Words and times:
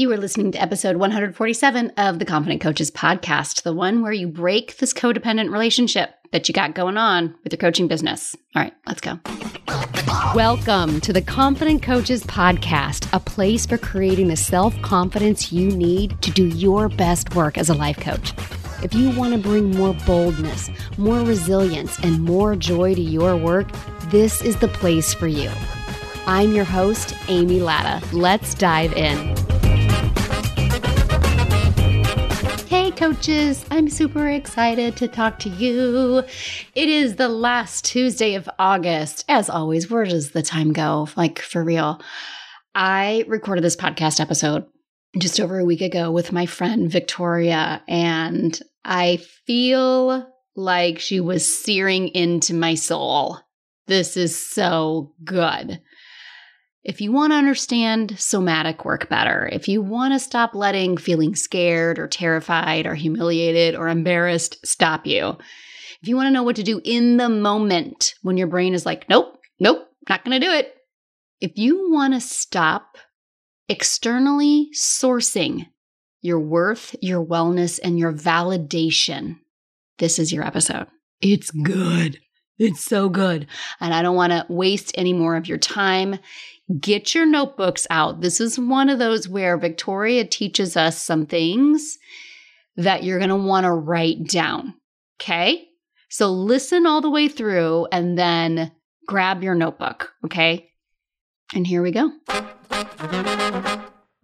You 0.00 0.10
are 0.12 0.16
listening 0.16 0.50
to 0.52 0.62
episode 0.62 0.96
147 0.96 1.90
of 1.98 2.18
the 2.18 2.24
Confident 2.24 2.62
Coaches 2.62 2.90
podcast, 2.90 3.64
the 3.64 3.74
one 3.74 4.00
where 4.00 4.14
you 4.14 4.28
break 4.28 4.78
this 4.78 4.94
codependent 4.94 5.52
relationship 5.52 6.14
that 6.32 6.48
you 6.48 6.54
got 6.54 6.74
going 6.74 6.96
on 6.96 7.34
with 7.44 7.52
your 7.52 7.58
coaching 7.58 7.86
business. 7.86 8.34
All 8.56 8.62
right, 8.62 8.72
let's 8.86 9.02
go. 9.02 9.20
Welcome 10.34 11.02
to 11.02 11.12
the 11.12 11.20
Confident 11.20 11.82
Coaches 11.82 12.24
podcast, 12.24 13.12
a 13.12 13.20
place 13.20 13.66
for 13.66 13.76
creating 13.76 14.28
the 14.28 14.36
self 14.36 14.74
confidence 14.80 15.52
you 15.52 15.68
need 15.68 16.18
to 16.22 16.30
do 16.30 16.46
your 16.46 16.88
best 16.88 17.34
work 17.34 17.58
as 17.58 17.68
a 17.68 17.74
life 17.74 18.00
coach. 18.00 18.32
If 18.82 18.94
you 18.94 19.10
want 19.10 19.34
to 19.34 19.38
bring 19.38 19.70
more 19.72 19.92
boldness, 20.06 20.70
more 20.96 21.20
resilience, 21.20 21.98
and 21.98 22.22
more 22.22 22.56
joy 22.56 22.94
to 22.94 23.02
your 23.02 23.36
work, 23.36 23.68
this 24.04 24.40
is 24.40 24.56
the 24.56 24.68
place 24.68 25.12
for 25.12 25.26
you. 25.26 25.50
I'm 26.26 26.54
your 26.54 26.64
host, 26.64 27.14
Amy 27.28 27.60
Latta. 27.60 28.02
Let's 28.16 28.54
dive 28.54 28.94
in. 28.94 29.59
Coaches, 33.00 33.64
I'm 33.70 33.88
super 33.88 34.28
excited 34.28 34.94
to 34.98 35.08
talk 35.08 35.38
to 35.38 35.48
you. 35.48 36.18
It 36.74 36.88
is 36.90 37.16
the 37.16 37.30
last 37.30 37.86
Tuesday 37.86 38.34
of 38.34 38.46
August. 38.58 39.24
As 39.26 39.48
always, 39.48 39.90
where 39.90 40.04
does 40.04 40.32
the 40.32 40.42
time 40.42 40.74
go? 40.74 41.08
Like, 41.16 41.38
for 41.38 41.64
real. 41.64 42.02
I 42.74 43.24
recorded 43.26 43.64
this 43.64 43.74
podcast 43.74 44.20
episode 44.20 44.66
just 45.18 45.40
over 45.40 45.58
a 45.58 45.64
week 45.64 45.80
ago 45.80 46.10
with 46.10 46.30
my 46.30 46.44
friend 46.44 46.92
Victoria, 46.92 47.82
and 47.88 48.60
I 48.84 49.16
feel 49.46 50.30
like 50.54 50.98
she 50.98 51.20
was 51.20 51.58
searing 51.58 52.08
into 52.08 52.52
my 52.52 52.74
soul. 52.74 53.38
This 53.86 54.18
is 54.18 54.38
so 54.38 55.14
good. 55.24 55.80
If 56.82 57.00
you 57.00 57.12
want 57.12 57.32
to 57.32 57.36
understand 57.36 58.18
somatic 58.18 58.84
work 58.84 59.08
better, 59.08 59.48
if 59.52 59.68
you 59.68 59.82
want 59.82 60.14
to 60.14 60.18
stop 60.18 60.54
letting 60.54 60.96
feeling 60.96 61.34
scared 61.34 61.98
or 61.98 62.08
terrified 62.08 62.86
or 62.86 62.94
humiliated 62.94 63.74
or 63.74 63.88
embarrassed 63.88 64.64
stop 64.66 65.06
you, 65.06 65.36
if 66.02 66.08
you 66.08 66.16
want 66.16 66.28
to 66.28 66.32
know 66.32 66.42
what 66.42 66.56
to 66.56 66.62
do 66.62 66.80
in 66.82 67.18
the 67.18 67.28
moment 67.28 68.14
when 68.22 68.38
your 68.38 68.46
brain 68.46 68.72
is 68.72 68.86
like, 68.86 69.08
nope, 69.10 69.38
nope, 69.58 69.86
not 70.08 70.24
going 70.24 70.40
to 70.40 70.46
do 70.46 70.52
it. 70.52 70.74
If 71.40 71.58
you 71.58 71.90
want 71.90 72.14
to 72.14 72.20
stop 72.20 72.96
externally 73.68 74.68
sourcing 74.74 75.66
your 76.22 76.40
worth, 76.40 76.96
your 77.02 77.24
wellness, 77.24 77.78
and 77.82 77.98
your 77.98 78.12
validation, 78.12 79.38
this 79.98 80.18
is 80.18 80.32
your 80.32 80.46
episode. 80.46 80.86
It's 81.20 81.50
good. 81.50 82.18
It's 82.58 82.82
so 82.82 83.08
good. 83.08 83.46
And 83.80 83.94
I 83.94 84.02
don't 84.02 84.16
want 84.16 84.32
to 84.32 84.46
waste 84.48 84.92
any 84.94 85.12
more 85.12 85.36
of 85.36 85.48
your 85.48 85.58
time. 85.58 86.18
Get 86.78 87.14
your 87.14 87.26
notebooks 87.26 87.86
out. 87.90 88.20
This 88.20 88.40
is 88.40 88.58
one 88.58 88.88
of 88.88 88.98
those 88.98 89.28
where 89.28 89.56
Victoria 89.56 90.24
teaches 90.24 90.76
us 90.76 90.96
some 90.96 91.26
things 91.26 91.98
that 92.76 93.02
you're 93.02 93.18
going 93.18 93.30
to 93.30 93.36
want 93.36 93.64
to 93.64 93.72
write 93.72 94.24
down. 94.24 94.74
Okay. 95.20 95.66
So 96.10 96.30
listen 96.30 96.86
all 96.86 97.00
the 97.00 97.10
way 97.10 97.28
through 97.28 97.86
and 97.90 98.18
then 98.18 98.72
grab 99.06 99.42
your 99.42 99.54
notebook. 99.54 100.12
Okay. 100.24 100.70
And 101.54 101.66
here 101.66 101.82
we 101.82 101.90
go. 101.90 102.10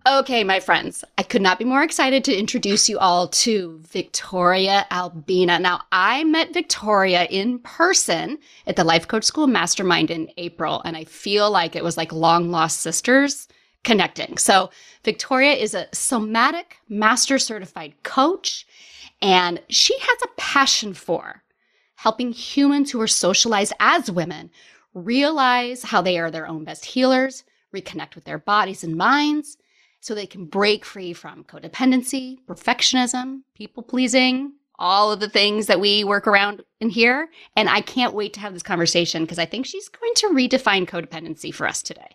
Okay, 0.07 0.45
my 0.45 0.61
friends, 0.61 1.03
I 1.19 1.25
could 1.25 1.43
not 1.43 1.59
be 1.59 1.65
more 1.65 1.83
excited 1.83 2.23
to 2.25 2.39
introduce 2.39 2.89
you 2.89 2.97
all 2.97 3.27
to 3.27 3.81
Victoria 3.89 4.87
Albina. 4.93 5.59
Now, 5.59 5.83
I 5.91 6.23
met 6.23 6.55
Victoria 6.55 7.25
in 7.25 7.59
person 7.59 8.39
at 8.69 8.77
the 8.77 8.84
Life 8.84 9.09
Coach 9.09 9.25
School 9.25 9.49
Mastermind 9.49 10.12
in 10.12 10.31
April, 10.37 10.81
and 10.84 10.97
I 10.97 11.03
feel 11.03 11.51
like 11.51 11.75
it 11.75 11.83
was 11.83 11.97
like 11.97 12.12
long 12.12 12.53
lost 12.53 12.83
sisters 12.83 13.49
connecting. 13.83 14.39
So, 14.39 14.71
Victoria 15.03 15.55
is 15.55 15.75
a 15.75 15.89
somatic 15.93 16.77
master 16.89 17.37
certified 17.37 17.95
coach, 18.05 18.65
and 19.21 19.61
she 19.69 19.99
has 19.99 20.19
a 20.23 20.34
passion 20.37 20.95
for 20.95 21.43
helping 21.97 22.31
humans 22.31 22.93
who 22.93 23.01
are 23.01 23.09
socialized 23.09 23.73
as 23.81 24.09
women 24.09 24.50
realize 24.94 25.83
how 25.83 26.00
they 26.00 26.17
are 26.17 26.31
their 26.31 26.47
own 26.47 26.62
best 26.62 26.84
healers, 26.84 27.43
reconnect 27.75 28.15
with 28.15 28.23
their 28.23 28.38
bodies 28.38 28.84
and 28.84 28.94
minds 28.94 29.56
so 30.06 30.15
they 30.15 30.25
can 30.25 30.44
break 30.44 30.84
free 30.84 31.12
from 31.12 31.43
codependency, 31.43 32.39
perfectionism, 32.47 33.41
people 33.56 33.83
pleasing, 33.83 34.53
all 34.78 35.11
of 35.11 35.19
the 35.19 35.28
things 35.28 35.67
that 35.67 35.81
we 35.81 36.05
work 36.05 36.28
around 36.28 36.62
in 36.81 36.91
here. 36.91 37.28
And 37.56 37.69
I 37.69 37.81
can't 37.81 38.15
wait 38.15 38.33
to 38.34 38.41
have 38.41 38.55
this 38.55 38.62
conversation 38.62 39.25
because 39.25 39.41
I 39.41 39.47
think 39.47 39.67
she's 39.67 39.89
going 39.89 40.12
to 40.19 40.28
redefine 40.28 40.87
codependency 40.87 41.53
for 41.53 41.67
us 41.67 41.83
today. 41.83 42.15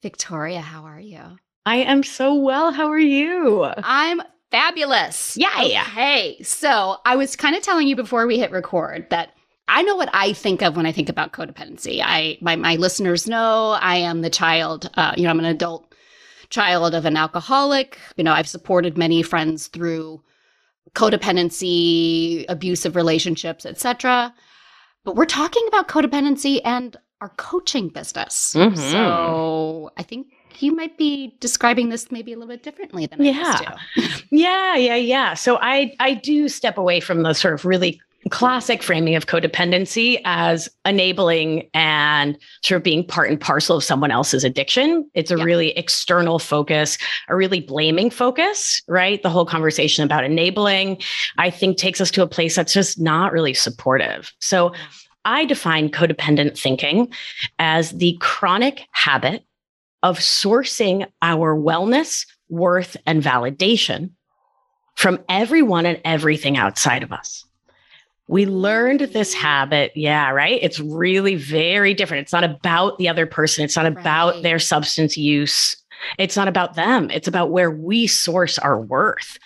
Victoria, 0.00 0.62
how 0.62 0.84
are 0.84 0.98
you? 0.98 1.20
I 1.66 1.76
am 1.76 2.02
so 2.02 2.34
well. 2.34 2.72
How 2.72 2.88
are 2.90 2.98
you? 2.98 3.66
I'm 3.76 4.22
fabulous. 4.50 5.36
Yay. 5.36 5.78
Okay. 5.82 6.42
So 6.42 6.96
I 7.04 7.16
was 7.16 7.36
kind 7.36 7.54
of 7.54 7.62
telling 7.62 7.88
you 7.88 7.94
before 7.94 8.26
we 8.26 8.38
hit 8.38 8.52
record 8.52 9.06
that 9.10 9.34
I 9.68 9.82
know 9.82 9.96
what 9.96 10.08
I 10.14 10.32
think 10.32 10.62
of 10.62 10.76
when 10.76 10.86
I 10.86 10.92
think 10.92 11.10
about 11.10 11.32
codependency. 11.34 12.00
I 12.02 12.38
my, 12.40 12.56
my 12.56 12.76
listeners 12.76 13.28
know 13.28 13.72
I 13.72 13.96
am 13.96 14.22
the 14.22 14.30
child, 14.30 14.88
uh, 14.94 15.12
you 15.14 15.24
know, 15.24 15.30
I'm 15.30 15.38
an 15.40 15.44
adult 15.44 15.91
child 16.52 16.94
of 16.94 17.04
an 17.04 17.16
alcoholic. 17.16 17.98
You 18.16 18.24
know, 18.24 18.32
I've 18.32 18.48
supported 18.48 18.96
many 18.96 19.22
friends 19.22 19.66
through 19.66 20.22
codependency, 20.94 22.44
abusive 22.48 22.94
relationships, 22.94 23.66
etc. 23.66 24.32
But 25.04 25.16
we're 25.16 25.24
talking 25.24 25.64
about 25.68 25.88
codependency 25.88 26.60
and 26.64 26.96
our 27.20 27.30
coaching 27.30 27.88
business. 27.88 28.54
Mm-hmm. 28.56 28.76
So 28.76 29.90
I 29.96 30.02
think 30.02 30.26
you 30.58 30.74
might 30.76 30.98
be 30.98 31.34
describing 31.40 31.88
this 31.88 32.12
maybe 32.12 32.32
a 32.32 32.36
little 32.36 32.48
bit 32.48 32.62
differently 32.62 33.06
than 33.06 33.24
yeah. 33.24 33.32
I 33.96 34.02
used 34.02 34.18
to. 34.20 34.26
yeah, 34.30 34.76
yeah, 34.76 34.96
yeah. 34.96 35.34
So 35.34 35.58
I 35.60 35.94
I 35.98 36.14
do 36.14 36.48
step 36.48 36.76
away 36.76 37.00
from 37.00 37.22
the 37.22 37.32
sort 37.32 37.54
of 37.54 37.64
really 37.64 38.00
classic 38.30 38.82
framing 38.82 39.14
of 39.14 39.26
codependency 39.26 40.20
as 40.24 40.68
enabling 40.84 41.68
and 41.74 42.38
sort 42.62 42.76
of 42.76 42.82
being 42.82 43.04
part 43.06 43.28
and 43.30 43.40
parcel 43.40 43.76
of 43.76 43.84
someone 43.84 44.10
else's 44.10 44.44
addiction. 44.44 45.08
It's 45.14 45.30
a 45.30 45.36
yeah. 45.36 45.44
really 45.44 45.70
external 45.70 46.38
focus, 46.38 46.98
a 47.28 47.36
really 47.36 47.60
blaming 47.60 48.10
focus, 48.10 48.80
right? 48.88 49.22
The 49.22 49.30
whole 49.30 49.46
conversation 49.46 50.04
about 50.04 50.24
enabling, 50.24 51.02
I 51.38 51.50
think, 51.50 51.78
takes 51.78 52.00
us 52.00 52.10
to 52.12 52.22
a 52.22 52.28
place 52.28 52.54
that's 52.54 52.72
just 52.72 53.00
not 53.00 53.32
really 53.32 53.54
supportive. 53.54 54.32
So 54.40 54.72
I 55.24 55.44
define 55.44 55.90
codependent 55.90 56.58
thinking 56.58 57.12
as 57.58 57.90
the 57.92 58.16
chronic 58.20 58.86
habit 58.92 59.44
of 60.02 60.18
sourcing 60.18 61.06
our 61.22 61.56
wellness, 61.56 62.26
worth, 62.48 62.96
and 63.06 63.22
validation 63.22 64.10
from 64.96 65.20
everyone 65.28 65.86
and 65.86 66.00
everything 66.04 66.56
outside 66.56 67.02
of 67.02 67.12
us. 67.12 67.44
We 68.32 68.46
learned 68.46 69.00
this 69.00 69.34
habit. 69.34 69.92
Yeah, 69.94 70.30
right. 70.30 70.58
It's 70.62 70.80
really 70.80 71.34
very 71.34 71.92
different. 71.92 72.22
It's 72.22 72.32
not 72.32 72.44
about 72.44 72.96
the 72.96 73.06
other 73.06 73.26
person, 73.26 73.62
it's 73.62 73.76
not 73.76 73.84
about 73.84 74.36
right. 74.36 74.42
their 74.42 74.58
substance 74.58 75.18
use. 75.18 75.76
It's 76.16 76.34
not 76.34 76.48
about 76.48 76.74
them. 76.74 77.10
It's 77.10 77.28
about 77.28 77.50
where 77.50 77.70
we 77.70 78.06
source 78.06 78.58
our 78.58 78.80
worth. 78.80 79.38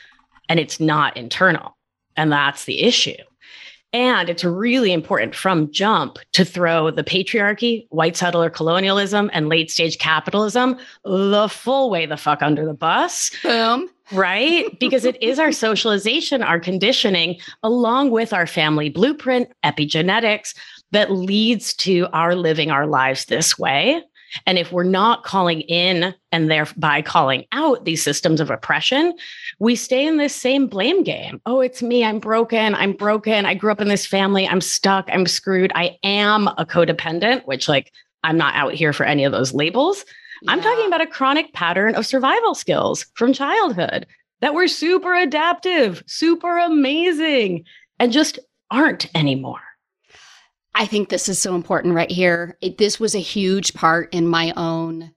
And 0.48 0.60
it's 0.60 0.78
not 0.78 1.16
internal. 1.16 1.76
And 2.16 2.30
that's 2.30 2.64
the 2.64 2.82
issue. 2.82 3.16
And 3.96 4.28
it's 4.28 4.44
really 4.44 4.92
important 4.92 5.34
from 5.34 5.72
jump 5.72 6.18
to 6.32 6.44
throw 6.44 6.90
the 6.90 7.02
patriarchy, 7.02 7.86
white 7.88 8.14
settler 8.14 8.50
colonialism, 8.50 9.30
and 9.32 9.48
late 9.48 9.70
stage 9.70 9.96
capitalism 9.96 10.76
the 11.02 11.48
full 11.50 11.88
way 11.88 12.04
the 12.04 12.18
fuck 12.18 12.42
under 12.42 12.66
the 12.66 12.74
bus. 12.74 13.30
Boom 13.42 13.88
right? 14.12 14.66
because 14.78 15.04
it 15.04 15.20
is 15.20 15.40
our 15.40 15.50
socialization, 15.50 16.40
our 16.40 16.60
conditioning, 16.60 17.40
along 17.64 18.10
with 18.12 18.32
our 18.32 18.46
family 18.46 18.88
blueprint, 18.88 19.48
epigenetics, 19.64 20.54
that 20.92 21.10
leads 21.10 21.74
to 21.74 22.06
our 22.12 22.36
living 22.36 22.70
our 22.70 22.86
lives 22.86 23.24
this 23.24 23.58
way. 23.58 24.00
And 24.46 24.58
if 24.58 24.72
we're 24.72 24.84
not 24.84 25.24
calling 25.24 25.62
in 25.62 26.14
and 26.32 26.50
thereby 26.50 27.02
calling 27.02 27.44
out 27.52 27.84
these 27.84 28.02
systems 28.02 28.40
of 28.40 28.50
oppression, 28.50 29.14
we 29.58 29.76
stay 29.76 30.06
in 30.06 30.16
this 30.16 30.34
same 30.34 30.66
blame 30.66 31.02
game. 31.02 31.40
Oh, 31.46 31.60
it's 31.60 31.82
me. 31.82 32.04
I'm 32.04 32.18
broken. 32.18 32.74
I'm 32.74 32.92
broken. 32.92 33.46
I 33.46 33.54
grew 33.54 33.72
up 33.72 33.80
in 33.80 33.88
this 33.88 34.06
family. 34.06 34.46
I'm 34.46 34.60
stuck. 34.60 35.08
I'm 35.12 35.26
screwed. 35.26 35.72
I 35.74 35.96
am 36.02 36.48
a 36.48 36.66
codependent, 36.66 37.46
which, 37.46 37.68
like, 37.68 37.92
I'm 38.24 38.36
not 38.36 38.54
out 38.54 38.74
here 38.74 38.92
for 38.92 39.06
any 39.06 39.24
of 39.24 39.32
those 39.32 39.54
labels. 39.54 40.04
Yeah. 40.42 40.52
I'm 40.52 40.60
talking 40.60 40.86
about 40.86 41.00
a 41.00 41.06
chronic 41.06 41.52
pattern 41.52 41.94
of 41.94 42.04
survival 42.04 42.54
skills 42.54 43.06
from 43.14 43.32
childhood 43.32 44.06
that 44.40 44.54
were 44.54 44.68
super 44.68 45.14
adaptive, 45.14 46.02
super 46.06 46.58
amazing, 46.58 47.64
and 47.98 48.12
just 48.12 48.38
aren't 48.70 49.06
anymore. 49.16 49.60
I 50.78 50.86
think 50.86 51.08
this 51.08 51.28
is 51.28 51.38
so 51.40 51.54
important 51.54 51.94
right 51.94 52.10
here. 52.10 52.58
It, 52.60 52.78
this 52.78 53.00
was 53.00 53.14
a 53.14 53.20
huge 53.20 53.74
part 53.74 54.12
in 54.12 54.26
my 54.28 54.52
own 54.56 55.12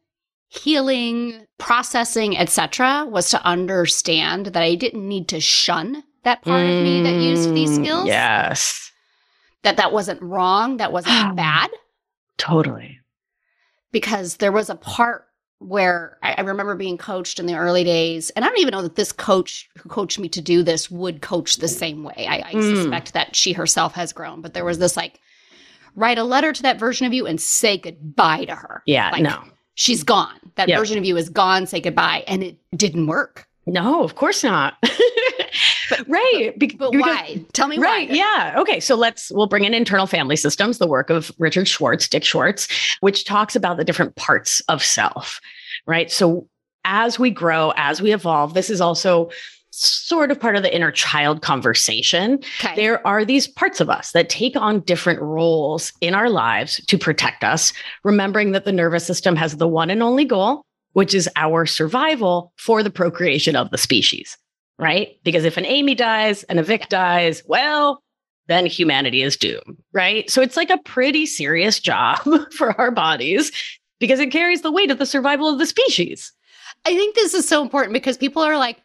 healing, 0.48 1.46
processing, 1.58 2.38
etc. 2.38 3.06
was 3.08 3.30
to 3.32 3.44
understand 3.46 4.48
that 4.48 4.64
I 4.64 4.76
didn't 4.76 5.08
need 5.08 5.28
to 5.30 5.40
shun 5.40 6.04
that 6.24 6.42
part 6.44 6.62
mm, 6.62 6.78
of 6.78 6.84
me 6.84 7.02
that 7.02 7.20
used 7.20 7.54
these 7.54 7.72
mm, 7.72 7.84
skills. 7.84 8.08
Yes. 8.08 8.92
That 9.64 9.78
that 9.78 9.92
wasn't 9.92 10.22
wrong, 10.22 10.78
that 10.78 10.92
wasn't 10.94 11.36
bad. 11.36 11.70
Totally 12.38 13.00
because 13.92 14.38
there 14.38 14.52
was 14.52 14.70
a 14.70 14.76
part 14.76 15.26
where 15.60 16.18
I, 16.24 16.36
I 16.38 16.42
remember 16.42 16.76
being 16.76 16.98
coached 16.98 17.40
in 17.40 17.46
the 17.46 17.56
early 17.56 17.84
days, 17.84 18.30
and 18.32 18.46
I 18.46 18.48
don't 18.48 18.60
even 18.60 18.72
know 18.72 18.82
that 18.82 18.96
this 18.96 19.12
coach 19.12 19.70
who 19.78 19.90
coached 19.90 20.20
me 20.20 20.30
to 20.30 20.42
do 20.42 20.64
this 20.64 20.90
would 20.90 21.22
coach 21.22 21.58
the 21.58 21.68
same 21.68 22.04
way. 22.04 22.26
I, 22.30 22.38
I 22.38 22.54
Mm. 22.54 22.78
suspect 22.78 23.14
that 23.14 23.36
she 23.36 23.54
herself 23.54 23.94
has 23.96 24.14
grown, 24.14 24.42
but 24.42 24.54
there 24.54 24.66
was 24.66 24.80
this 24.80 24.96
like, 24.96 25.20
write 25.96 26.18
a 26.18 26.24
letter 26.24 26.52
to 26.54 26.62
that 26.64 26.80
version 26.80 27.06
of 27.08 27.14
you 27.14 27.26
and 27.26 27.40
say 27.40 27.78
goodbye 27.78 28.46
to 28.46 28.56
her. 28.56 28.82
Yeah, 28.86 29.12
Like, 29.12 29.22
no. 29.24 29.42
she's 29.76 30.04
gone. 30.04 30.34
That 30.56 30.68
Yep. 30.70 30.80
version 30.80 30.98
of 30.98 31.06
you 31.06 31.16
is 31.18 31.30
gone. 31.30 31.68
Say 31.68 31.80
goodbye, 31.82 32.24
and 32.28 32.44
it 32.44 32.58
didn't 32.76 33.08
work. 33.08 33.48
No, 33.66 34.04
of 34.04 34.16
course 34.16 34.44
not. 34.44 34.76
but, 34.82 36.08
right. 36.08 36.54
Be- 36.58 36.68
But 36.68 36.92
because- 36.92 37.02
why? 37.06 37.46
Tell 37.54 37.68
me 37.68 37.78
Right. 37.78 38.10
why. 38.10 38.16
Yeah. 38.16 38.56
Okay. 38.58 38.80
So 38.80 38.96
let's, 38.96 39.32
we'll 39.32 39.48
bring 39.48 39.64
in 39.64 39.74
internal 39.74 40.08
family 40.08 40.36
systems, 40.36 40.78
the 40.78 40.88
work 40.88 41.10
of 41.10 41.32
Richard 41.38 41.68
Schwartz, 41.68 42.08
Dick 42.08 42.24
Schwartz, 42.24 42.68
which 43.02 43.26
talks 43.26 43.56
about 43.56 43.78
the 43.78 43.84
different 43.84 44.16
parts 44.16 44.62
of 44.70 44.84
self. 44.84 45.40
Right. 45.86 46.12
So 46.12 46.48
as 46.86 47.20
we 47.20 47.30
grow, 47.30 47.74
as 47.76 48.02
we 48.02 48.12
evolve, 48.14 48.54
this 48.54 48.70
is 48.70 48.82
also 48.82 49.30
sort 49.72 50.32
of 50.32 50.40
part 50.40 50.56
of 50.56 50.64
the 50.64 50.74
inner 50.74 50.92
child 50.92 51.42
conversation. 51.42 52.40
Okay. 52.64 52.76
There 52.76 53.06
are 53.06 53.24
these 53.24 53.48
parts 53.48 53.80
of 53.80 53.90
us 53.90 54.12
that 54.12 54.30
take 54.30 54.56
on 54.56 54.82
different 54.82 55.22
roles 55.22 55.94
in 56.02 56.16
our 56.16 56.30
lives 56.30 56.84
to 56.88 56.98
protect 56.98 57.44
us, 57.44 57.74
remembering 58.04 58.52
that 58.52 58.66
the 58.66 58.72
nervous 58.72 59.06
system 59.06 59.36
has 59.36 59.58
the 59.58 59.68
one 59.68 59.90
and 59.90 60.04
only 60.04 60.26
goal, 60.26 60.64
which 60.94 61.14
is 61.14 61.30
our 61.36 61.66
survival 61.66 62.52
for 62.58 62.84
the 62.84 62.90
procreation 62.90 63.56
of 63.56 63.70
the 63.70 63.78
species, 63.78 64.38
right? 64.78 65.18
Because 65.24 65.46
if 65.46 65.58
an 65.58 65.66
Amy 65.66 65.96
dies 65.96 66.44
and 66.44 66.60
a 66.60 66.64
Vic 66.64 66.90
dies, 66.90 67.44
well, 67.48 68.02
then 68.48 68.66
humanity 68.66 69.22
is 69.22 69.38
doomed, 69.38 69.78
right? 69.94 70.30
So 70.30 70.42
it's 70.42 70.58
like 70.58 70.72
a 70.72 70.80
pretty 70.80 71.26
serious 71.26 71.80
job 71.80 72.18
for 72.52 72.80
our 72.82 72.92
bodies 72.92 73.52
because 74.00 74.20
it 74.20 74.32
carries 74.32 74.62
the 74.62 74.72
weight 74.72 74.92
of 74.92 74.98
the 74.98 75.06
survival 75.06 75.48
of 75.48 75.60
the 75.60 75.66
species. 75.66 76.34
I 76.86 76.96
think 76.96 77.16
this 77.16 77.34
is 77.34 77.48
so 77.48 77.62
important 77.62 77.94
because 77.94 78.18
people 78.18 78.42
are 78.42 78.58
like, 78.58 78.78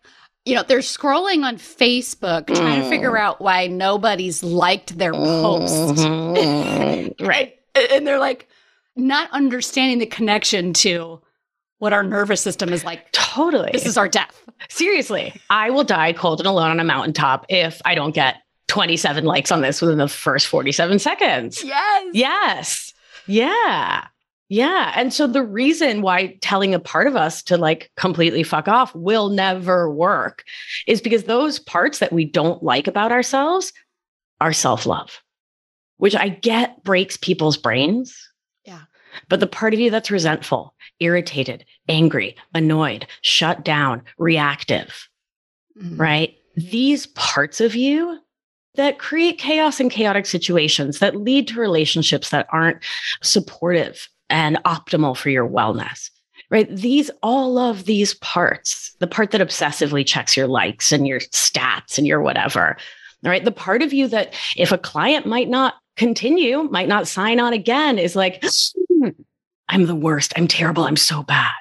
you 0.45 0.55
know, 0.55 0.63
they're 0.63 0.79
scrolling 0.81 1.45
on 1.45 1.57
Facebook 1.57 2.47
trying 2.49 2.81
to 2.81 2.87
Mm. 2.87 2.89
figure 2.91 3.17
out 3.17 3.41
why 3.41 3.67
nobody's 3.67 4.43
liked 4.43 4.99
their 4.99 5.13
post. 5.13 5.73
Mhm. 5.97 7.21
right. 7.27 7.55
And 7.93 8.07
they're 8.07 8.19
like 8.19 8.49
not 8.97 9.31
understanding 9.33 9.99
the 9.99 10.07
connection 10.07 10.73
to 10.75 11.21
what 11.79 11.93
our 11.93 12.03
nervous 12.05 12.41
system 12.41 12.73
is 12.73 12.85
like. 12.85 13.11
Totally. 13.13 13.71
This 13.73 13.87
is 13.87 13.97
our 13.97 14.09
death. 14.09 14.41
Seriously, 14.69 15.35
I 15.51 15.71
will 15.71 15.85
die 15.85 16.13
cold 16.13 16.41
and 16.41 16.47
alone 16.47 16.71
on 16.71 16.79
a 16.81 16.85
mountaintop 16.85 17.47
if 17.49 17.81
I 17.85 17.95
don't 17.95 18.15
get 18.15 18.37
27 18.69 19.25
likes 19.25 19.51
on 19.51 19.61
this 19.63 19.81
within 19.83 19.99
the 19.99 20.09
first 20.09 20.47
47 20.47 20.99
seconds. 20.99 21.63
Yes. 21.65 22.07
Yes. 22.15 22.95
Yeah. 23.27 24.05
Yeah. 24.49 24.93
And 24.95 25.13
so 25.13 25.27
the 25.27 25.43
reason 25.43 26.03
why 26.03 26.37
telling 26.43 26.75
a 26.75 26.79
part 26.79 27.07
of 27.07 27.17
us 27.17 27.43
to 27.45 27.57
like 27.57 27.91
completely 27.97 28.43
fuck 28.43 28.69
off 28.69 28.95
will 28.95 29.31
never 29.31 29.91
work 29.91 30.45
is 30.87 31.01
because 31.01 31.25
those 31.25 31.59
parts 31.59 31.99
that 31.99 32.13
we 32.13 32.25
don't 32.25 32.63
like 32.63 32.87
about 32.87 33.11
ourselves 33.11 33.73
are 34.41 34.53
self 34.53 34.85
love, 34.87 35.23
which 35.97 36.15
I 36.15 36.29
get 36.29 36.85
breaks 36.85 37.17
people's 37.17 37.57
brains. 37.57 38.17
Yeah. 38.65 38.83
But 39.29 39.41
the 39.41 39.47
part 39.47 39.73
of 39.73 39.81
you 39.81 39.91
that's 39.91 40.11
resentful, 40.11 40.75
irritated, 41.01 41.65
angry, 41.89 42.37
annoyed, 42.55 43.07
shut 43.23 43.65
down, 43.65 44.03
reactive, 44.19 45.09
Mhm. 45.81 45.99
right? 45.99 46.35
These 46.57 47.07
parts 47.07 47.61
of 47.61 47.75
you 47.75 48.21
that 48.75 48.99
create 48.99 49.39
chaos 49.39 49.81
and 49.81 49.91
chaotic 49.91 50.27
situations 50.27 50.99
that 50.99 51.17
lead 51.17 51.49
to 51.49 51.61
relationships 51.61 52.31
that 52.31 52.47
aren't 52.53 52.83
supportive 53.23 54.09
and 54.31 54.57
optimal 54.65 55.17
for 55.17 55.31
your 55.31 55.49
wellness. 55.49 56.11
Right. 56.51 56.75
These, 56.75 57.11
all 57.23 57.59
of 57.59 57.85
these 57.85 58.15
parts, 58.15 58.95
the 58.99 59.07
part 59.07 59.31
that 59.31 59.41
obsessively 59.41 60.07
checks 60.07 60.37
your 60.37 60.47
likes 60.47 60.93
and 60.93 61.07
your 61.07 61.21
stats 61.21 61.97
and 61.97 62.07
your 62.07 62.21
whatever, 62.21 62.77
right? 63.23 63.45
The 63.45 63.51
part 63.51 63.83
of 63.83 63.93
you 63.93 64.09
that 64.09 64.35
if 64.57 64.71
a 64.71 64.79
client 64.79 65.27
might 65.27 65.49
not 65.49 65.75
continue, 65.97 66.65
might 66.65 66.89
not 66.89 67.09
sign 67.09 67.41
on 67.41 67.53
again 67.53 67.99
is 67.99 68.15
like, 68.15 68.45
"Hmm, 68.45 69.09
I'm 69.69 69.87
the 69.87 69.95
worst. 69.95 70.33
I'm 70.37 70.49
terrible. 70.49 70.85
I'm 70.85 70.97
so 70.97 71.23
bad. 71.23 71.53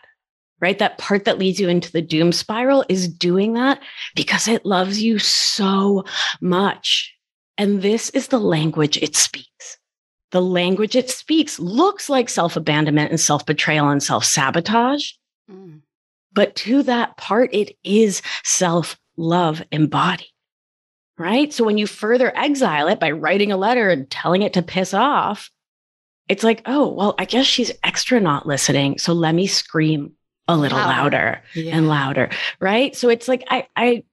Right. 0.60 0.80
That 0.80 0.98
part 0.98 1.26
that 1.26 1.40
leads 1.40 1.60
you 1.60 1.68
into 1.68 1.92
the 1.92 2.02
doom 2.02 2.32
spiral 2.32 2.86
is 2.88 3.08
doing 3.08 3.54
that 3.54 3.82
because 4.16 4.48
it 4.48 4.66
loves 4.66 5.02
you 5.02 5.20
so 5.20 6.06
much. 6.40 7.14
And 7.58 7.82
this 7.82 8.10
is 8.12 8.30
the 8.30 8.40
language 8.40 8.98
it 8.98 9.16
speaks. 9.16 9.78
The 10.34 10.42
language 10.42 10.96
it 10.96 11.12
speaks 11.12 11.60
looks 11.60 12.10
like 12.10 12.28
self 12.28 12.56
abandonment 12.56 13.12
and 13.12 13.20
self 13.20 13.46
betrayal 13.46 13.90
and 13.90 14.02
self 14.02 14.26
sabotage. 14.26 15.12
Mm. 15.50 15.82
But 16.34 16.56
to 16.56 16.82
that 16.84 17.18
part, 17.18 17.54
it 17.54 17.78
is 17.84 18.24
self 18.44 19.00
love 19.16 19.62
embodied. 19.72 20.26
Right. 21.20 21.54
So 21.54 21.64
when 21.64 21.78
you 21.78 21.86
further 21.86 22.36
exile 22.36 22.88
it 22.88 23.00
by 23.00 23.12
writing 23.12 23.52
a 23.52 23.58
letter 23.58 23.92
and 23.92 24.10
telling 24.10 24.42
it 24.42 24.54
to 24.54 24.64
piss 24.64 24.96
off, 24.96 25.52
it's 26.28 26.44
like, 26.44 26.64
oh, 26.66 26.88
well, 26.88 27.14
I 27.20 27.26
guess 27.26 27.46
she's 27.46 27.72
extra 27.84 28.20
not 28.20 28.48
listening. 28.48 28.98
So 28.98 29.14
let 29.14 29.36
me 29.36 29.46
scream 29.46 30.14
a 30.48 30.58
little 30.58 30.80
Louder. 30.80 31.44
louder 31.56 31.70
and 31.70 31.88
louder. 31.88 32.30
Right. 32.60 32.96
So 32.96 33.10
it's 33.10 33.28
like, 33.28 33.44
I, 33.50 33.68
I, 33.76 34.04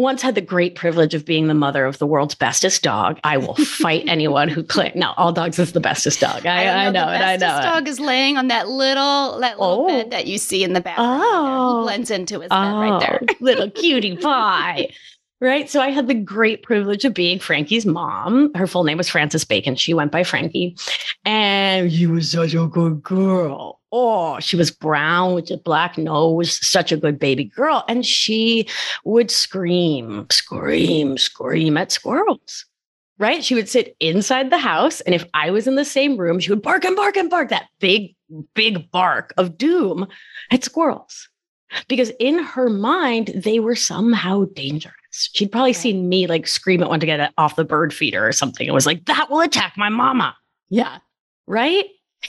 once 0.00 0.22
had 0.22 0.34
the 0.34 0.40
great 0.40 0.74
privilege 0.74 1.14
of 1.14 1.24
being 1.24 1.46
the 1.46 1.54
mother 1.54 1.84
of 1.84 1.98
the 1.98 2.06
world's 2.06 2.34
bestest 2.34 2.82
dog. 2.82 3.20
I 3.22 3.36
will 3.36 3.54
fight 3.54 4.04
anyone 4.08 4.48
who 4.48 4.62
claim 4.62 4.92
Now, 4.94 5.14
all 5.16 5.32
dogs 5.32 5.58
is 5.58 5.72
the 5.72 5.80
bestest 5.80 6.20
dog. 6.20 6.46
I, 6.46 6.80
I, 6.80 6.84
don't 6.84 6.94
know, 6.94 7.08
it. 7.08 7.20
I 7.20 7.36
know. 7.36 7.58
it. 7.58 7.62
dog 7.62 7.86
is 7.88 8.00
laying 8.00 8.36
on 8.36 8.48
that 8.48 8.68
little 8.68 9.40
that 9.40 9.60
little 9.60 9.84
Oh. 9.84 9.86
bed 9.86 10.10
that 10.10 10.26
you 10.26 10.38
see 10.38 10.64
in 10.64 10.72
the 10.72 10.80
background. 10.80 11.20
there. 11.22 11.28
Oh. 11.30 11.78
He 11.80 11.84
blends 11.84 12.10
into 12.10 12.40
his 12.40 12.48
bed 12.48 12.54
right 12.56 13.00
there. 13.00 13.20
Oh, 13.28 13.34
little 13.40 13.70
cutie 13.70 14.16
pie. 14.16 14.88
Right. 15.42 15.70
So 15.70 15.80
I 15.80 15.88
had 15.88 16.06
the 16.06 16.14
great 16.14 16.62
privilege 16.62 17.06
of 17.06 17.14
being 17.14 17.38
Frankie's 17.38 17.86
mom. 17.86 18.52
Her 18.54 18.66
full 18.66 18.84
name 18.84 18.98
was 18.98 19.08
Frances 19.08 19.42
Bacon. 19.42 19.74
She 19.74 19.94
went 19.94 20.12
by 20.12 20.22
Frankie. 20.22 20.76
And 21.24 21.90
she 21.90 22.06
was 22.06 22.30
such 22.30 22.52
a 22.52 22.66
good 22.66 23.02
girl. 23.02 23.80
Oh, 23.90 24.38
she 24.40 24.56
was 24.56 24.70
brown 24.70 25.32
with 25.32 25.50
a 25.50 25.56
black 25.56 25.96
nose, 25.96 26.64
such 26.66 26.92
a 26.92 26.96
good 26.98 27.18
baby 27.18 27.44
girl. 27.44 27.84
And 27.88 28.04
she 28.04 28.68
would 29.06 29.30
scream, 29.30 30.26
scream, 30.28 31.16
scream 31.16 31.78
at 31.78 31.90
squirrels. 31.90 32.66
Right. 33.18 33.42
She 33.42 33.54
would 33.54 33.68
sit 33.68 33.96
inside 33.98 34.50
the 34.50 34.58
house. 34.58 35.00
And 35.00 35.14
if 35.14 35.24
I 35.32 35.50
was 35.50 35.66
in 35.66 35.74
the 35.74 35.86
same 35.86 36.18
room, 36.18 36.38
she 36.38 36.50
would 36.50 36.62
bark 36.62 36.84
and 36.84 36.96
bark 36.96 37.16
and 37.16 37.30
bark 37.30 37.48
that 37.48 37.68
big, 37.78 38.14
big 38.54 38.90
bark 38.90 39.32
of 39.38 39.56
doom 39.56 40.06
at 40.50 40.64
squirrels 40.64 41.30
because 41.88 42.10
in 42.20 42.38
her 42.42 42.68
mind, 42.68 43.32
they 43.34 43.58
were 43.58 43.76
somehow 43.76 44.44
dangerous. 44.54 44.94
She'd 45.32 45.52
probably 45.52 45.72
seen 45.72 46.08
me 46.08 46.26
like 46.26 46.46
scream 46.46 46.82
at 46.82 46.88
one 46.88 47.00
to 47.00 47.06
get 47.06 47.20
it 47.20 47.30
off 47.38 47.56
the 47.56 47.64
bird 47.64 47.92
feeder 47.92 48.26
or 48.26 48.32
something. 48.32 48.66
It 48.66 48.74
was 48.74 48.86
like, 48.86 49.04
that 49.06 49.30
will 49.30 49.40
attack 49.40 49.74
my 49.76 49.88
mama. 49.88 50.36
Yeah. 50.68 50.98
Right. 51.46 51.84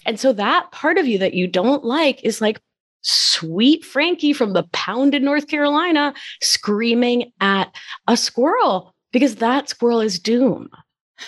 And 0.06 0.20
so 0.20 0.34
that 0.34 0.72
part 0.72 0.98
of 0.98 1.08
you 1.08 1.18
that 1.20 1.34
you 1.34 1.48
don't 1.48 1.84
like 1.84 2.24
is 2.24 2.42
like 2.42 2.60
sweet 3.02 3.84
Frankie 3.84 4.34
from 4.34 4.54
the 4.54 4.64
pound 4.74 5.14
in 5.16 5.24
North 5.24 5.48
Carolina 5.48 6.14
screaming 6.42 7.32
at 7.42 7.76
a 8.08 8.16
squirrel 8.16 8.94
because 9.12 9.36
that 9.36 9.70
squirrel 9.70 10.02
is 10.02 10.20
doom. 10.20 10.70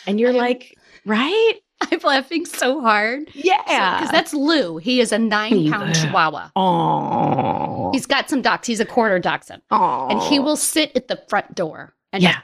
And 0.07 0.19
you're 0.19 0.31
I 0.31 0.33
am- 0.33 0.39
like, 0.39 0.75
right? 1.05 1.53
I'm 1.91 1.99
laughing 2.03 2.45
so 2.45 2.81
hard. 2.81 3.29
Yeah. 3.33 3.61
Because 3.99 4.11
that's 4.11 4.33
Lou. 4.33 4.77
He 4.77 4.99
is 5.01 5.11
a 5.11 5.19
nine 5.19 5.71
pound 5.71 5.95
chihuahua. 5.95 6.49
Oh. 6.55 7.91
He's 7.93 8.05
got 8.05 8.29
some 8.29 8.41
ducks. 8.41 8.67
He's 8.67 8.79
a 8.79 8.85
quarter 8.85 9.19
dachshund. 9.19 9.61
And 9.71 10.21
he 10.21 10.39
will 10.39 10.55
sit 10.57 10.91
at 10.95 11.07
the 11.07 11.21
front 11.27 11.55
door 11.55 11.93
and 12.11 12.21
Yeah. 12.23 12.39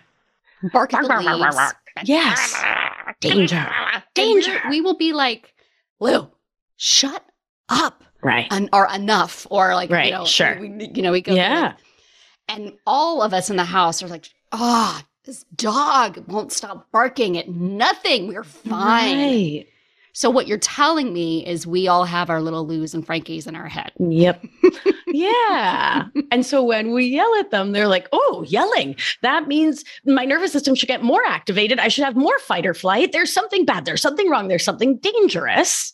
bark 0.73 0.93
at 0.93 1.01
the 1.03 1.07
Bark, 1.07 1.23
bark, 1.25 1.39
bark, 1.39 1.53
bark, 1.55 1.75
leaves. 1.97 2.09
Yes. 2.09 2.63
Danger. 3.21 3.55
And 3.55 4.03
Danger. 4.13 4.61
we're- 4.69 4.81
will 4.81 4.97
be 4.97 5.13
like, 5.13 5.53
Lou, 5.99 6.29
shut 6.77 7.23
up. 7.67 8.03
Right. 8.21 8.47
Un- 8.51 8.69
or 8.73 8.87
enough. 8.93 9.47
Or 9.49 9.73
like, 9.75 9.89
Right, 9.89 10.07
you 10.07 10.11
know, 10.13 10.25
sure. 10.25 10.57
we, 10.59 10.89
you 10.93 11.01
know, 11.01 11.11
we 11.11 11.21
go, 11.21 11.33
Yeah. 11.33 11.59
like- 11.61 11.75
and 12.47 12.73
all 12.87 13.21
of 13.21 13.33
us 13.33 13.49
in 13.49 13.57
the 13.57 13.63
house 13.65 14.01
are 14.01 14.07
like, 14.07 14.27
ah, 14.51 15.03
this 15.29 15.45
dog 15.55 16.23
won't 16.27 16.51
stop 16.51 16.91
barking 16.91 17.37
at 17.37 17.47
nothing. 17.47 18.27
We're 18.27 18.43
fine. 18.43 19.17
Right. 19.17 19.67
So 20.11 20.27
what 20.31 20.47
you're 20.47 20.57
telling 20.57 21.13
me 21.13 21.45
is 21.45 21.67
we 21.67 21.87
all 21.87 22.03
have 22.03 22.31
our 22.31 22.41
little 22.41 22.65
Lou's 22.65 22.95
and 22.95 23.05
Frankies 23.05 23.45
in 23.45 23.55
our 23.55 23.67
head. 23.67 23.91
Yep. 23.99 24.43
yeah. 25.07 26.07
And 26.31 26.43
so 26.43 26.63
when 26.63 26.93
we 26.93 27.05
yell 27.05 27.31
at 27.35 27.51
them, 27.51 27.73
they're 27.73 27.87
like, 27.87 28.07
oh, 28.11 28.43
yelling. 28.47 28.95
That 29.21 29.47
means 29.47 29.85
my 30.03 30.25
nervous 30.25 30.51
system 30.51 30.73
should 30.73 30.89
get 30.89 31.03
more 31.03 31.23
activated. 31.27 31.77
I 31.77 31.89
should 31.89 32.05
have 32.05 32.15
more 32.15 32.39
fight 32.39 32.65
or 32.65 32.73
flight. 32.73 33.11
There's 33.11 33.31
something 33.31 33.65
bad. 33.65 33.85
There's 33.85 34.01
something 34.01 34.31
wrong. 34.31 34.47
There's 34.47 34.65
something 34.65 34.97
dangerous. 34.97 35.93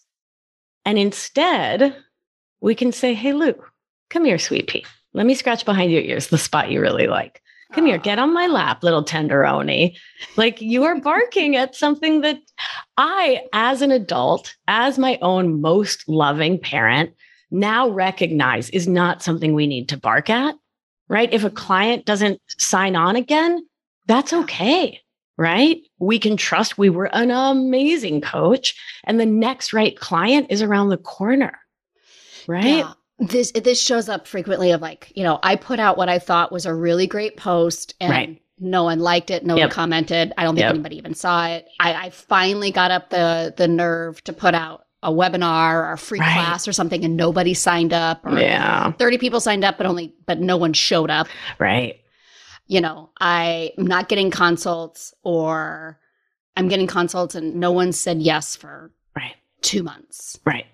And 0.85 0.97
instead, 0.97 1.93
we 2.61 2.73
can 2.73 2.93
say, 2.93 3.13
hey, 3.13 3.33
Lou, 3.33 3.53
come 4.09 4.23
here, 4.23 4.39
sweet 4.39 4.67
pea. 4.67 4.85
Let 5.13 5.25
me 5.25 5.35
scratch 5.35 5.65
behind 5.65 5.91
your 5.91 6.03
ears, 6.03 6.27
the 6.27 6.37
spot 6.37 6.71
you 6.71 6.79
really 6.79 7.07
like. 7.07 7.41
Come 7.73 7.87
here, 7.87 7.97
ah. 7.99 8.03
get 8.03 8.19
on 8.19 8.33
my 8.33 8.47
lap, 8.47 8.83
little 8.83 9.03
tenderoni. 9.03 9.97
Like 10.37 10.61
you 10.61 10.83
are 10.83 10.99
barking 10.99 11.55
at 11.55 11.75
something 11.75 12.21
that 12.21 12.39
I, 12.97 13.43
as 13.53 13.81
an 13.81 13.91
adult, 13.91 14.55
as 14.67 14.97
my 14.97 15.17
own 15.21 15.61
most 15.61 16.07
loving 16.07 16.59
parent, 16.59 17.13
now 17.51 17.89
recognize 17.89 18.69
is 18.69 18.87
not 18.87 19.23
something 19.23 19.53
we 19.53 19.67
need 19.67 19.89
to 19.89 19.97
bark 19.97 20.29
at, 20.29 20.55
right? 21.07 21.31
If 21.33 21.43
a 21.43 21.47
mm-hmm. 21.47 21.55
client 21.55 22.05
doesn't 22.05 22.41
sign 22.57 22.95
on 22.95 23.15
again, 23.15 23.65
that's 24.07 24.33
okay, 24.33 25.01
right? 25.37 25.77
We 25.99 26.19
can 26.19 26.37
trust 26.37 26.77
we 26.77 26.89
were 26.89 27.13
an 27.15 27.31
amazing 27.31 28.21
coach 28.21 28.75
and 29.03 29.19
the 29.19 29.25
next 29.25 29.73
right 29.73 29.97
client 29.97 30.47
is 30.49 30.61
around 30.61 30.89
the 30.89 30.97
corner, 30.97 31.57
right? 32.47 32.65
Yeah. 32.65 32.93
This 33.17 33.51
this 33.51 33.81
shows 33.81 34.09
up 34.09 34.27
frequently 34.27 34.71
of 34.71 34.81
like, 34.81 35.11
you 35.15 35.23
know, 35.23 35.39
I 35.41 35.55
put 35.55 35.79
out 35.79 35.97
what 35.97 36.09
I 36.09 36.19
thought 36.19 36.51
was 36.51 36.65
a 36.65 36.73
really 36.73 37.07
great 37.07 37.37
post 37.37 37.95
and 38.01 38.11
right. 38.11 38.41
no 38.59 38.83
one 38.83 38.99
liked 38.99 39.31
it, 39.31 39.45
no 39.45 39.55
yep. 39.55 39.69
one 39.69 39.71
commented. 39.71 40.33
I 40.37 40.43
don't 40.43 40.55
think 40.55 40.63
yep. 40.63 40.73
anybody 40.73 40.97
even 40.97 41.13
saw 41.13 41.47
it. 41.47 41.67
I, 41.79 41.93
I 41.93 42.09
finally 42.09 42.71
got 42.71 42.91
up 42.91 43.09
the 43.09 43.53
the 43.55 43.67
nerve 43.67 44.21
to 44.25 44.33
put 44.33 44.53
out 44.53 44.85
a 45.05 45.11
webinar 45.11 45.75
or 45.75 45.91
a 45.93 45.97
free 45.97 46.19
right. 46.19 46.33
class 46.33 46.67
or 46.67 46.73
something 46.73 47.05
and 47.05 47.15
nobody 47.15 47.53
signed 47.53 47.93
up 47.93 48.25
or 48.25 48.37
yeah. 48.39 48.91
30 48.93 49.19
people 49.19 49.39
signed 49.39 49.63
up 49.63 49.77
but 49.77 49.85
only 49.85 50.13
but 50.25 50.39
no 50.39 50.57
one 50.57 50.73
showed 50.73 51.11
up 51.11 51.27
right 51.59 51.99
you 52.65 52.81
know 52.81 53.11
i'm 53.19 53.69
not 53.77 54.09
getting 54.09 54.31
consults 54.31 55.13
or 55.21 55.99
i'm 56.57 56.67
getting 56.67 56.87
consults 56.87 57.35
and 57.35 57.55
no 57.55 57.71
one 57.71 57.91
said 57.91 58.19
yes 58.19 58.55
for 58.55 58.91
right 59.15 59.35
two 59.61 59.83
months 59.83 60.39
right 60.43 60.65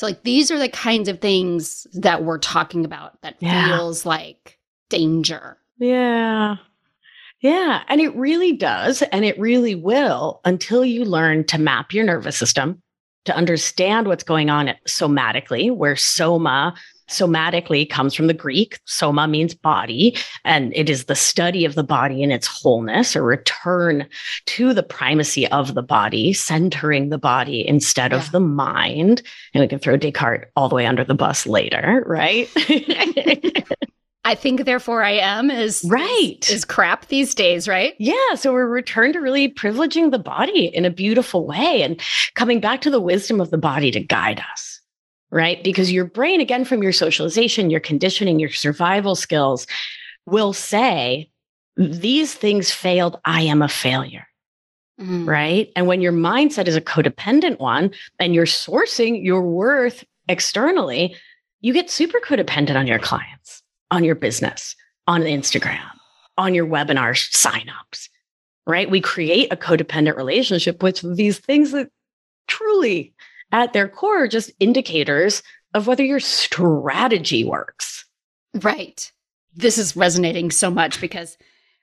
so 0.00 0.06
like 0.06 0.22
these 0.22 0.50
are 0.50 0.58
the 0.58 0.70
kinds 0.70 1.10
of 1.10 1.20
things 1.20 1.86
that 1.92 2.24
we're 2.24 2.38
talking 2.38 2.86
about 2.86 3.20
that 3.20 3.36
yeah. 3.40 3.66
feels 3.66 4.06
like 4.06 4.58
danger. 4.88 5.58
Yeah. 5.76 6.56
Yeah. 7.40 7.82
And 7.86 8.00
it 8.00 8.16
really 8.16 8.54
does 8.54 9.02
and 9.02 9.26
it 9.26 9.38
really 9.38 9.74
will 9.74 10.40
until 10.46 10.86
you 10.86 11.04
learn 11.04 11.44
to 11.48 11.58
map 11.58 11.92
your 11.92 12.06
nervous 12.06 12.38
system 12.38 12.80
to 13.26 13.36
understand 13.36 14.06
what's 14.06 14.24
going 14.24 14.48
on 14.48 14.70
somatically, 14.88 15.70
where 15.70 15.96
soma 15.96 16.74
somatically 17.10 17.88
comes 17.88 18.14
from 18.14 18.26
the 18.26 18.34
Greek. 18.34 18.78
Soma 18.86 19.28
means 19.28 19.54
body, 19.54 20.16
and 20.44 20.72
it 20.74 20.88
is 20.88 21.04
the 21.04 21.14
study 21.14 21.64
of 21.64 21.74
the 21.74 21.84
body 21.84 22.22
in 22.22 22.30
its 22.30 22.46
wholeness, 22.46 23.14
a 23.14 23.22
return 23.22 24.08
to 24.46 24.72
the 24.72 24.82
primacy 24.82 25.46
of 25.48 25.74
the 25.74 25.82
body, 25.82 26.32
centering 26.32 27.08
the 27.08 27.18
body 27.18 27.66
instead 27.66 28.12
yeah. 28.12 28.18
of 28.18 28.30
the 28.32 28.40
mind. 28.40 29.22
And 29.54 29.60
we 29.60 29.68
can 29.68 29.78
throw 29.78 29.96
Descartes 29.96 30.48
all 30.56 30.68
the 30.68 30.74
way 30.74 30.86
under 30.86 31.04
the 31.04 31.14
bus 31.14 31.46
later, 31.46 32.02
right? 32.06 32.48
I 34.22 34.34
think 34.34 34.64
therefore 34.64 35.02
I 35.02 35.12
am 35.12 35.50
is 35.50 35.84
right 35.88 36.36
is, 36.42 36.50
is, 36.50 36.64
crap 36.64 37.06
these 37.06 37.34
days, 37.34 37.66
right? 37.66 37.94
Yeah. 37.98 38.34
So 38.34 38.52
we're 38.52 38.66
returned 38.66 39.14
to 39.14 39.20
really 39.20 39.52
privileging 39.52 40.10
the 40.10 40.18
body 40.18 40.66
in 40.66 40.84
a 40.84 40.90
beautiful 40.90 41.46
way 41.46 41.82
and 41.82 41.98
coming 42.34 42.60
back 42.60 42.82
to 42.82 42.90
the 42.90 43.00
wisdom 43.00 43.40
of 43.40 43.50
the 43.50 43.58
body 43.58 43.90
to 43.92 44.00
guide 44.00 44.42
us. 44.52 44.59
Right. 45.32 45.62
Because 45.62 45.92
your 45.92 46.04
brain, 46.06 46.40
again, 46.40 46.64
from 46.64 46.82
your 46.82 46.92
socialization, 46.92 47.70
your 47.70 47.80
conditioning, 47.80 48.40
your 48.40 48.50
survival 48.50 49.14
skills 49.14 49.66
will 50.26 50.52
say, 50.52 51.30
these 51.76 52.34
things 52.34 52.72
failed. 52.72 53.18
I 53.24 53.42
am 53.42 53.62
a 53.62 53.68
failure. 53.68 54.26
Mm. 55.00 55.26
Right. 55.26 55.72
And 55.76 55.86
when 55.86 56.00
your 56.00 56.12
mindset 56.12 56.66
is 56.66 56.76
a 56.76 56.80
codependent 56.80 57.58
one 57.58 57.92
and 58.18 58.34
you're 58.34 58.44
sourcing 58.44 59.24
your 59.24 59.42
worth 59.42 60.04
externally, 60.28 61.16
you 61.60 61.72
get 61.72 61.90
super 61.90 62.20
codependent 62.20 62.76
on 62.76 62.86
your 62.86 62.98
clients 62.98 63.62
on 63.90 64.04
your 64.04 64.14
business, 64.14 64.76
on 65.06 65.22
Instagram, 65.22 65.90
on 66.38 66.54
your 66.54 66.66
webinar 66.66 67.12
signups, 67.14 68.08
right? 68.66 68.90
We 68.90 69.00
create 69.00 69.52
a 69.52 69.56
codependent 69.56 70.16
relationship 70.16 70.82
with 70.82 71.00
these 71.16 71.38
things 71.38 71.72
that 71.72 71.90
truly, 72.46 73.12
at 73.52 73.72
their 73.72 73.88
core, 73.88 74.24
are 74.24 74.28
just 74.28 74.50
indicators 74.60 75.42
of 75.74 75.86
whether 75.86 76.04
your 76.04 76.20
strategy 76.20 77.44
works. 77.44 78.04
Right. 78.54 79.10
This 79.54 79.78
is 79.78 79.96
resonating 79.96 80.50
so 80.50 80.70
much 80.70 81.00
because 81.00 81.36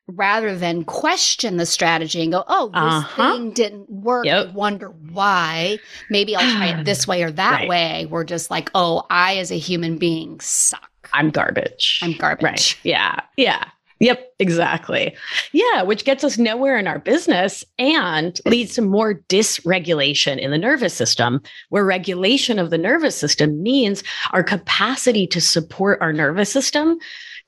rather 0.08 0.56
than 0.56 0.86
question 0.86 1.58
the 1.58 1.66
strategy 1.66 2.22
and 2.22 2.32
go, 2.32 2.44
oh, 2.48 2.68
this 2.68 2.78
uh-huh. 2.78 3.34
thing 3.34 3.52
didn't 3.52 3.90
work, 3.90 4.26
yep. 4.26 4.54
wonder 4.54 4.90
why. 4.90 5.80
Maybe 6.10 6.36
I'll 6.36 6.58
try 6.58 6.68
it 6.68 6.86
this 6.86 7.08
way 7.08 7.24
or 7.24 7.32
that 7.32 7.62
right. 7.62 7.70
way. 7.70 8.08
We're 8.10 8.24
just 8.24 8.50
like, 8.50 8.70
oh, 8.74 9.06
I 9.10 9.38
as 9.38 9.52
a 9.52 9.58
human 9.58 9.98
being 9.98 10.40
suck. 10.40 11.10
I'm 11.14 11.30
garbage. 11.30 12.00
I'm 12.02 12.14
garbage. 12.14 12.44
Right. 12.44 12.78
Yeah. 12.84 13.20
Yeah. 13.38 13.66
Yep, 14.00 14.34
exactly. 14.40 15.16
Yeah, 15.54 15.82
which 15.82 16.06
gets 16.06 16.24
us 16.24 16.38
nowhere 16.38 16.78
in 16.78 16.88
our 16.88 17.00
business 17.00 17.64
and 17.80 18.40
leads 18.46 18.76
to 18.76 18.82
more 18.82 19.16
dysregulation 19.28 20.38
in 20.38 20.52
the 20.52 20.58
nervous 20.58 20.94
system, 20.94 21.42
where 21.70 21.84
regulation 21.84 22.60
of 22.60 22.70
the 22.70 22.78
nervous 22.78 23.16
system 23.16 23.62
means 23.64 24.04
our 24.34 24.44
capacity 24.44 25.26
to 25.28 25.42
support 25.42 26.00
our 26.02 26.14
nervous 26.14 26.52
system 26.52 26.98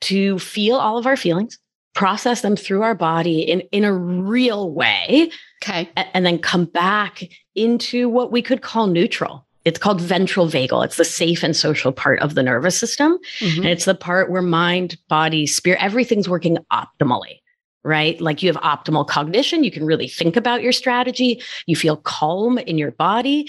to 0.02 0.40
feel 0.40 0.78
all 0.78 0.98
of 0.98 1.06
our 1.06 1.18
feelings, 1.18 1.60
process 1.94 2.42
them 2.42 2.56
through 2.56 2.82
our 2.82 2.96
body 2.96 3.42
in, 3.42 3.62
in 3.72 3.84
a 3.84 3.94
real 3.94 4.72
way. 4.72 5.30
Okay. 5.62 5.90
And, 5.96 6.08
and 6.14 6.26
then 6.26 6.40
come 6.40 6.66
back 6.66 7.24
into 7.56 8.10
what 8.10 8.32
we 8.32 8.42
could 8.42 8.62
call 8.62 8.88
neutral 8.88 9.46
it's 9.70 9.78
called 9.78 10.02
ventral 10.02 10.48
vagal. 10.48 10.84
It's 10.84 10.98
the 10.98 11.06
safe 11.06 11.44
and 11.44 11.56
social 11.56 11.92
part 11.92 12.20
of 12.22 12.34
the 12.34 12.42
nervous 12.42 12.76
system. 12.76 13.20
Mm-hmm. 13.40 13.62
And 13.62 13.70
it's 13.70 13.86
the 13.86 13.94
part 13.94 14.32
where 14.32 14.42
mind, 14.42 14.98
body, 15.08 15.46
spirit, 15.46 15.82
everything's 15.82 16.28
working 16.28 16.58
optimally, 16.74 17.38
right? 17.84 18.20
Like 18.20 18.42
you 18.42 18.52
have 18.52 18.62
optimal 18.64 19.08
cognition. 19.08 19.64
You 19.64 19.70
can 19.70 19.86
really 19.86 20.08
think 20.08 20.36
about 20.36 20.64
your 20.64 20.72
strategy. 20.72 21.40
You 21.68 21.76
feel 21.76 21.98
calm 21.98 22.58
in 22.58 22.80
your 22.80 22.90
body 22.90 23.48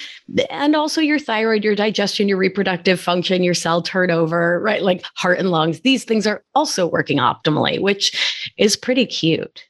and 0.51 0.77
also 0.77 1.01
your 1.01 1.19
thyroid, 1.19 1.65
your 1.65 1.75
digestion, 1.75 2.29
your 2.29 2.37
reproductive 2.37 3.01
function, 3.01 3.43
your 3.43 3.55
cell 3.55 3.81
turnover, 3.81 4.61
right? 4.61 4.83
Like 4.83 5.03
heart 5.15 5.39
and 5.39 5.51
lungs. 5.51 5.81
These 5.81 6.05
things 6.05 6.27
are 6.27 6.45
also 6.55 6.87
working 6.87 7.17
optimally, 7.17 7.81
which 7.81 8.53
is 8.59 8.77
pretty 8.77 9.07
cute. 9.07 9.65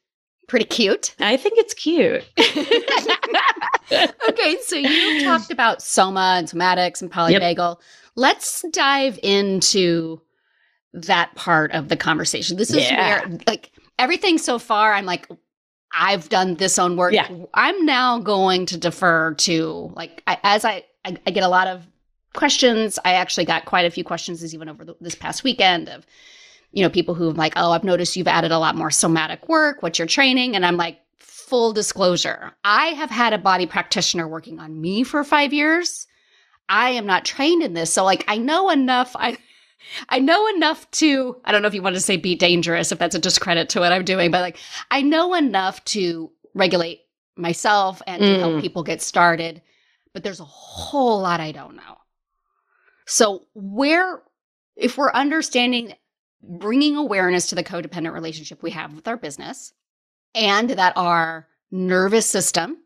Pretty 0.49 0.65
cute. 0.65 1.15
I 1.21 1.37
think 1.37 1.59
it's 1.59 1.75
cute. 1.75 2.25
okay, 3.93 4.57
so 4.63 4.77
you 4.77 5.25
talked 5.25 5.51
about 5.51 5.83
soma 5.83 6.37
and 6.39 6.49
somatics 6.49 7.03
and 7.03 7.11
polyvagal. 7.11 7.77
Yep. 7.77 7.87
Let's 8.17 8.65
dive 8.73 9.19
into 9.23 10.21
that 10.93 11.35
part 11.35 11.73
of 11.73 11.89
the 11.89 11.97
conversation. 11.97 12.57
This 12.57 12.71
is 12.71 12.91
yeah. 12.91 13.27
where 13.27 13.39
like 13.47 13.71
everything 13.99 14.39
so 14.39 14.59
far 14.59 14.95
I'm 14.95 15.07
like 15.07 15.29
I've 15.93 16.29
done 16.29 16.55
this 16.55 16.79
own 16.79 16.97
work. 16.97 17.13
Yeah. 17.13 17.29
I'm 17.55 17.85
now 17.85 18.19
going 18.19 18.67
to 18.67 18.79
defer 18.79 19.35
to 19.35 19.93
like 19.95 20.23
I, 20.27 20.39
as 20.43 20.65
I, 20.65 20.85
I, 21.05 21.17
I 21.27 21.31
get 21.31 21.43
a 21.43 21.49
lot 21.49 21.67
of 21.67 21.87
questions. 22.33 22.99
I 23.05 23.15
actually 23.15 23.45
got 23.45 23.65
quite 23.65 23.87
a 23.87 23.91
few 23.91 24.05
questions 24.05 24.55
even 24.55 24.69
over 24.69 24.85
the, 24.85 24.95
this 25.01 25.15
past 25.15 25.43
weekend 25.43 25.89
of 25.89 26.07
you 26.73 26.85
know 26.85 26.91
people 26.91 27.15
who 27.15 27.27
have 27.27 27.37
like 27.37 27.55
oh 27.57 27.73
I've 27.73 27.85
noticed 27.85 28.17
you've 28.17 28.29
added 28.29 28.53
a 28.53 28.59
lot 28.59 28.77
more 28.77 28.91
somatic 28.91 29.49
work. 29.49 29.83
What's 29.83 29.99
your 29.99 30.09
training? 30.09 30.55
And 30.55 30.65
I'm 30.65 30.77
like 30.77 31.01
full 31.51 31.73
disclosure, 31.73 32.53
I 32.65 32.87
have 32.87 33.11
had 33.11 33.33
a 33.33 33.39
body 33.39 33.67
practitioner 33.67 34.27
working 34.27 34.61
on 34.61 34.81
me 34.81 35.03
for 35.03 35.23
five 35.25 35.53
years. 35.53 36.07
I 36.69 36.91
am 36.91 37.05
not 37.05 37.25
trained 37.25 37.63
in 37.63 37.75
this. 37.75 37.93
So 37.93 38.05
like 38.05 38.25
I 38.29 38.39
know 38.39 38.71
enough. 38.71 39.15
I 39.17 39.37
I 40.09 40.21
know 40.21 40.47
enough 40.49 40.89
to, 40.93 41.37
I 41.45 41.53
don't 41.53 41.63
know 41.63 41.69
if 41.69 41.75
you 41.75 41.83
want 41.83 41.97
to 41.97 42.01
say 42.01 42.17
be 42.17 42.37
dangerous, 42.37 42.93
if 42.93 42.99
that's 42.99 43.15
a 43.15 43.19
discredit 43.19 43.71
to 43.71 43.81
what 43.81 43.93
I'm 43.93 44.05
doing, 44.05 44.31
but 44.31 44.43
like 44.43 44.59
I 44.91 45.03
know 45.03 45.35
enough 45.35 45.85
to 45.87 46.31
regulate 46.55 47.01
myself 47.37 48.01
and 48.07 48.23
mm. 48.23 48.27
to 48.27 48.39
help 48.39 48.61
people 48.61 48.83
get 48.83 49.03
started. 49.03 49.63
But 50.13 50.23
there's 50.23 50.41
a 50.41 50.45
whole 50.45 51.21
lot 51.21 51.41
I 51.41 51.53
don't 51.53 51.77
know. 51.77 51.99
So, 53.07 53.47
where, 53.55 54.23
if 54.77 54.97
we're 54.97 55.13
understanding 55.13 55.95
bringing 56.43 56.97
awareness 56.97 57.49
to 57.49 57.55
the 57.55 57.65
codependent 57.65 58.13
relationship 58.13 58.63
we 58.63 58.71
have 58.71 58.95
with 58.95 59.09
our 59.09 59.17
business, 59.17 59.73
and 60.35 60.71
that 60.71 60.93
our 60.97 61.47
nervous 61.71 62.27
system 62.27 62.79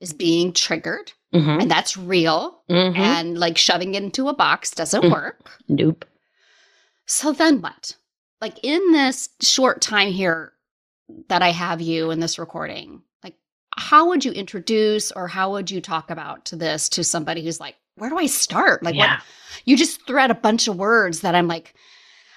is 0.00 0.12
being 0.12 0.52
triggered 0.52 1.12
mm-hmm. 1.32 1.60
and 1.60 1.70
that's 1.70 1.96
real 1.96 2.62
mm-hmm. 2.70 3.00
and 3.00 3.38
like 3.38 3.58
shoving 3.58 3.94
it 3.94 4.02
into 4.02 4.28
a 4.28 4.34
box 4.34 4.70
doesn't 4.70 5.02
mm. 5.02 5.12
work 5.12 5.50
nope 5.68 6.04
so 7.06 7.32
then 7.32 7.60
what 7.60 7.96
like 8.40 8.58
in 8.62 8.92
this 8.92 9.30
short 9.40 9.80
time 9.80 10.10
here 10.10 10.52
that 11.28 11.42
i 11.42 11.50
have 11.50 11.80
you 11.80 12.10
in 12.10 12.20
this 12.20 12.38
recording 12.38 13.02
like 13.22 13.34
how 13.76 14.08
would 14.08 14.24
you 14.24 14.32
introduce 14.32 15.10
or 15.12 15.26
how 15.26 15.50
would 15.52 15.70
you 15.70 15.80
talk 15.80 16.10
about 16.10 16.44
to 16.44 16.56
this 16.56 16.88
to 16.88 17.02
somebody 17.02 17.42
who's 17.42 17.60
like 17.60 17.76
where 17.96 18.10
do 18.10 18.18
i 18.18 18.26
start 18.26 18.82
like 18.82 18.94
yeah. 18.94 19.14
what 19.14 19.22
you 19.64 19.76
just 19.76 20.06
thread 20.06 20.30
a 20.30 20.34
bunch 20.34 20.68
of 20.68 20.76
words 20.76 21.20
that 21.20 21.34
i'm 21.34 21.48
like 21.48 21.74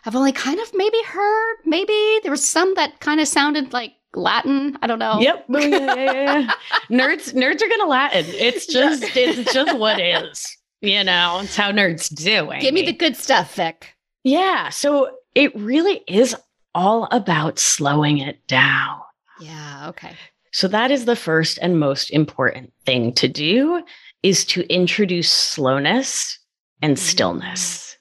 i've 0.06 0.16
only 0.16 0.32
kind 0.32 0.60
of 0.60 0.72
maybe 0.74 1.02
heard 1.06 1.56
maybe 1.66 2.20
there 2.24 2.32
was 2.32 2.48
some 2.48 2.74
that 2.76 3.00
kind 3.00 3.20
of 3.20 3.28
sounded 3.28 3.74
like 3.74 3.94
Latin. 4.18 4.78
I 4.82 4.88
don't 4.88 5.00
know. 5.00 5.20
Yep. 5.20 5.46
yeah, 5.50 5.60
yeah, 5.68 6.12
yeah. 6.12 6.52
nerds, 6.90 7.34
nerds 7.34 7.62
are 7.62 7.70
gonna 7.70 7.88
Latin. 7.88 8.26
It's 8.28 8.66
just, 8.66 9.04
it's 9.16 9.54
just 9.54 9.78
what 9.78 10.00
is. 10.00 10.46
You 10.82 11.04
know, 11.04 11.40
it's 11.44 11.56
how 11.56 11.72
nerds 11.72 12.14
do. 12.14 12.52
It. 12.52 12.62
Give 12.62 12.74
me 12.74 12.84
the 12.84 12.94
good 12.94 13.16
stuff, 13.16 13.56
Vic. 13.56 13.96
Yeah. 14.24 14.70
So 14.70 15.12
it 15.36 15.56
really 15.56 16.04
is 16.08 16.36
all 16.76 17.08
about 17.12 17.60
slowing 17.60 18.20
it 18.20 18.46
down. 18.48 19.00
Yeah. 19.40 19.90
Okay. 19.90 20.14
So 20.52 20.68
that 20.68 20.92
is 20.92 21.06
the 21.06 21.16
first 21.16 21.60
and 21.62 21.80
most 21.80 22.10
important 22.12 22.74
thing 22.86 23.14
to 23.14 23.28
do 23.28 23.84
is 24.24 24.46
to 24.46 24.62
introduce 24.74 25.32
slowness 25.32 26.40
and 26.82 26.96
mm. 26.96 27.00
stillness 27.00 27.98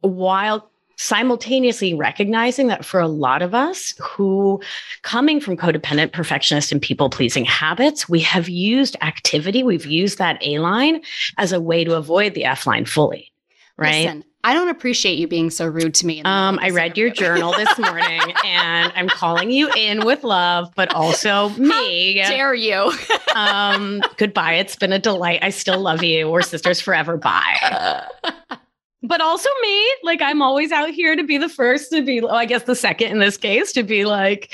while 0.00 0.70
simultaneously 0.96 1.94
recognizing 1.94 2.66
that 2.68 2.84
for 2.84 3.00
a 3.00 3.08
lot 3.08 3.42
of 3.42 3.54
us 3.54 3.94
who 4.00 4.60
coming 5.02 5.40
from 5.40 5.56
codependent 5.56 6.12
perfectionist 6.12 6.72
and 6.72 6.80
people 6.80 7.10
pleasing 7.10 7.44
habits 7.44 8.08
we 8.08 8.20
have 8.20 8.48
used 8.48 8.96
activity 9.00 9.62
we've 9.62 9.86
used 9.86 10.18
that 10.18 10.38
a 10.42 10.58
line 10.58 11.00
as 11.38 11.52
a 11.52 11.60
way 11.60 11.84
to 11.84 11.94
avoid 11.94 12.34
the 12.34 12.44
f 12.44 12.66
line 12.66 12.84
fully 12.84 13.32
right 13.76 14.04
Listen, 14.04 14.24
I 14.44 14.52
don't 14.52 14.68
appreciate 14.68 15.18
you 15.18 15.26
being 15.26 15.48
so 15.48 15.66
rude 15.66 15.94
to 15.94 16.06
me. 16.06 16.20
Um, 16.22 16.58
I 16.60 16.68
read 16.68 16.98
your 16.98 17.08
journal 17.08 17.52
this 17.52 17.78
morning 17.78 18.20
and 18.44 18.92
I'm 18.94 19.08
calling 19.08 19.50
you 19.50 19.70
in 19.74 20.04
with 20.04 20.22
love, 20.22 20.70
but 20.76 20.92
also 20.94 21.48
me. 21.48 22.18
How 22.18 22.28
dare 22.28 22.54
you? 22.54 22.92
um, 23.34 24.02
goodbye. 24.18 24.54
It's 24.54 24.76
been 24.76 24.92
a 24.92 24.98
delight. 24.98 25.38
I 25.40 25.48
still 25.48 25.80
love 25.80 26.02
you. 26.02 26.28
We're 26.28 26.42
sisters 26.42 26.78
forever. 26.78 27.16
Bye. 27.16 28.06
but 29.06 29.20
also 29.20 29.48
me. 29.62 29.86
Like 30.02 30.22
I'm 30.22 30.42
always 30.42 30.72
out 30.72 30.90
here 30.90 31.16
to 31.16 31.24
be 31.24 31.38
the 31.38 31.48
first 31.48 31.90
to 31.90 32.02
be, 32.02 32.20
well, 32.20 32.34
I 32.34 32.44
guess 32.44 32.64
the 32.64 32.76
second 32.76 33.12
in 33.12 33.18
this 33.18 33.36
case, 33.36 33.72
to 33.72 33.82
be 33.82 34.04
like, 34.04 34.52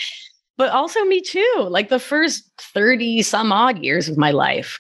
but 0.57 0.71
also 0.71 1.05
me 1.05 1.21
too. 1.21 1.67
Like 1.69 1.89
the 1.89 1.99
first 1.99 2.51
30 2.61 3.23
some 3.23 3.53
odd 3.53 3.79
years 3.79 4.09
of 4.09 4.19
my 4.19 4.31
life 4.31 4.79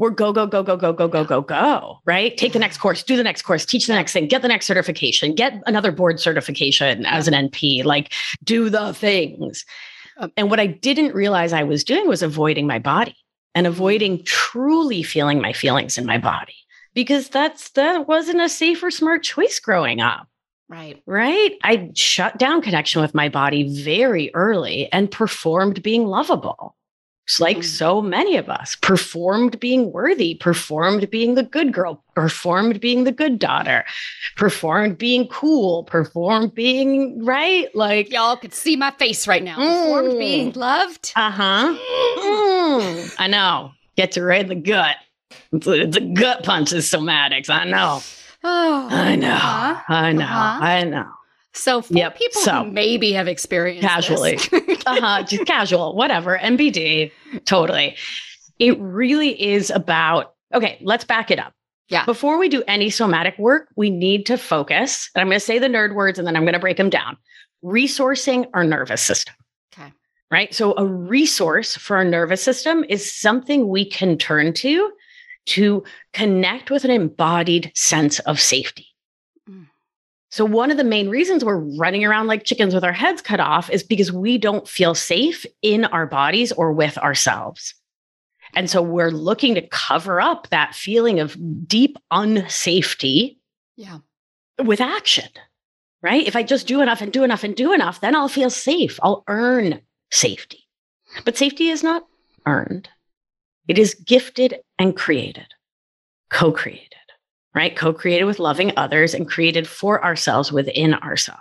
we're 0.00 0.08
go, 0.08 0.32
go, 0.32 0.46
go, 0.46 0.62
go, 0.62 0.78
go, 0.78 0.94
go, 0.94 1.08
go, 1.08 1.24
go, 1.24 1.42
go, 1.42 1.98
right? 2.06 2.34
Take 2.38 2.54
the 2.54 2.58
next 2.58 2.78
course, 2.78 3.02
do 3.02 3.18
the 3.18 3.22
next 3.22 3.42
course, 3.42 3.66
teach 3.66 3.86
the 3.86 3.92
next 3.92 4.14
thing, 4.14 4.28
get 4.28 4.40
the 4.40 4.48
next 4.48 4.64
certification, 4.64 5.34
get 5.34 5.62
another 5.66 5.92
board 5.92 6.18
certification 6.18 7.04
as 7.04 7.28
an 7.28 7.34
NP, 7.34 7.84
like 7.84 8.10
do 8.42 8.70
the 8.70 8.94
things. 8.94 9.66
Uh, 10.16 10.28
and 10.38 10.48
what 10.48 10.58
I 10.58 10.68
didn't 10.68 11.14
realize 11.14 11.52
I 11.52 11.64
was 11.64 11.84
doing 11.84 12.08
was 12.08 12.22
avoiding 12.22 12.66
my 12.66 12.78
body 12.78 13.14
and 13.54 13.66
mm-hmm. 13.66 13.74
avoiding 13.74 14.24
truly 14.24 15.02
feeling 15.02 15.42
my 15.42 15.52
feelings 15.52 15.98
in 15.98 16.06
my 16.06 16.16
body 16.16 16.56
because 16.94 17.28
that's 17.28 17.70
that 17.70 18.08
wasn't 18.08 18.40
a 18.40 18.48
safe 18.48 18.82
or 18.82 18.90
smart 18.90 19.22
choice 19.22 19.58
growing 19.60 20.00
up. 20.00 20.26
Right. 20.70 21.02
Right. 21.04 21.58
I 21.64 21.90
shut 21.96 22.38
down 22.38 22.62
connection 22.62 23.02
with 23.02 23.12
my 23.12 23.28
body 23.28 23.82
very 23.82 24.32
early 24.34 24.90
and 24.92 25.10
performed 25.10 25.82
being 25.82 26.06
lovable 26.06 26.76
It's 27.26 27.40
like 27.40 27.58
mm. 27.58 27.64
so 27.64 28.00
many 28.00 28.36
of 28.36 28.48
us, 28.48 28.76
performed 28.76 29.58
being 29.58 29.90
worthy, 29.90 30.36
performed 30.36 31.10
being 31.10 31.34
the 31.34 31.42
good 31.42 31.72
girl, 31.72 32.04
performed 32.14 32.78
being 32.80 33.02
the 33.02 33.10
good 33.10 33.40
daughter, 33.40 33.84
performed 34.36 34.96
being 34.96 35.26
cool, 35.26 35.82
performed 35.84 36.54
being 36.54 37.24
right. 37.24 37.74
Like 37.74 38.12
y'all 38.12 38.36
could 38.36 38.54
see 38.54 38.76
my 38.76 38.92
face 38.92 39.26
right 39.26 39.42
now. 39.42 39.56
Mm. 39.58 39.86
Performed 39.86 40.18
being 40.20 40.52
loved. 40.52 41.12
Uh 41.16 41.30
huh. 41.32 41.78
Mm. 42.20 43.16
I 43.18 43.26
know. 43.26 43.72
Get 43.96 44.12
to 44.12 44.22
right 44.22 44.42
in 44.42 44.48
the 44.48 44.54
gut. 44.54 44.96
It's 45.52 45.66
a, 45.66 45.72
it's 45.72 45.96
a 45.96 46.00
gut 46.00 46.44
punch 46.44 46.72
is 46.72 46.90
somatics. 46.90 47.50
I 47.50 47.64
know. 47.64 48.00
Oh, 48.42 48.88
I 48.90 49.16
know. 49.16 49.32
Uh-huh. 49.32 49.94
I 49.94 50.12
know. 50.12 50.24
Uh-huh. 50.24 50.64
I 50.64 50.84
know. 50.84 51.10
So 51.52 51.82
for 51.82 51.94
yep. 51.94 52.16
people 52.16 52.40
so, 52.42 52.64
who 52.64 52.70
maybe 52.70 53.12
have 53.12 53.26
experienced 53.26 53.86
casually, 53.86 54.36
uh-huh, 54.86 55.24
just 55.24 55.46
casual, 55.46 55.96
whatever, 55.96 56.38
MBD, 56.38 57.10
totally. 57.44 57.96
It 58.58 58.78
really 58.78 59.40
is 59.40 59.70
about 59.70 60.34
okay. 60.54 60.78
Let's 60.80 61.04
back 61.04 61.30
it 61.30 61.38
up. 61.38 61.52
Yeah. 61.88 62.04
Before 62.04 62.38
we 62.38 62.48
do 62.48 62.62
any 62.68 62.88
somatic 62.88 63.36
work, 63.36 63.68
we 63.74 63.90
need 63.90 64.24
to 64.26 64.38
focus. 64.38 65.10
And 65.14 65.22
I'm 65.22 65.26
going 65.26 65.40
to 65.40 65.44
say 65.44 65.58
the 65.58 65.66
nerd 65.66 65.94
words, 65.94 66.18
and 66.18 66.26
then 66.26 66.36
I'm 66.36 66.44
going 66.44 66.54
to 66.54 66.60
break 66.60 66.76
them 66.76 66.90
down. 66.90 67.16
Resourcing 67.64 68.48
our 68.54 68.62
nervous 68.62 69.02
system. 69.02 69.34
Okay. 69.74 69.92
Right. 70.30 70.54
So 70.54 70.74
a 70.76 70.86
resource 70.86 71.76
for 71.76 71.96
our 71.96 72.04
nervous 72.04 72.44
system 72.44 72.84
is 72.88 73.12
something 73.12 73.68
we 73.68 73.84
can 73.84 74.16
turn 74.16 74.52
to 74.54 74.92
to 75.46 75.82
connect 76.12 76.70
with 76.70 76.84
an 76.84 76.90
embodied 76.90 77.72
sense 77.74 78.18
of 78.20 78.40
safety. 78.40 78.86
Mm. 79.48 79.66
So, 80.30 80.44
one 80.44 80.70
of 80.70 80.76
the 80.76 80.84
main 80.84 81.08
reasons 81.08 81.44
we're 81.44 81.56
running 81.56 82.04
around 82.04 82.26
like 82.26 82.44
chickens 82.44 82.74
with 82.74 82.84
our 82.84 82.92
heads 82.92 83.22
cut 83.22 83.40
off 83.40 83.70
is 83.70 83.82
because 83.82 84.12
we 84.12 84.38
don't 84.38 84.68
feel 84.68 84.94
safe 84.94 85.44
in 85.62 85.84
our 85.86 86.06
bodies 86.06 86.52
or 86.52 86.72
with 86.72 86.96
ourselves. 86.98 87.74
And 88.54 88.70
so, 88.70 88.82
we're 88.82 89.10
looking 89.10 89.54
to 89.54 89.66
cover 89.68 90.20
up 90.20 90.48
that 90.48 90.74
feeling 90.74 91.20
of 91.20 91.36
deep 91.66 91.96
unsafety 92.12 93.38
yeah. 93.76 93.98
with 94.62 94.80
action, 94.80 95.28
right? 96.02 96.26
If 96.26 96.36
I 96.36 96.42
just 96.42 96.66
do 96.66 96.80
enough 96.80 97.00
and 97.00 97.12
do 97.12 97.24
enough 97.24 97.44
and 97.44 97.56
do 97.56 97.72
enough, 97.72 98.00
then 98.00 98.14
I'll 98.14 98.28
feel 98.28 98.50
safe. 98.50 99.00
I'll 99.02 99.24
earn 99.26 99.80
safety. 100.10 100.66
But 101.24 101.36
safety 101.36 101.68
is 101.68 101.82
not 101.82 102.06
earned, 102.46 102.88
it 103.70 103.78
is 103.78 103.94
gifted 103.94 104.60
and 104.78 104.96
created, 104.96 105.46
co 106.30 106.52
created 106.52 106.90
right? 107.54 107.76
Co 107.76 107.92
created 107.92 108.24
with 108.24 108.38
loving 108.38 108.72
others 108.76 109.14
and 109.14 109.28
created 109.28 109.66
for 109.66 110.04
ourselves 110.04 110.52
within 110.52 110.94
ourselves. 110.94 111.40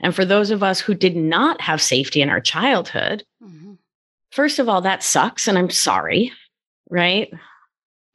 And 0.00 0.14
for 0.14 0.24
those 0.24 0.50
of 0.50 0.62
us 0.62 0.80
who 0.80 0.94
did 0.94 1.14
not 1.14 1.60
have 1.60 1.82
safety 1.82 2.22
in 2.22 2.30
our 2.30 2.40
childhood, 2.40 3.24
mm-hmm. 3.42 3.74
first 4.30 4.58
of 4.58 4.68
all, 4.68 4.80
that 4.80 5.02
sucks. 5.02 5.46
And 5.46 5.58
I'm 5.58 5.70
sorry, 5.70 6.32
right? 6.88 7.30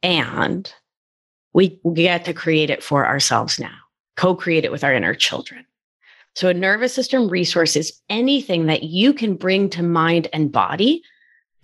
And 0.02 0.72
we 1.52 1.80
get 1.94 2.24
to 2.24 2.34
create 2.34 2.70
it 2.70 2.82
for 2.82 3.06
ourselves 3.06 3.60
now, 3.60 3.76
co 4.16 4.34
create 4.34 4.64
it 4.64 4.72
with 4.72 4.82
our 4.82 4.92
inner 4.92 5.14
children. 5.14 5.64
So, 6.34 6.48
a 6.48 6.54
nervous 6.54 6.92
system 6.92 7.28
resource 7.28 7.76
is 7.76 7.98
anything 8.10 8.66
that 8.66 8.82
you 8.82 9.14
can 9.14 9.36
bring 9.36 9.70
to 9.70 9.82
mind 9.82 10.28
and 10.32 10.52
body 10.52 11.02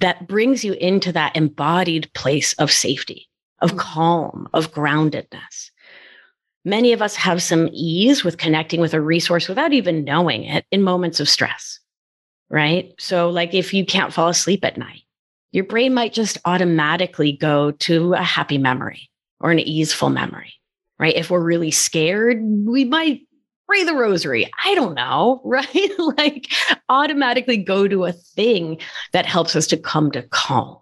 that 0.02 0.28
brings 0.28 0.64
you 0.64 0.74
into 0.74 1.12
that 1.12 1.36
embodied 1.36 2.12
place 2.12 2.52
of 2.54 2.70
safety 2.70 3.28
of 3.62 3.72
mm. 3.72 3.78
calm, 3.78 4.48
of 4.52 4.72
groundedness. 4.72 5.70
Many 6.64 6.92
of 6.92 7.00
us 7.00 7.16
have 7.16 7.42
some 7.42 7.70
ease 7.72 8.22
with 8.22 8.38
connecting 8.38 8.80
with 8.80 8.94
a 8.94 9.00
resource 9.00 9.48
without 9.48 9.72
even 9.72 10.04
knowing 10.04 10.44
it 10.44 10.66
in 10.70 10.82
moments 10.82 11.18
of 11.18 11.28
stress, 11.28 11.80
right? 12.50 12.92
So, 12.98 13.30
like 13.30 13.54
if 13.54 13.72
you 13.72 13.86
can't 13.86 14.12
fall 14.12 14.28
asleep 14.28 14.64
at 14.64 14.76
night, 14.76 15.02
your 15.50 15.64
brain 15.64 15.94
might 15.94 16.12
just 16.12 16.38
automatically 16.44 17.32
go 17.32 17.72
to 17.72 18.14
a 18.14 18.22
happy 18.22 18.58
memory 18.58 19.10
or 19.40 19.50
an 19.50 19.58
easeful 19.58 20.10
memory, 20.10 20.54
right? 20.98 21.16
If 21.16 21.30
we're 21.30 21.42
really 21.42 21.72
scared, 21.72 22.40
we 22.42 22.84
might 22.84 23.22
pray 23.66 23.84
the 23.84 23.94
rosary. 23.94 24.50
I 24.64 24.74
don't 24.74 24.94
know, 24.94 25.40
right? 25.44 25.90
like 25.98 26.52
automatically 26.88 27.56
go 27.56 27.88
to 27.88 28.04
a 28.04 28.12
thing 28.12 28.78
that 29.12 29.26
helps 29.26 29.56
us 29.56 29.66
to 29.68 29.76
come 29.76 30.10
to 30.12 30.22
calm 30.22 30.78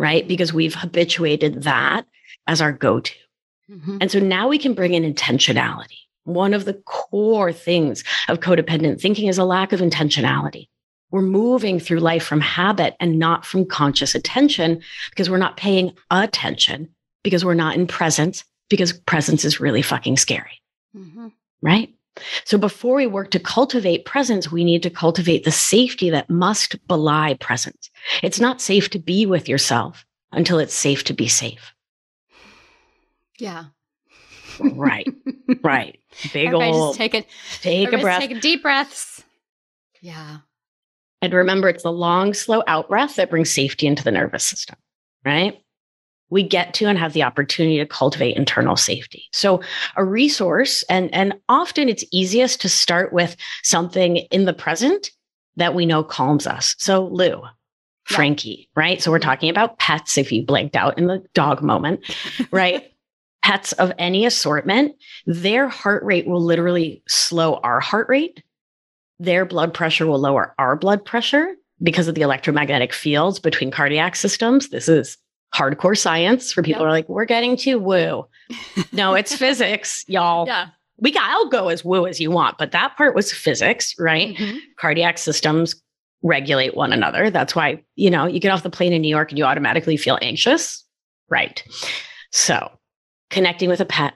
right? 0.00 0.26
Because 0.26 0.50
we've 0.50 0.74
habituated 0.74 1.64
that 1.64 2.06
as 2.46 2.62
our 2.62 2.72
go 2.72 3.00
to. 3.00 3.14
Mm-hmm. 3.70 3.98
And 4.00 4.10
so 4.10 4.18
now 4.18 4.48
we 4.48 4.56
can 4.56 4.72
bring 4.72 4.94
in 4.94 5.02
intentionality. 5.02 5.98
One 6.24 6.54
of 6.54 6.64
the 6.64 6.72
core 6.86 7.52
things 7.52 8.02
of 8.28 8.40
codependent 8.40 8.98
thinking 8.98 9.28
is 9.28 9.36
a 9.36 9.44
lack 9.44 9.74
of 9.74 9.80
intentionality. 9.80 10.68
We're 11.10 11.20
moving 11.20 11.78
through 11.78 11.98
life 11.98 12.24
from 12.24 12.40
habit 12.40 12.96
and 12.98 13.18
not 13.18 13.44
from 13.44 13.66
conscious 13.66 14.14
attention 14.14 14.80
because 15.10 15.28
we're 15.28 15.36
not 15.36 15.58
paying 15.58 15.92
attention, 16.10 16.88
because 17.22 17.44
we're 17.44 17.52
not 17.52 17.76
in 17.76 17.86
presence, 17.86 18.42
because 18.70 18.94
presence 18.94 19.44
is 19.44 19.60
really 19.60 19.82
fucking 19.82 20.16
scary. 20.16 20.62
Mm-hmm. 20.96 21.28
Right? 21.60 21.92
So 22.44 22.58
before 22.58 22.96
we 22.96 23.06
work 23.06 23.30
to 23.30 23.38
cultivate 23.38 24.04
presence, 24.04 24.50
we 24.50 24.64
need 24.64 24.82
to 24.82 24.90
cultivate 24.90 25.44
the 25.44 25.52
safety 25.52 26.10
that 26.10 26.28
must 26.28 26.86
belie 26.86 27.34
presence. 27.34 27.90
It's 28.22 28.40
not 28.40 28.60
safe 28.60 28.90
to 28.90 28.98
be 28.98 29.26
with 29.26 29.48
yourself 29.48 30.04
until 30.32 30.58
it's 30.58 30.74
safe 30.74 31.04
to 31.04 31.12
be 31.12 31.28
safe. 31.28 31.72
Yeah. 33.38 33.66
Right. 34.58 35.08
right. 35.62 35.98
Big 36.32 36.46
Everybody 36.46 36.72
old. 36.72 36.90
Just 36.90 36.98
take 36.98 37.14
a, 37.14 37.26
take 37.62 37.92
a 37.92 37.98
breath. 37.98 38.20
Take 38.20 38.40
deep 38.40 38.62
breaths. 38.62 39.24
Yeah. 40.00 40.38
And 41.22 41.32
remember, 41.32 41.68
it's 41.68 41.82
the 41.82 41.92
long, 41.92 42.34
slow 42.34 42.62
out 42.66 42.88
breath 42.88 43.16
that 43.16 43.30
brings 43.30 43.50
safety 43.50 43.86
into 43.86 44.04
the 44.04 44.10
nervous 44.10 44.44
system. 44.44 44.76
Right 45.24 45.62
we 46.30 46.42
get 46.42 46.74
to 46.74 46.86
and 46.86 46.98
have 46.98 47.12
the 47.12 47.22
opportunity 47.22 47.78
to 47.78 47.86
cultivate 47.86 48.36
internal 48.36 48.76
safety. 48.76 49.24
So 49.32 49.60
a 49.96 50.04
resource, 50.04 50.82
and, 50.84 51.12
and 51.14 51.34
often 51.48 51.88
it's 51.88 52.04
easiest 52.12 52.60
to 52.62 52.68
start 52.68 53.12
with 53.12 53.36
something 53.62 54.16
in 54.16 54.44
the 54.44 54.52
present 54.52 55.10
that 55.56 55.74
we 55.74 55.86
know 55.86 56.02
calms 56.02 56.46
us. 56.46 56.74
So 56.78 57.06
Lou, 57.06 57.42
Frankie, 58.04 58.68
yeah. 58.74 58.80
right? 58.82 59.02
So 59.02 59.10
we're 59.10 59.18
talking 59.18 59.50
about 59.50 59.78
pets 59.78 60.16
if 60.16 60.32
you 60.32 60.44
blanked 60.44 60.76
out 60.76 60.96
in 60.96 61.06
the 61.06 61.22
dog 61.34 61.62
moment, 61.62 62.00
right? 62.50 62.90
pets 63.42 63.72
of 63.72 63.92
any 63.98 64.26
assortment, 64.26 64.94
their 65.26 65.68
heart 65.68 66.04
rate 66.04 66.26
will 66.26 66.42
literally 66.42 67.02
slow 67.08 67.54
our 67.56 67.80
heart 67.80 68.08
rate. 68.08 68.42
Their 69.18 69.44
blood 69.44 69.74
pressure 69.74 70.06
will 70.06 70.18
lower 70.18 70.54
our 70.58 70.76
blood 70.76 71.04
pressure 71.04 71.54
because 71.82 72.08
of 72.08 72.14
the 72.14 72.22
electromagnetic 72.22 72.92
fields 72.92 73.38
between 73.38 73.70
cardiac 73.70 74.16
systems. 74.16 74.68
This 74.68 74.88
is 74.88 75.16
hardcore 75.54 75.98
science 75.98 76.52
for 76.52 76.62
people 76.62 76.82
yep. 76.82 76.88
are 76.88 76.92
like, 76.92 77.08
we're 77.08 77.24
getting 77.24 77.56
too 77.56 77.78
woo. 77.78 78.26
no, 78.92 79.14
it's 79.14 79.34
physics, 79.34 80.04
y'all. 80.08 80.46
Yeah. 80.46 80.68
We 80.98 81.12
got, 81.12 81.30
I'll 81.30 81.48
go 81.48 81.68
as 81.68 81.84
woo 81.84 82.06
as 82.06 82.20
you 82.20 82.30
want, 82.30 82.58
but 82.58 82.72
that 82.72 82.96
part 82.96 83.14
was 83.14 83.32
physics, 83.32 83.94
right? 83.98 84.36
Mm-hmm. 84.36 84.58
Cardiac 84.76 85.16
systems 85.18 85.82
regulate 86.22 86.76
one 86.76 86.92
another. 86.92 87.30
That's 87.30 87.54
why, 87.54 87.82
you 87.96 88.10
know, 88.10 88.26
you 88.26 88.38
get 88.38 88.52
off 88.52 88.62
the 88.62 88.70
plane 88.70 88.92
in 88.92 89.00
New 89.00 89.08
York 89.08 89.30
and 89.30 89.38
you 89.38 89.44
automatically 89.44 89.96
feel 89.96 90.18
anxious. 90.20 90.84
Right. 91.30 91.64
So 92.30 92.70
connecting 93.30 93.70
with 93.70 93.80
a 93.80 93.86
pet, 93.86 94.14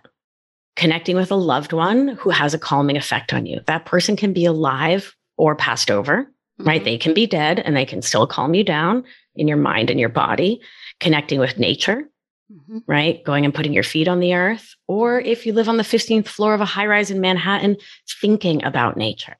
connecting 0.76 1.16
with 1.16 1.30
a 1.30 1.36
loved 1.36 1.72
one 1.72 2.08
who 2.08 2.30
has 2.30 2.52
a 2.52 2.58
calming 2.58 2.96
effect 2.96 3.32
on 3.32 3.46
you. 3.46 3.60
That 3.66 3.86
person 3.86 4.16
can 4.16 4.32
be 4.32 4.44
alive 4.44 5.14
or 5.36 5.56
passed 5.56 5.90
over, 5.90 6.24
mm-hmm. 6.24 6.68
right? 6.68 6.84
They 6.84 6.98
can 6.98 7.14
be 7.14 7.26
dead 7.26 7.60
and 7.60 7.76
they 7.76 7.86
can 7.86 8.02
still 8.02 8.26
calm 8.26 8.54
you 8.54 8.64
down 8.64 9.04
in 9.36 9.48
your 9.48 9.56
mind 9.56 9.88
and 9.88 9.98
your 9.98 10.08
body. 10.08 10.60
Connecting 11.00 11.40
with 11.40 11.58
nature, 11.58 12.08
mm-hmm. 12.52 12.78
right? 12.86 13.22
Going 13.24 13.44
and 13.44 13.54
putting 13.54 13.72
your 13.72 13.82
feet 13.82 14.08
on 14.08 14.20
the 14.20 14.34
earth. 14.34 14.74
Or 14.88 15.20
if 15.20 15.46
you 15.46 15.52
live 15.52 15.68
on 15.68 15.76
the 15.76 15.82
15th 15.82 16.28
floor 16.28 16.54
of 16.54 16.60
a 16.60 16.66
high 16.66 16.86
rise 16.86 17.10
in 17.10 17.20
Manhattan, 17.20 17.76
thinking 18.20 18.64
about 18.64 18.96
nature. 18.96 19.36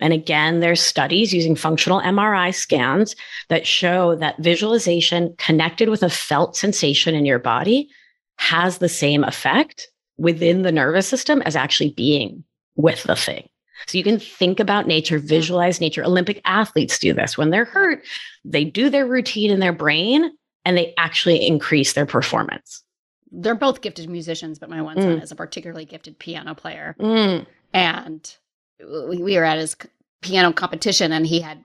And 0.00 0.12
again, 0.12 0.60
there's 0.60 0.82
studies 0.82 1.32
using 1.32 1.54
functional 1.54 2.00
MRI 2.00 2.52
scans 2.52 3.14
that 3.48 3.66
show 3.66 4.16
that 4.16 4.38
visualization 4.38 5.34
connected 5.38 5.88
with 5.88 6.02
a 6.02 6.10
felt 6.10 6.56
sensation 6.56 7.14
in 7.14 7.24
your 7.24 7.38
body 7.38 7.88
has 8.36 8.78
the 8.78 8.88
same 8.88 9.22
effect 9.22 9.88
within 10.18 10.62
the 10.62 10.72
nervous 10.72 11.06
system 11.06 11.40
as 11.42 11.54
actually 11.54 11.90
being 11.90 12.42
with 12.74 13.04
the 13.04 13.14
thing. 13.14 13.48
So 13.86 13.98
you 13.98 14.04
can 14.04 14.18
think 14.18 14.60
about 14.60 14.86
nature, 14.86 15.18
visualize 15.18 15.80
nature. 15.80 16.04
Olympic 16.04 16.40
athletes 16.44 16.98
do 16.98 17.12
this 17.12 17.36
when 17.36 17.50
they're 17.50 17.64
hurt. 17.64 18.04
They 18.44 18.64
do 18.64 18.90
their 18.90 19.06
routine 19.06 19.50
in 19.50 19.60
their 19.60 19.72
brain 19.72 20.30
and 20.64 20.76
they 20.76 20.94
actually 20.96 21.46
increase 21.46 21.92
their 21.92 22.06
performance. 22.06 22.82
They're 23.30 23.54
both 23.54 23.80
gifted 23.80 24.08
musicians, 24.10 24.58
but 24.58 24.68
my 24.68 24.82
one 24.82 25.00
son 25.00 25.18
mm. 25.18 25.22
is 25.22 25.32
a 25.32 25.36
particularly 25.36 25.84
gifted 25.84 26.18
piano 26.18 26.54
player. 26.54 26.94
Mm. 26.98 27.46
And 27.72 28.36
we, 28.80 29.22
we 29.22 29.36
were 29.36 29.44
at 29.44 29.58
his 29.58 29.76
piano 30.20 30.52
competition 30.52 31.12
and 31.12 31.26
he 31.26 31.40
had 31.40 31.64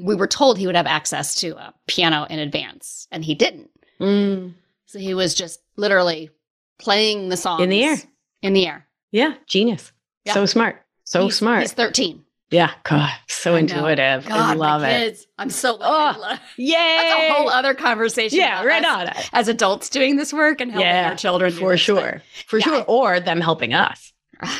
we 0.00 0.16
were 0.16 0.26
told 0.26 0.58
he 0.58 0.66
would 0.66 0.74
have 0.74 0.86
access 0.86 1.36
to 1.36 1.56
a 1.56 1.72
piano 1.86 2.26
in 2.28 2.38
advance 2.40 3.06
and 3.12 3.24
he 3.24 3.34
didn't. 3.34 3.70
Mm. 4.00 4.54
So 4.86 4.98
he 4.98 5.14
was 5.14 5.34
just 5.34 5.60
literally 5.76 6.30
playing 6.78 7.28
the 7.28 7.36
song 7.36 7.60
in 7.60 7.68
the 7.68 7.84
air. 7.84 7.96
In 8.42 8.52
the 8.52 8.66
air. 8.66 8.86
Yeah, 9.12 9.34
genius. 9.46 9.92
Yeah. 10.24 10.34
So 10.34 10.46
smart. 10.46 10.82
So 11.04 11.24
he's, 11.24 11.36
smart. 11.36 11.60
He's 11.60 11.72
13. 11.72 12.23
Yeah, 12.50 12.70
God, 12.84 13.10
so 13.26 13.56
intuitive. 13.56 14.26
God, 14.26 14.38
I 14.38 14.54
love 14.54 14.82
it. 14.84 15.18
I'm 15.38 15.50
so 15.50 15.76
oh, 15.80 16.38
yay! 16.56 16.74
That's 16.76 17.30
a 17.30 17.32
whole 17.32 17.48
other 17.48 17.74
conversation. 17.74 18.38
Yeah, 18.38 18.62
right 18.64 18.84
on 18.84 19.08
it. 19.08 19.30
As 19.32 19.48
adults 19.48 19.88
doing 19.88 20.16
this 20.16 20.32
work 20.32 20.60
and 20.60 20.70
helping 20.70 20.86
yeah, 20.86 21.10
our 21.10 21.16
children 21.16 21.52
for 21.52 21.76
sure, 21.76 22.22
for 22.46 22.58
yeah, 22.58 22.64
sure, 22.64 22.84
or 22.86 23.18
them 23.18 23.40
helping 23.40 23.74
us. 23.74 24.12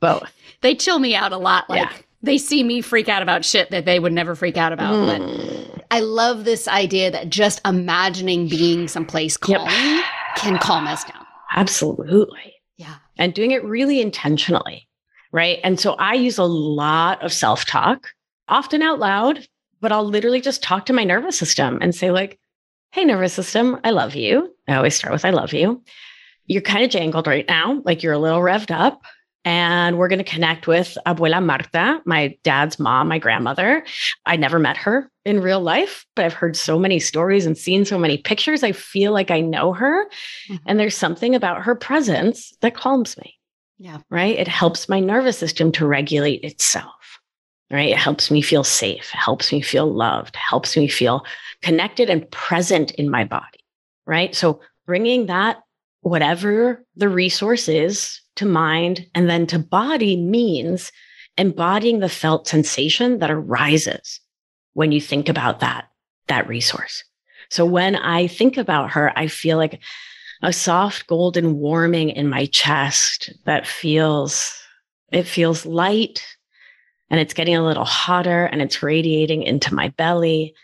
Both. 0.00 0.32
They 0.60 0.74
chill 0.74 0.98
me 0.98 1.14
out 1.14 1.32
a 1.32 1.36
lot. 1.36 1.68
Like 1.68 1.90
yeah. 1.90 1.96
they 2.22 2.38
see 2.38 2.62
me 2.62 2.80
freak 2.80 3.08
out 3.08 3.22
about 3.22 3.44
shit 3.44 3.70
that 3.70 3.84
they 3.86 3.98
would 3.98 4.12
never 4.12 4.34
freak 4.34 4.56
out 4.56 4.72
about. 4.72 4.94
Mm. 4.94 5.72
But 5.74 5.84
I 5.90 6.00
love 6.00 6.44
this 6.44 6.68
idea 6.68 7.10
that 7.10 7.28
just 7.28 7.60
imagining 7.64 8.48
being 8.48 8.88
someplace 8.88 9.36
calm 9.36 9.66
yep. 9.68 10.04
can 10.36 10.58
calm 10.58 10.86
us 10.86 11.04
down. 11.04 11.26
Absolutely. 11.54 12.54
Yeah. 12.76 12.94
And 13.18 13.34
doing 13.34 13.50
it 13.50 13.64
really 13.64 14.00
intentionally. 14.00 14.88
Right. 15.32 15.60
And 15.64 15.80
so 15.80 15.94
I 15.94 16.14
use 16.14 16.38
a 16.38 16.44
lot 16.44 17.22
of 17.22 17.32
self 17.32 17.64
talk, 17.64 18.08
often 18.48 18.82
out 18.82 18.98
loud, 18.98 19.46
but 19.80 19.90
I'll 19.90 20.04
literally 20.04 20.40
just 20.40 20.62
talk 20.62 20.86
to 20.86 20.92
my 20.92 21.04
nervous 21.04 21.38
system 21.38 21.78
and 21.80 21.94
say, 21.94 22.10
like, 22.10 22.38
hey, 22.92 23.04
nervous 23.04 23.32
system, 23.32 23.80
I 23.82 23.90
love 23.90 24.14
you. 24.14 24.54
I 24.68 24.74
always 24.74 24.94
start 24.94 25.12
with, 25.12 25.24
I 25.24 25.30
love 25.30 25.54
you. 25.54 25.82
You're 26.46 26.62
kind 26.62 26.84
of 26.84 26.90
jangled 26.90 27.26
right 27.26 27.46
now, 27.48 27.80
like 27.84 28.02
you're 28.02 28.12
a 28.12 28.18
little 28.18 28.40
revved 28.40 28.70
up. 28.70 29.02
And 29.44 29.98
we're 29.98 30.06
going 30.06 30.22
to 30.22 30.24
connect 30.24 30.68
with 30.68 30.96
Abuela 31.04 31.44
Marta, 31.44 32.00
my 32.04 32.38
dad's 32.44 32.78
mom, 32.78 33.08
my 33.08 33.18
grandmother. 33.18 33.84
I 34.24 34.36
never 34.36 34.60
met 34.60 34.76
her 34.76 35.10
in 35.24 35.40
real 35.40 35.60
life, 35.60 36.06
but 36.14 36.24
I've 36.24 36.32
heard 36.32 36.56
so 36.56 36.78
many 36.78 37.00
stories 37.00 37.44
and 37.44 37.58
seen 37.58 37.84
so 37.84 37.98
many 37.98 38.18
pictures. 38.18 38.62
I 38.62 38.70
feel 38.70 39.10
like 39.10 39.32
I 39.32 39.40
know 39.40 39.72
her. 39.72 40.04
Mm-hmm. 40.48 40.56
And 40.66 40.78
there's 40.78 40.96
something 40.96 41.34
about 41.34 41.62
her 41.62 41.74
presence 41.74 42.52
that 42.60 42.76
calms 42.76 43.16
me. 43.16 43.34
Yeah. 43.82 43.98
Right. 44.10 44.38
It 44.38 44.46
helps 44.46 44.88
my 44.88 45.00
nervous 45.00 45.36
system 45.36 45.72
to 45.72 45.86
regulate 45.88 46.44
itself. 46.44 47.18
Right. 47.68 47.88
It 47.88 47.98
helps 47.98 48.30
me 48.30 48.40
feel 48.40 48.62
safe, 48.62 49.10
helps 49.10 49.50
me 49.50 49.60
feel 49.60 49.92
loved, 49.92 50.36
helps 50.36 50.76
me 50.76 50.86
feel 50.86 51.24
connected 51.62 52.08
and 52.08 52.30
present 52.30 52.92
in 52.92 53.10
my 53.10 53.24
body. 53.24 53.58
Right. 54.06 54.36
So 54.36 54.60
bringing 54.86 55.26
that, 55.26 55.64
whatever 56.02 56.84
the 56.94 57.08
resource 57.08 57.68
is, 57.68 58.20
to 58.36 58.46
mind 58.46 59.04
and 59.16 59.28
then 59.28 59.48
to 59.48 59.58
body 59.58 60.16
means 60.16 60.92
embodying 61.36 61.98
the 61.98 62.08
felt 62.08 62.46
sensation 62.46 63.18
that 63.18 63.32
arises 63.32 64.20
when 64.74 64.92
you 64.92 65.00
think 65.00 65.28
about 65.28 65.58
that, 65.58 65.88
that 66.28 66.46
resource. 66.46 67.02
So 67.50 67.66
when 67.66 67.96
I 67.96 68.28
think 68.28 68.58
about 68.58 68.92
her, 68.92 69.12
I 69.18 69.26
feel 69.26 69.56
like 69.56 69.80
a 70.42 70.52
soft 70.52 71.06
golden 71.06 71.58
warming 71.58 72.10
in 72.10 72.28
my 72.28 72.46
chest 72.46 73.32
that 73.44 73.66
feels, 73.66 74.52
it 75.12 75.22
feels 75.22 75.64
light 75.64 76.24
and 77.10 77.20
it's 77.20 77.34
getting 77.34 77.54
a 77.54 77.64
little 77.64 77.84
hotter 77.84 78.46
and 78.46 78.60
it's 78.60 78.82
radiating 78.82 79.42
into 79.42 79.74
my 79.74 79.88
belly 79.88 80.54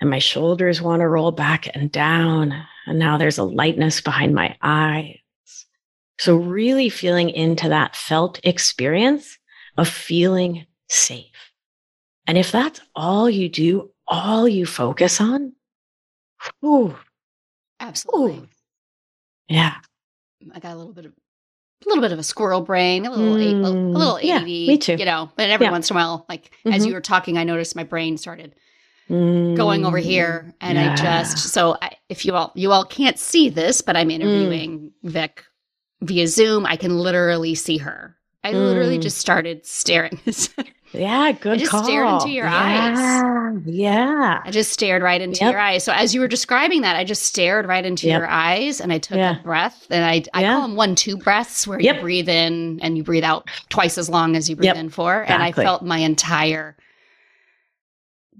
and 0.00 0.10
my 0.10 0.18
shoulders 0.18 0.80
want 0.80 1.00
to 1.00 1.08
roll 1.08 1.32
back 1.32 1.68
and 1.74 1.90
down. 1.90 2.54
And 2.86 2.98
now 2.98 3.16
there's 3.16 3.38
a 3.38 3.44
lightness 3.44 4.00
behind 4.00 4.34
my 4.34 4.56
eyes. 4.62 5.18
So 6.18 6.36
really 6.36 6.88
feeling 6.88 7.30
into 7.30 7.68
that 7.68 7.96
felt 7.96 8.40
experience 8.44 9.38
of 9.76 9.88
feeling 9.88 10.66
safe. 10.88 11.26
And 12.26 12.38
if 12.38 12.52
that's 12.52 12.80
all 12.94 13.28
you 13.28 13.48
do, 13.48 13.90
all 14.06 14.48
you 14.48 14.66
focus 14.66 15.20
on, 15.20 15.52
whew, 16.60 16.96
absolutely. 17.80 18.34
Whew, 18.36 18.48
yeah. 19.48 19.74
I 20.54 20.60
got 20.60 20.74
a 20.74 20.76
little 20.76 20.92
bit 20.92 21.06
of 21.06 21.12
a 21.84 21.88
little 21.88 22.02
bit 22.02 22.12
of 22.12 22.18
a 22.18 22.22
squirrel 22.22 22.62
brain, 22.62 23.04
a 23.06 23.10
little 23.10 23.36
mm, 23.36 23.64
a, 23.64 23.68
a, 23.68 23.70
little 23.70 24.16
ADD, 24.16 24.24
yeah, 24.24 24.42
me 24.44 24.78
too. 24.78 24.96
you 24.96 25.04
know. 25.04 25.30
But 25.36 25.50
every 25.50 25.66
yeah. 25.66 25.72
once 25.72 25.90
in 25.90 25.96
a 25.96 25.98
while, 25.98 26.26
like 26.28 26.44
mm-hmm. 26.44 26.72
as 26.72 26.86
you 26.86 26.94
were 26.94 27.00
talking, 27.00 27.36
I 27.38 27.44
noticed 27.44 27.76
my 27.76 27.84
brain 27.84 28.16
started 28.16 28.54
mm, 29.10 29.56
going 29.56 29.84
over 29.84 29.98
here, 29.98 30.54
and 30.60 30.78
yeah. 30.78 30.92
I 30.92 30.96
just 30.96 31.50
so 31.50 31.76
I, 31.80 31.92
if 32.08 32.24
you 32.24 32.34
all 32.34 32.52
you 32.54 32.72
all 32.72 32.84
can't 32.84 33.18
see 33.18 33.50
this, 33.50 33.82
but 33.82 33.96
I'm 33.96 34.08
mm. 34.08 34.14
interviewing 34.14 34.92
mm. 35.04 35.10
Vic 35.10 35.44
via 36.00 36.26
Zoom. 36.26 36.66
I 36.66 36.76
can 36.76 36.98
literally 36.98 37.54
see 37.54 37.78
her. 37.78 38.16
I 38.42 38.52
mm. 38.52 38.54
literally 38.54 38.98
just 38.98 39.18
started 39.18 39.66
staring. 39.66 40.18
Yeah, 40.96 41.32
good 41.32 41.54
I 41.54 41.56
just 41.58 41.70
call. 41.70 41.84
stared 41.84 42.08
into 42.08 42.30
your 42.30 42.46
yeah, 42.46 43.52
eyes. 43.54 43.62
Yeah. 43.66 44.42
I 44.44 44.50
just 44.50 44.72
stared 44.72 45.02
right 45.02 45.20
into 45.20 45.44
yep. 45.44 45.52
your 45.52 45.60
eyes. 45.60 45.84
So 45.84 45.92
as 45.92 46.14
you 46.14 46.20
were 46.20 46.28
describing 46.28 46.82
that, 46.82 46.96
I 46.96 47.04
just 47.04 47.22
stared 47.22 47.66
right 47.66 47.84
into 47.84 48.06
yep. 48.06 48.20
your 48.20 48.28
eyes 48.28 48.80
and 48.80 48.92
I 48.92 48.98
took 48.98 49.18
yeah. 49.18 49.40
a 49.40 49.42
breath. 49.42 49.86
And 49.90 50.04
I, 50.04 50.24
I 50.34 50.42
yeah. 50.42 50.52
call 50.54 50.62
them 50.62 50.76
one, 50.76 50.94
two 50.94 51.16
breaths 51.16 51.66
where 51.66 51.80
yep. 51.80 51.96
you 51.96 52.02
breathe 52.02 52.28
in 52.28 52.80
and 52.80 52.96
you 52.96 53.04
breathe 53.04 53.24
out 53.24 53.48
twice 53.68 53.98
as 53.98 54.08
long 54.08 54.36
as 54.36 54.48
you 54.48 54.56
breathe 54.56 54.76
in 54.76 54.90
for. 54.90 55.22
Exactly. 55.22 55.34
And 55.34 55.42
I 55.42 55.52
felt 55.52 55.82
my 55.82 55.98
entire 55.98 56.76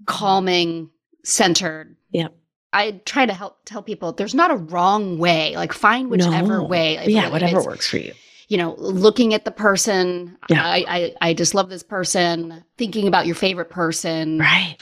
calming, 0.06 0.90
centered. 1.24 1.96
Yep. 2.10 2.34
I 2.72 3.00
try 3.04 3.26
to 3.26 3.32
help 3.32 3.58
tell 3.64 3.82
people 3.82 4.12
there's 4.12 4.34
not 4.34 4.50
a 4.50 4.56
wrong 4.56 5.18
way. 5.18 5.56
Like 5.56 5.72
find 5.72 6.10
whichever 6.10 6.58
no. 6.58 6.64
way. 6.64 7.04
Yeah, 7.06 7.30
whatever 7.30 7.62
works 7.62 7.88
for 7.88 7.98
you 7.98 8.12
you 8.48 8.56
know, 8.56 8.74
looking 8.78 9.34
at 9.34 9.44
the 9.44 9.50
person. 9.50 10.36
Yeah. 10.48 10.64
I, 10.64 10.84
I, 10.88 11.14
I 11.20 11.34
just 11.34 11.54
love 11.54 11.68
this 11.68 11.82
person. 11.82 12.64
Thinking 12.78 13.08
about 13.08 13.26
your 13.26 13.34
favorite 13.34 13.70
person. 13.70 14.38
Right. 14.38 14.76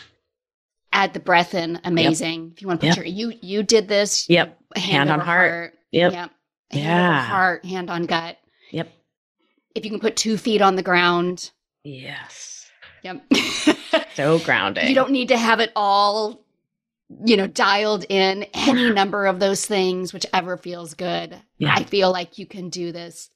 Add 0.92 1.14
the 1.14 1.20
breath 1.20 1.54
in. 1.54 1.80
Amazing. 1.84 2.44
Yep. 2.44 2.52
If 2.52 2.62
you 2.62 2.68
want 2.68 2.80
to 2.80 2.86
put 2.86 2.96
yep. 2.96 3.04
your 3.04 3.06
you 3.06 3.32
you 3.40 3.62
did 3.62 3.88
this. 3.88 4.28
Yep. 4.28 4.58
Hand, 4.76 4.86
hand 4.86 5.10
on 5.10 5.20
heart. 5.20 5.50
heart. 5.50 5.74
Yep. 5.92 6.12
Yep. 6.12 6.30
Hand 6.70 6.84
yeah. 6.84 7.24
heart. 7.24 7.64
Hand 7.64 7.90
on 7.90 8.06
gut. 8.06 8.36
Yep. 8.70 8.92
If 9.74 9.84
you 9.84 9.90
can 9.90 10.00
put 10.00 10.16
two 10.16 10.36
feet 10.36 10.62
on 10.62 10.76
the 10.76 10.82
ground. 10.82 11.50
Yes. 11.82 12.66
Yep. 13.02 13.24
so 14.14 14.38
grounded. 14.44 14.88
You 14.88 14.94
don't 14.94 15.10
need 15.10 15.28
to 15.28 15.38
have 15.38 15.60
it 15.60 15.72
all 15.74 16.44
you 17.24 17.36
know, 17.36 17.46
dialed 17.46 18.04
in 18.08 18.44
any 18.54 18.90
number 18.90 19.26
of 19.26 19.38
those 19.38 19.66
things, 19.66 20.12
whichever 20.12 20.56
feels 20.56 20.94
good. 20.94 21.36
Yeah. 21.58 21.74
I 21.74 21.84
feel 21.84 22.10
like 22.10 22.38
you 22.38 22.46
can 22.46 22.70
do 22.70 22.92
this 22.92 23.30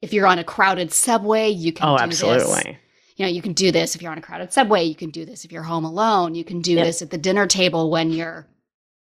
if 0.00 0.12
you're 0.12 0.26
on 0.26 0.38
a 0.38 0.44
crowded 0.44 0.92
subway, 0.92 1.48
you 1.48 1.72
can. 1.72 1.88
Do 1.88 1.92
this. 2.08 2.22
Oh, 2.22 2.32
absolutely. 2.32 2.72
This. 2.72 2.80
You 3.16 3.24
know, 3.26 3.32
you 3.32 3.42
can 3.42 3.52
do 3.52 3.72
this 3.72 3.96
if 3.96 4.02
you're 4.02 4.12
on 4.12 4.18
a 4.18 4.22
crowded 4.22 4.52
subway. 4.52 4.84
You 4.84 4.94
can 4.94 5.10
do 5.10 5.24
this 5.24 5.44
if 5.44 5.50
you're 5.50 5.64
home 5.64 5.84
alone. 5.84 6.36
You 6.36 6.44
can 6.44 6.60
do 6.60 6.74
yep. 6.74 6.86
this 6.86 7.02
at 7.02 7.10
the 7.10 7.18
dinner 7.18 7.46
table 7.48 7.90
when 7.90 8.10
your 8.12 8.46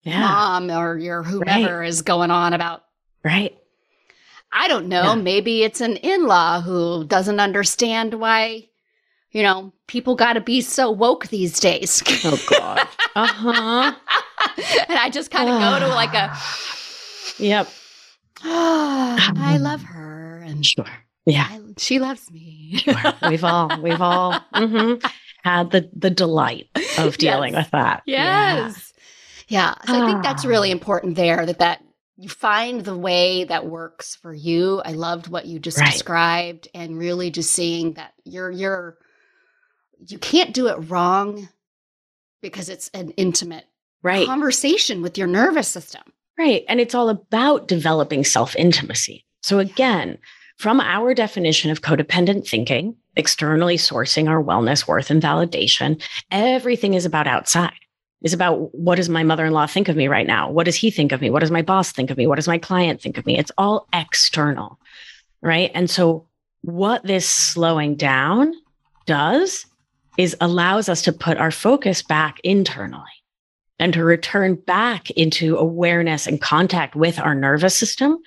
yeah. 0.02 0.20
mom 0.20 0.70
or 0.70 0.96
your 0.96 1.22
whomever 1.22 1.80
right. 1.80 1.88
is 1.88 2.00
going 2.00 2.30
on 2.30 2.54
about. 2.54 2.84
Right. 3.22 3.56
I 4.50 4.68
don't 4.68 4.88
know. 4.88 5.02
Yeah. 5.02 5.14
Maybe 5.16 5.62
it's 5.62 5.82
an 5.82 5.96
in 5.96 6.26
law 6.26 6.62
who 6.62 7.04
doesn't 7.04 7.38
understand 7.38 8.14
why, 8.14 8.68
you 9.30 9.42
know, 9.42 9.74
people 9.86 10.14
got 10.14 10.34
to 10.34 10.40
be 10.40 10.62
so 10.62 10.90
woke 10.90 11.26
these 11.26 11.60
days. 11.60 12.02
Oh, 12.24 12.42
God. 12.48 12.88
uh 13.14 13.26
huh. 13.26 13.94
and 14.88 14.98
I 14.98 15.10
just 15.10 15.30
kind 15.30 15.50
of 15.50 15.60
go 15.60 15.86
to 15.86 15.88
like 15.88 16.14
a. 16.14 16.36
Yep. 17.40 17.68
I 18.42 19.58
love 19.60 19.80
her 19.82 20.27
and 20.50 20.64
sure, 20.64 20.86
yeah, 21.26 21.46
I, 21.50 21.60
she 21.76 21.98
loves 21.98 22.30
me. 22.30 22.78
sure. 22.78 22.94
We've 23.28 23.44
all 23.44 23.80
we've 23.80 24.00
all 24.00 24.32
mm-hmm, 24.54 25.06
had 25.44 25.70
the 25.70 25.90
the 25.94 26.10
delight 26.10 26.68
of 26.98 27.18
dealing 27.18 27.54
yes. 27.54 27.64
with 27.64 27.70
that. 27.72 28.02
Yes. 28.06 28.92
Yeah. 29.48 29.74
yeah. 29.84 29.92
So 29.92 30.02
I 30.02 30.06
think 30.06 30.22
that's 30.22 30.44
really 30.44 30.70
ah. 30.70 30.72
important 30.72 31.16
there 31.16 31.44
that 31.44 31.58
that 31.58 31.82
you 32.16 32.28
find 32.28 32.84
the 32.84 32.96
way 32.96 33.44
that 33.44 33.66
works 33.66 34.16
for 34.16 34.34
you. 34.34 34.82
I 34.84 34.92
loved 34.92 35.28
what 35.28 35.46
you 35.46 35.58
just 35.60 35.78
Right. 35.78 35.92
described 35.92 36.68
and 36.74 36.98
really 36.98 37.30
just 37.30 37.50
seeing 37.50 37.92
that 37.94 38.12
you're 38.24 38.50
you're 38.50 38.98
you 39.98 40.18
can't 40.18 40.52
do 40.54 40.68
it 40.68 40.90
wrong 40.90 41.48
because 42.40 42.68
it's 42.68 42.88
an 42.94 43.10
intimate 43.12 43.66
Right. 44.02 44.26
conversation 44.26 45.02
with 45.02 45.18
your 45.18 45.26
nervous 45.26 45.68
system. 45.68 46.02
Right. 46.38 46.64
And 46.68 46.80
it's 46.80 46.94
all 46.94 47.08
about 47.08 47.66
developing 47.66 48.24
self 48.24 48.54
intimacy. 48.56 49.24
So, 49.42 49.58
again, 49.58 50.18
from 50.58 50.80
our 50.80 51.14
definition 51.14 51.70
of 51.70 51.82
codependent 51.82 52.46
thinking, 52.46 52.96
externally 53.16 53.76
sourcing 53.76 54.28
our 54.28 54.42
wellness, 54.42 54.86
worth, 54.86 55.10
and 55.10 55.22
validation, 55.22 56.02
everything 56.30 56.94
is 56.94 57.06
about 57.06 57.26
outside. 57.26 57.72
Is 58.22 58.32
about 58.32 58.74
what 58.74 58.96
does 58.96 59.08
my 59.08 59.22
mother 59.22 59.46
in 59.46 59.52
law 59.52 59.68
think 59.68 59.88
of 59.88 59.94
me 59.94 60.08
right 60.08 60.26
now? 60.26 60.50
What 60.50 60.64
does 60.64 60.74
he 60.74 60.90
think 60.90 61.12
of 61.12 61.20
me? 61.20 61.30
What 61.30 61.40
does 61.40 61.52
my 61.52 61.62
boss 61.62 61.92
think 61.92 62.10
of 62.10 62.18
me? 62.18 62.26
What 62.26 62.34
does 62.34 62.48
my 62.48 62.58
client 62.58 63.00
think 63.00 63.16
of 63.16 63.24
me? 63.24 63.38
It's 63.38 63.52
all 63.56 63.86
external. 63.92 64.80
Right. 65.40 65.70
And 65.72 65.88
so, 65.88 66.26
what 66.62 67.04
this 67.04 67.28
slowing 67.28 67.94
down 67.94 68.52
does 69.06 69.66
is 70.16 70.36
allows 70.40 70.88
us 70.88 71.02
to 71.02 71.12
put 71.12 71.38
our 71.38 71.52
focus 71.52 72.02
back 72.02 72.40
internally 72.42 73.04
and 73.78 73.94
to 73.94 74.02
return 74.02 74.56
back 74.56 75.10
into 75.12 75.56
awareness 75.56 76.26
and 76.26 76.40
contact 76.40 76.96
with 76.96 77.20
our 77.20 77.36
nervous 77.36 77.76
system 77.76 78.18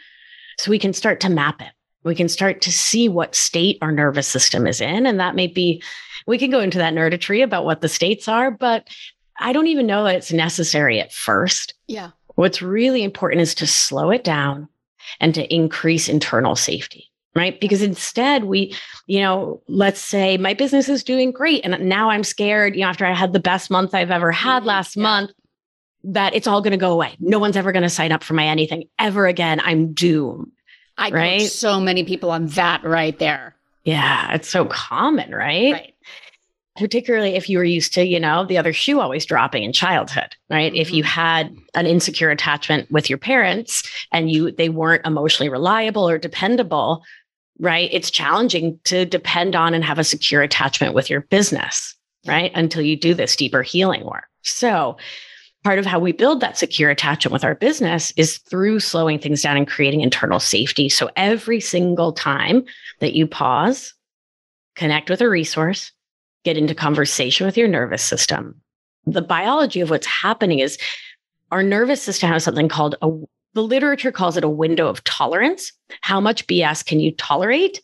so 0.58 0.72
we 0.72 0.80
can 0.80 0.94
start 0.94 1.20
to 1.20 1.30
map 1.30 1.62
it. 1.62 1.74
We 2.04 2.16
can 2.16 2.30
start 2.30 2.62
to 2.62 2.72
see 2.72 3.08
what 3.10 3.36
state 3.36 3.78
our 3.82 3.92
nervous 3.92 4.28
system 4.28 4.66
is 4.68 4.82
in. 4.82 5.06
And 5.06 5.20
that 5.20 5.36
may 5.36 5.48
be, 5.48 5.82
we 6.28 6.38
can 6.38 6.50
go 6.52 6.60
into 6.60 6.78
that 6.80 6.94
nerditry 6.94 7.44
about 7.44 7.66
what 7.66 7.82
the 7.82 7.90
states 7.90 8.28
are, 8.28 8.52
but 8.52 8.88
I 9.40 9.54
don't 9.54 9.68
even 9.68 9.88
know 9.88 10.04
that 10.04 10.16
it's 10.16 10.32
necessary 10.32 11.00
at 11.00 11.14
first. 11.14 11.74
Yeah. 11.88 12.12
What's 12.36 12.62
really 12.62 13.04
important 13.04 13.42
is 13.42 13.54
to 13.56 13.68
slow 13.68 14.10
it 14.12 14.24
down 14.24 14.68
and 15.20 15.36
to 15.36 15.54
increase 15.54 16.08
internal 16.10 16.56
safety, 16.56 17.06
right? 17.36 17.60
Because 17.60 17.82
instead, 17.82 18.46
we, 18.46 18.76
you 19.08 19.20
know, 19.20 19.62
let's 19.68 20.00
say 20.02 20.38
my 20.38 20.54
business 20.54 20.90
is 20.90 21.04
doing 21.04 21.32
great. 21.32 21.64
And 21.66 21.88
now 21.88 22.10
I'm 22.10 22.24
scared, 22.24 22.76
you 22.76 22.82
know, 22.82 22.88
after 22.88 23.06
I 23.06 23.14
had 23.14 23.34
the 23.34 23.40
best 23.40 23.70
month 23.70 23.94
I've 23.94 24.12
ever 24.12 24.32
had 24.32 24.64
Mhm, 24.64 24.68
last 24.68 24.96
yeah. 24.96 25.04
month, 25.04 25.32
that 26.04 26.34
it's 26.34 26.48
all 26.48 26.62
going 26.62 26.72
to 26.72 26.78
go 26.78 26.92
away. 26.94 27.16
No 27.20 27.38
one's 27.38 27.58
ever 27.58 27.72
going 27.72 27.84
to 27.84 27.90
sign 27.90 28.12
up 28.12 28.24
for 28.24 28.34
my 28.34 28.48
anything 28.48 28.86
ever 28.98 29.28
again. 29.28 29.60
I'm 29.64 29.94
doomed. 29.94 30.52
I 30.98 31.10
Right? 31.10 31.42
so 31.42 31.80
many 31.80 32.04
people 32.04 32.32
on 32.32 32.48
that 32.48 32.84
right 32.84 33.18
there. 33.18 33.56
Yeah, 33.84 34.34
it's 34.34 34.50
so 34.50 34.66
common, 34.66 35.32
right? 35.34 35.74
Right. 35.74 35.94
particularly 36.78 37.36
if 37.36 37.50
you 37.50 37.58
were 37.58 37.64
used 37.64 37.94
to, 37.94 38.06
you 38.06 38.20
know, 38.20 38.46
the 38.46 38.58
other 38.58 38.72
shoe 38.72 39.02
always 39.02 39.26
dropping 39.26 39.64
in 39.64 39.74
childhood, 39.74 40.36
right? 40.50 40.74
If 40.74 40.92
you 40.92 41.04
mm-hmm. 41.04 41.10
had 41.10 41.58
an 41.76 41.86
insecure 41.86 42.30
attachment 42.30 42.90
with 42.90 43.10
your 43.10 43.18
parents 43.20 43.84
and 44.12 44.32
you 44.32 44.52
they 44.52 44.70
weren't 44.70 45.06
emotionally 45.06 45.50
reliable 45.50 46.08
or 46.08 46.18
dependable, 46.18 47.04
right? 47.60 47.90
It's 47.92 48.10
challenging 48.10 48.80
to 48.86 49.06
depend 49.06 49.56
on 49.56 49.74
and 49.74 49.84
have 49.84 50.00
a 50.00 50.04
secure 50.04 50.42
attachment 50.42 50.96
with 50.96 51.10
your 51.10 51.22
business, 51.22 51.96
right? 52.26 52.52
Until 52.56 52.82
you 52.82 52.96
do 52.96 53.14
this 53.14 53.36
deeper 53.36 53.62
healing 53.62 54.06
work. 54.06 54.26
So, 54.44 54.98
part 55.64 55.80
of 55.80 55.86
how 55.86 56.00
we 56.00 56.12
build 56.12 56.40
that 56.40 56.58
secure 56.58 56.90
attachment 56.90 57.34
with 57.34 57.44
our 57.44 57.56
business 57.56 58.12
is 58.18 58.38
through 58.40 58.80
slowing 58.80 59.20
things 59.20 59.42
down 59.42 59.58
and 59.58 59.68
creating 59.68 60.02
internal 60.02 60.40
safety. 60.40 60.90
So, 60.90 61.10
every 61.16 61.60
single 61.60 62.14
time 62.14 62.64
that 63.00 63.14
you 63.14 63.28
pause, 63.28 63.94
connect 64.76 65.10
with 65.10 65.22
a 65.22 65.30
resource, 65.30 65.92
get 66.44 66.58
into 66.58 66.74
conversation 66.74 67.46
with 67.46 67.58
your 67.58 67.68
nervous 67.68 68.04
system. 68.04 68.60
The 69.06 69.22
biology 69.22 69.82
of 69.82 69.90
what's 69.90 70.08
happening 70.08 70.60
is 70.60 70.78
our 71.52 71.64
nervous 71.64 72.02
system 72.02 72.30
has 72.30 72.44
something 72.44 72.70
called 72.70 72.96
a, 73.02 73.12
the 73.54 73.64
literature 73.64 74.12
calls 74.12 74.38
it 74.38 74.44
a 74.44 74.50
window 74.50 74.88
of 74.88 75.04
tolerance. 75.04 75.74
How 76.02 76.20
much 76.20 76.48
BS 76.48 76.86
can 76.86 77.00
you 77.00 77.12
tolerate 77.16 77.82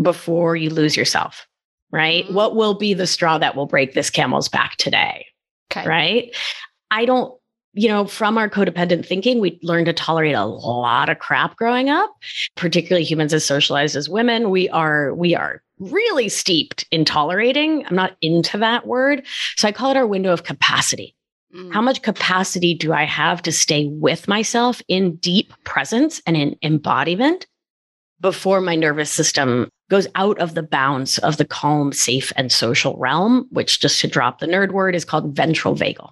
before 0.00 0.56
you 0.56 0.70
lose 0.70 0.96
yourself? 0.96 1.46
Right? 1.90 2.26
Mhm. 2.26 2.32
What 2.32 2.56
will 2.56 2.74
be 2.74 2.94
the 2.94 3.06
straw 3.06 3.38
that 3.38 3.56
will 3.56 3.66
break 3.66 3.94
this 3.94 4.10
camel's 4.10 4.48
back 4.48 4.76
today? 4.76 5.26
Okay. 5.70 5.86
Right? 5.86 6.36
I 6.90 7.04
don't, 7.04 7.34
you 7.72 7.88
know, 7.88 8.06
from 8.06 8.38
our 8.38 8.48
codependent 8.48 9.06
thinking, 9.06 9.40
we 9.40 9.58
learn 9.62 9.84
to 9.84 9.92
tolerate 9.92 10.34
a 10.34 10.44
lot 10.44 11.08
of 11.08 11.18
crap 11.18 11.56
growing 11.56 11.90
up, 11.90 12.10
particularly 12.56 13.04
humans 13.04 13.34
as 13.34 13.44
socialized 13.44 13.96
as 13.96 14.08
women. 14.08 14.50
We 14.50 14.68
are, 14.70 15.14
we 15.14 15.34
are 15.34 15.62
really 15.78 16.28
steeped 16.28 16.86
in 16.90 17.04
tolerating. 17.04 17.84
I'm 17.86 17.96
not 17.96 18.16
into 18.22 18.58
that 18.58 18.86
word. 18.86 19.26
So 19.56 19.68
I 19.68 19.72
call 19.72 19.90
it 19.90 19.96
our 19.96 20.06
window 20.06 20.32
of 20.32 20.44
capacity. 20.44 21.14
Mm. 21.54 21.72
How 21.72 21.82
much 21.82 22.02
capacity 22.02 22.74
do 22.74 22.92
I 22.92 23.04
have 23.04 23.42
to 23.42 23.52
stay 23.52 23.86
with 23.86 24.26
myself 24.28 24.80
in 24.88 25.16
deep 25.16 25.52
presence 25.64 26.20
and 26.26 26.36
in 26.36 26.56
embodiment 26.62 27.46
before 28.20 28.60
my 28.60 28.74
nervous 28.74 29.10
system 29.10 29.68
goes 29.90 30.08
out 30.14 30.38
of 30.38 30.54
the 30.54 30.62
bounds 30.62 31.18
of 31.18 31.36
the 31.36 31.44
calm, 31.44 31.92
safe, 31.92 32.32
and 32.36 32.50
social 32.50 32.96
realm, 32.96 33.46
which 33.50 33.80
just 33.80 34.00
to 34.00 34.08
drop 34.08 34.38
the 34.38 34.46
nerd 34.46 34.72
word 34.72 34.94
is 34.94 35.04
called 35.04 35.36
ventral 35.36 35.76
vagal, 35.76 36.10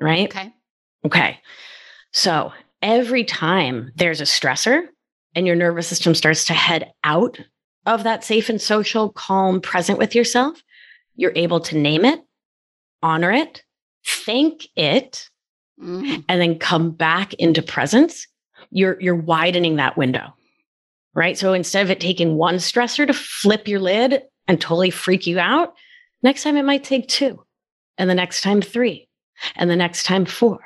right? 0.00 0.28
Okay. 0.28 0.52
Okay. 1.06 1.38
So 2.12 2.52
every 2.82 3.24
time 3.24 3.92
there's 3.96 4.20
a 4.20 4.24
stressor 4.24 4.82
and 5.34 5.46
your 5.46 5.56
nervous 5.56 5.86
system 5.88 6.14
starts 6.14 6.44
to 6.46 6.54
head 6.54 6.92
out 7.02 7.38
of 7.86 8.04
that 8.04 8.24
safe 8.24 8.48
and 8.48 8.60
social, 8.60 9.10
calm, 9.10 9.60
present 9.60 9.98
with 9.98 10.14
yourself, 10.14 10.62
you're 11.16 11.32
able 11.36 11.60
to 11.60 11.76
name 11.78 12.04
it, 12.04 12.20
honor 13.02 13.30
it, 13.32 13.62
thank 14.06 14.66
it, 14.76 15.28
Mm. 15.82 16.24
and 16.28 16.40
then 16.40 16.56
come 16.60 16.92
back 16.92 17.34
into 17.34 17.60
presence. 17.60 18.28
You're 18.70 18.96
you're 19.00 19.16
widening 19.16 19.74
that 19.76 19.96
window. 19.96 20.32
Right? 21.14 21.36
So 21.36 21.52
instead 21.52 21.82
of 21.84 21.90
it 21.90 21.98
taking 21.98 22.36
one 22.36 22.56
stressor 22.56 23.04
to 23.04 23.12
flip 23.12 23.66
your 23.66 23.80
lid 23.80 24.22
and 24.46 24.60
totally 24.60 24.90
freak 24.90 25.26
you 25.26 25.40
out, 25.40 25.74
next 26.22 26.44
time 26.44 26.56
it 26.56 26.62
might 26.64 26.84
take 26.84 27.08
two. 27.08 27.42
And 27.98 28.08
the 28.08 28.14
next 28.14 28.42
time 28.42 28.62
3. 28.62 29.08
And 29.56 29.70
the 29.70 29.76
next 29.76 30.04
time 30.04 30.24
4 30.24 30.58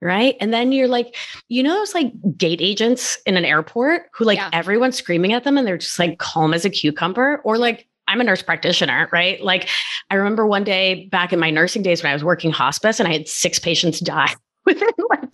right? 0.00 0.36
And 0.40 0.54
then 0.54 0.70
you're 0.70 0.86
like, 0.86 1.16
you 1.48 1.60
know, 1.60 1.74
those 1.74 1.92
like 1.92 2.12
gate 2.36 2.60
agents 2.62 3.18
in 3.26 3.36
an 3.36 3.44
airport 3.44 4.02
who 4.14 4.24
like 4.24 4.38
Yeah. 4.38 4.48
everyone's 4.52 4.96
screaming 4.96 5.32
at 5.32 5.42
them 5.42 5.58
and 5.58 5.66
they're 5.66 5.76
just 5.76 5.98
like 5.98 6.18
calm 6.18 6.54
as 6.54 6.64
a 6.64 6.70
cucumber, 6.70 7.40
or 7.44 7.58
like 7.58 7.88
I'm 8.06 8.20
a 8.20 8.24
nurse 8.24 8.40
practitioner, 8.40 9.08
right? 9.12 9.42
Like 9.42 9.68
I 10.08 10.14
remember 10.14 10.46
one 10.46 10.62
day 10.62 11.06
back 11.10 11.32
in 11.32 11.40
my 11.40 11.50
nursing 11.50 11.82
days 11.82 12.00
when 12.00 12.10
I 12.10 12.14
was 12.14 12.22
working 12.22 12.52
hospice 12.52 13.00
and 13.00 13.08
I 13.08 13.12
had 13.12 13.26
six 13.26 13.58
patients 13.58 13.98
die 13.98 14.32
within 14.64 14.88
like 15.10 15.30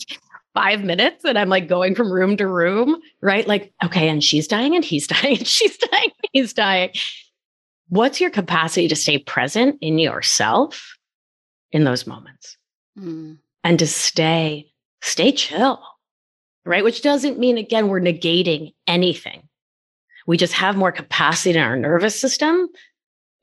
five 0.54 0.82
minutes. 0.82 1.26
And 1.26 1.38
I'm 1.38 1.50
like 1.50 1.68
going 1.68 1.94
from 1.94 2.10
room 2.10 2.34
to 2.38 2.46
room, 2.46 2.96
right? 3.20 3.46
Like, 3.46 3.70
okay, 3.84 4.08
and 4.08 4.24
she's 4.24 4.48
dying 4.48 4.74
and 4.74 4.82
he's 4.82 5.06
dying 5.08 5.36
and 5.36 5.46
she's 5.46 5.76
dying, 5.76 6.04
and 6.04 6.28
he's 6.32 6.54
dying. 6.54 6.88
What's 7.90 8.18
your 8.18 8.30
capacity 8.30 8.88
to 8.88 8.96
stay 8.96 9.18
present 9.18 9.76
in 9.82 9.98
yourself 9.98 10.96
in 11.70 11.84
those 11.84 12.06
moments? 12.06 12.56
Mm. 12.98 13.38
and 13.64 13.78
to 13.78 13.86
stay 13.86 14.72
stay 15.00 15.32
chill 15.32 15.82
right? 16.64 16.84
Which 16.84 17.02
doesn't 17.02 17.38
mean 17.38 17.58
again 17.58 17.88
we're 17.88 18.00
negating 18.00 18.74
anything. 18.86 19.48
We 20.26 20.36
just 20.36 20.54
have 20.54 20.76
more 20.76 20.92
capacity 20.92 21.58
in 21.58 21.62
our 21.62 21.76
nervous 21.76 22.18
system 22.18 22.68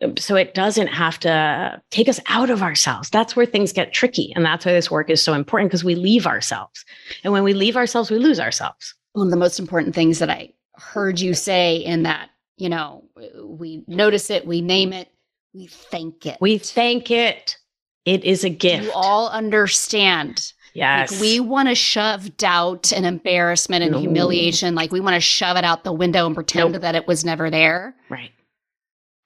um, 0.03 0.17
so 0.17 0.35
it 0.35 0.55
doesn't 0.55 0.87
have 0.87 1.19
to 1.19 1.81
take 1.91 2.09
us 2.09 2.19
out 2.27 2.49
of 2.49 2.63
ourselves. 2.63 3.09
That's 3.09 3.35
where 3.35 3.45
things 3.45 3.71
get 3.71 3.93
tricky 3.93 4.33
and 4.35 4.43
that's 4.43 4.65
why 4.65 4.71
this 4.71 4.89
work 4.89 5.09
is 5.09 5.21
so 5.21 5.33
important 5.33 5.69
because 5.69 5.83
we 5.83 5.95
leave 5.95 6.25
ourselves. 6.25 6.83
And 7.23 7.33
when 7.33 7.43
we 7.43 7.53
leave 7.53 7.77
ourselves 7.77 8.09
we 8.09 8.17
lose 8.17 8.39
ourselves. 8.39 8.95
One 9.13 9.27
of 9.27 9.31
the 9.31 9.37
most 9.37 9.59
important 9.59 9.93
things 9.93 10.19
that 10.19 10.29
I 10.29 10.53
heard 10.75 11.19
you 11.19 11.33
say 11.33 11.75
in 11.75 12.03
that, 12.03 12.29
you 12.57 12.69
know, 12.69 13.03
we 13.43 13.83
notice 13.87 14.29
it, 14.29 14.47
we 14.47 14.61
name 14.61 14.93
it, 14.93 15.09
we 15.53 15.67
thank 15.67 16.25
it. 16.25 16.37
we 16.39 16.57
thank 16.57 17.11
it 17.11 17.57
it 18.05 18.23
is 18.23 18.43
a 18.43 18.49
gift 18.49 18.83
You 18.85 18.91
all 18.93 19.29
understand. 19.29 20.53
yes 20.73 21.11
Like 21.11 21.21
we 21.21 21.39
want 21.39 21.69
to 21.69 21.75
shove 21.75 22.35
doubt 22.37 22.91
and 22.93 23.05
embarrassment 23.05 23.83
and 23.83 23.91
No. 23.93 23.99
humiliation. 23.99 24.73
Like 24.75 24.91
we 24.91 24.99
want 24.99 25.15
to 25.15 25.19
shove 25.21 25.57
it 25.57 25.63
out 25.63 25.83
the 25.83 25.93
window 25.93 26.25
and 26.25 26.33
pretend 26.35 26.73
Nope. 26.73 26.81
that 26.81 26.95
it 26.95 27.07
was 27.07 27.23
never 27.25 27.49
there. 27.49 27.95
right 28.09 28.31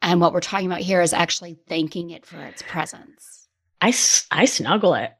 And 0.02 0.20
what 0.22 0.34
we're 0.34 0.42
talking 0.42 0.68
about 0.68 0.82
here 0.82 1.02
is 1.02 1.14
actually 1.14 1.58
thanking 1.68 2.10
it 2.12 2.26
for 2.26 2.38
its 2.42 2.62
presence. 2.64 3.48
I, 3.82 3.94
I 4.32 4.46
snuggle 4.46 4.94
it 4.96 5.12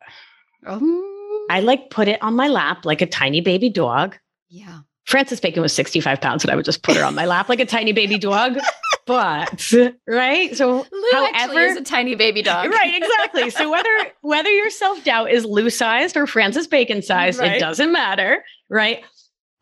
Oh, 0.68 1.46
i 1.52 1.60
like 1.60 1.92
put 1.92 2.08
it 2.08 2.20
on 2.24 2.36
my 2.36 2.48
lap 2.48 2.86
like 2.86 3.02
a 3.04 3.06
tiny 3.06 3.40
baby 3.42 3.70
dog 3.70 4.18
yeah. 4.50 4.80
Frances 5.06 5.40
Bacon 5.40 5.62
was 5.62 5.74
65 5.74 6.20
pounds 6.22 6.44
and 6.44 6.50
I 6.52 6.56
would 6.56 6.66
just 6.66 6.82
put 6.82 6.96
her 6.98 7.04
on 7.04 7.14
my 7.14 7.26
lap 7.28 7.48
like 7.50 7.60
a 7.60 7.66
tiny 7.66 7.92
baby 7.94 8.18
dog. 8.18 8.58
But, 9.06 9.72
right? 10.08 10.56
So, 10.58 10.78
Lou 10.92 11.26
actually 11.26 11.56
however, 11.56 11.60
is 11.62 11.78
a 11.78 11.84
tiny 11.84 12.16
baby 12.16 12.42
dog. 12.42 12.72
right, 12.72 12.96
exactly. 13.02 13.50
So, 13.52 13.70
whether 13.70 13.90
whether 14.22 14.50
your 14.50 14.70
self 14.70 15.04
doubt 15.04 15.32
is 15.32 15.46
Lou 15.46 15.70
sized 15.70 16.18
or 16.18 16.26
Frances 16.26 16.68
Bacon 16.68 17.02
sized, 17.02 17.40
Right. 17.40 17.54
it 17.58 17.60
doesn't 17.60 17.92
matter, 17.92 18.44
right? 18.70 19.04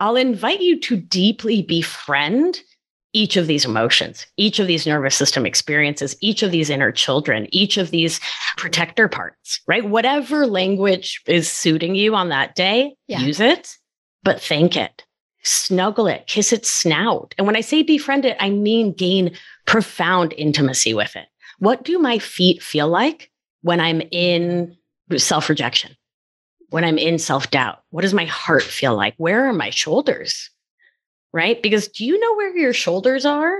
I'll 0.00 0.16
invite 0.16 0.60
you 0.60 0.80
to 0.80 0.96
deeply 0.96 1.62
befriend 1.62 2.60
each 3.12 3.36
of 3.36 3.46
these 3.46 3.64
emotions, 3.64 4.26
each 4.36 4.58
of 4.58 4.66
these 4.66 4.86
nervous 4.88 5.14
system 5.14 5.46
experiences, 5.46 6.16
each 6.20 6.42
of 6.42 6.50
these 6.50 6.68
inner 6.68 6.90
children, 6.90 7.46
each 7.52 7.76
of 7.76 7.90
these 7.92 8.18
protector 8.56 9.06
parts, 9.08 9.60
right? 9.68 9.84
Whatever 9.88 10.46
language 10.48 11.22
is 11.26 11.48
suiting 11.48 11.94
you 11.94 12.14
on 12.16 12.30
that 12.30 12.56
day, 12.56 12.96
Yeah. 13.06 13.20
use 13.20 13.38
it 13.40 13.76
but 14.24 14.40
thank 14.40 14.74
it. 14.76 15.04
Snuggle 15.44 16.06
it, 16.06 16.26
kiss 16.26 16.52
its 16.52 16.70
snout. 16.70 17.34
And 17.36 17.46
when 17.46 17.56
I 17.56 17.60
say 17.60 17.82
befriend 17.82 18.24
it, 18.24 18.36
I 18.40 18.50
mean 18.50 18.92
gain 18.92 19.36
profound 19.66 20.32
intimacy 20.38 20.94
with 20.94 21.16
it. 21.16 21.26
What 21.58 21.84
do 21.84 21.98
my 21.98 22.18
feet 22.18 22.62
feel 22.62 22.88
like 22.88 23.30
when 23.62 23.80
I'm 23.80 24.00
in 24.10 24.76
self 25.16 25.48
rejection? 25.48 25.96
When 26.70 26.84
I'm 26.84 26.98
in 26.98 27.18
self 27.18 27.50
doubt? 27.50 27.82
What 27.90 28.02
does 28.02 28.14
my 28.14 28.24
heart 28.24 28.62
feel 28.62 28.96
like? 28.96 29.14
Where 29.16 29.46
are 29.46 29.52
my 29.52 29.70
shoulders? 29.70 30.50
Right? 31.32 31.62
Because 31.62 31.88
do 31.88 32.04
you 32.04 32.18
know 32.18 32.34
where 32.36 32.56
your 32.56 32.72
shoulders 32.72 33.24
are 33.24 33.58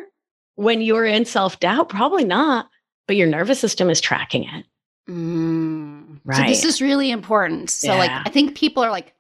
when 0.55 0.81
you're 0.81 1.05
in 1.05 1.25
self 1.25 1.61
doubt? 1.61 1.89
Probably 1.91 2.25
not, 2.25 2.69
but 3.07 3.17
your 3.17 3.27
nervous 3.27 3.61
system 3.61 3.91
is 3.91 4.01
tracking 4.01 4.45
it. 4.45 4.65
Mm. 5.09 6.21
Right. 6.25 6.37
So 6.37 6.43
this 6.45 6.65
is 6.65 6.81
really 6.81 7.11
important. 7.11 7.71
So 7.71 7.89
like 7.89 8.11
I 8.11 8.31
think 8.31 8.57
people 8.57 8.83
are 8.83 8.91
like, 8.91 9.13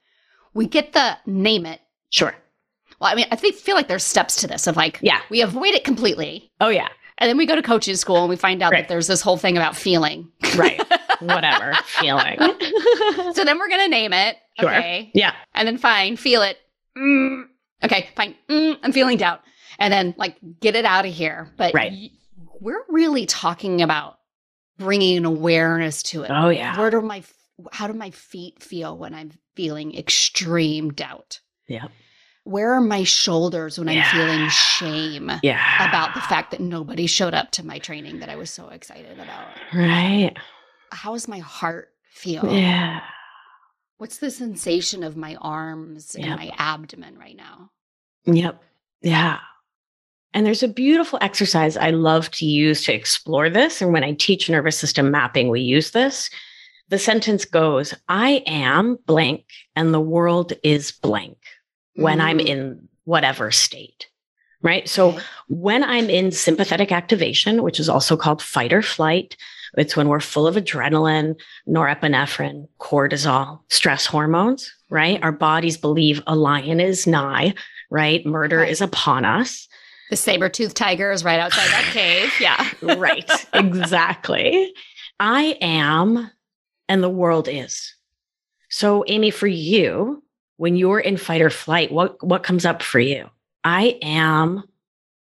we 0.54 0.66
get 0.66 0.92
the 0.92 1.18
name 1.26 1.66
it. 1.66 1.80
Sure. 2.10 2.34
Well, 3.04 3.12
I 3.12 3.16
mean, 3.16 3.26
I 3.30 3.36
think 3.36 3.54
feel 3.54 3.74
like 3.76 3.86
there's 3.86 4.02
steps 4.02 4.36
to 4.36 4.46
this 4.46 4.66
of 4.66 4.76
like, 4.76 4.98
Yeah. 5.02 5.20
we 5.28 5.42
avoid 5.42 5.74
it 5.74 5.84
completely. 5.84 6.50
Oh, 6.60 6.70
yeah. 6.70 6.88
And 7.18 7.28
then 7.28 7.36
we 7.36 7.44
go 7.46 7.54
to 7.54 7.60
coaching 7.62 7.96
school 7.96 8.16
and 8.20 8.28
we 8.30 8.36
find 8.36 8.62
out 8.62 8.72
Right. 8.72 8.82
that 8.84 8.88
there's 8.88 9.06
this 9.06 9.20
whole 9.20 9.36
thing 9.36 9.56
about 9.58 9.76
feeling. 9.76 10.30
Right. 10.56 10.80
Whatever. 11.20 11.74
Feeling. 11.84 12.38
So 13.34 13.44
then 13.44 13.58
we're 13.58 13.68
going 13.68 13.82
to 13.82 13.88
name 13.88 14.12
it. 14.14 14.36
Sure. 14.58 14.70
Okay. 14.74 15.10
yeah. 15.14 15.34
And 15.54 15.68
then 15.68 15.76
fine, 15.78 16.16
feel 16.16 16.40
it. 16.42 16.56
Mm. 16.96 17.44
Okay, 17.84 18.08
fine. 18.16 18.34
Mm, 18.48 18.78
I'm 18.82 18.92
feeling 18.92 19.16
doubt. 19.18 19.42
And 19.78 19.92
then 19.92 20.14
like 20.16 20.36
get 20.60 20.74
it 20.74 20.84
out 20.86 21.04
of 21.04 21.12
here. 21.12 21.52
But 21.58 21.74
Right. 21.74 21.92
y- 21.92 22.10
we're 22.60 22.84
really 22.88 23.26
talking 23.26 23.82
about 23.82 24.18
bringing 24.78 25.18
an 25.18 25.24
awareness 25.26 26.02
to 26.04 26.22
it. 26.22 26.30
Oh, 26.32 26.48
yeah. 26.48 26.78
Where 26.78 26.90
do 26.90 27.00
my 27.02 27.22
how 27.72 27.86
do 27.86 27.92
my 27.92 28.10
feet 28.10 28.62
feel 28.62 28.96
when 28.96 29.14
I'm 29.14 29.32
feeling 29.54 29.94
extreme 29.96 30.90
doubt? 30.92 31.40
Yeah. 31.68 31.88
Where 32.44 32.72
are 32.74 32.80
my 32.80 33.04
shoulders 33.04 33.78
when 33.78 33.88
I'm 33.88 34.04
feeling 34.12 34.48
shame 34.50 35.30
Yeah. 35.42 35.88
about 35.88 36.14
the 36.14 36.20
fact 36.20 36.50
that 36.50 36.60
nobody 36.60 37.06
showed 37.06 37.32
up 37.34 37.50
to 37.52 37.64
my 37.66 37.78
training 37.78 38.20
that 38.20 38.28
I 38.28 38.36
was 38.36 38.50
so 38.50 38.68
excited 38.68 39.18
about? 39.18 39.46
Right. 39.72 40.34
How 40.92 41.14
does 41.14 41.26
my 41.26 41.38
heart 41.38 41.88
feel? 42.10 42.44
Yeah. 42.52 43.00
What's 43.96 44.18
the 44.18 44.30
sensation 44.30 45.02
of 45.02 45.16
my 45.16 45.36
arms 45.36 46.14
Yep. 46.18 46.26
and 46.28 46.36
my 46.36 46.52
abdomen 46.58 47.18
right 47.18 47.36
now? 47.36 47.70
Yep. 48.26 48.62
Yeah. 49.00 49.38
And 50.34 50.44
there's 50.44 50.62
a 50.62 50.68
beautiful 50.68 51.18
exercise 51.22 51.76
I 51.76 51.90
love 51.90 52.30
to 52.32 52.44
use 52.44 52.84
to 52.84 52.92
explore 52.92 53.48
this. 53.48 53.80
And 53.80 53.92
when 53.92 54.04
I 54.04 54.12
teach 54.12 54.50
nervous 54.50 54.78
system 54.78 55.10
mapping, 55.10 55.48
we 55.48 55.60
use 55.60 55.92
this. 55.92 56.28
The 56.88 56.98
sentence 56.98 57.44
goes, 57.46 57.94
I 58.08 58.42
am 58.46 58.98
blank 59.06 59.44
and 59.76 59.94
the 59.94 60.00
world 60.00 60.52
is 60.62 60.92
blank 60.92 61.38
when 61.96 62.20
I'm 62.20 62.38
Mm. 62.38 62.46
in 62.46 62.88
whatever 63.04 63.50
state. 63.50 64.08
Right. 64.62 64.88
So 64.88 65.18
when 65.48 65.84
I'm 65.84 66.08
in 66.08 66.30
sympathetic 66.32 66.90
activation, 66.90 67.62
which 67.62 67.78
is 67.78 67.88
also 67.90 68.16
called 68.16 68.40
fight 68.40 68.72
or 68.72 68.80
flight, 68.80 69.36
it's 69.76 69.94
when 69.96 70.08
we're 70.08 70.20
full 70.20 70.46
of 70.46 70.54
adrenaline, 70.56 71.34
norepinephrine, 71.68 72.68
cortisol, 72.80 73.60
stress 73.68 74.06
hormones, 74.06 74.72
right? 74.88 75.22
Our 75.22 75.32
bodies 75.32 75.76
believe 75.76 76.22
a 76.26 76.34
lion 76.34 76.80
is 76.80 77.06
nigh, 77.06 77.52
right? 77.90 78.24
Murder 78.24 78.58
Right. 78.60 78.70
is 78.70 78.80
upon 78.80 79.24
us. 79.24 79.68
the 80.10 80.16
saber-toothed 80.16 80.76
tiger 80.76 81.10
is 81.12 81.24
right 81.24 81.40
outside 81.40 81.68
that 81.70 81.90
cave. 81.92 82.32
Yeah. 82.40 82.68
right. 82.96 83.30
Exactly. 83.54 84.72
I 85.20 85.56
am 85.60 86.30
and 86.88 87.02
the 87.02 87.08
world 87.10 87.48
is. 87.48 87.94
So 88.70 89.04
Amy, 89.08 89.30
for 89.30 89.46
you, 89.46 90.22
when 90.56 90.76
you're 90.76 91.00
in 91.00 91.16
fight 91.16 91.40
or 91.42 91.50
flight, 91.50 91.90
what 91.92 92.22
what 92.24 92.42
comes 92.42 92.64
up 92.64 92.82
for 92.82 93.00
you? 93.00 93.28
I 93.64 93.98
am 94.02 94.64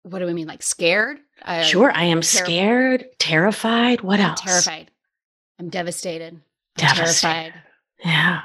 What 0.03 0.18
do 0.18 0.27
we 0.27 0.33
mean? 0.35 0.47
Like 0.49 0.62
scared? 0.62 1.18
I, 1.45 1.62
sure 1.62 1.90
I 1.90 2.05
am 2.05 2.21
terrified. 2.21 2.25
scared, 2.47 3.05
terrified. 3.18 4.01
What 4.03 4.21
I'm 4.21 4.31
else? 4.31 4.40
terrified. 4.40 4.90
I'm 5.59 5.68
devastated. 5.68 6.35
I'm 6.35 6.42
Devastated. 6.77 7.33
terrified. 7.53 7.62
Yeah. 8.05 8.40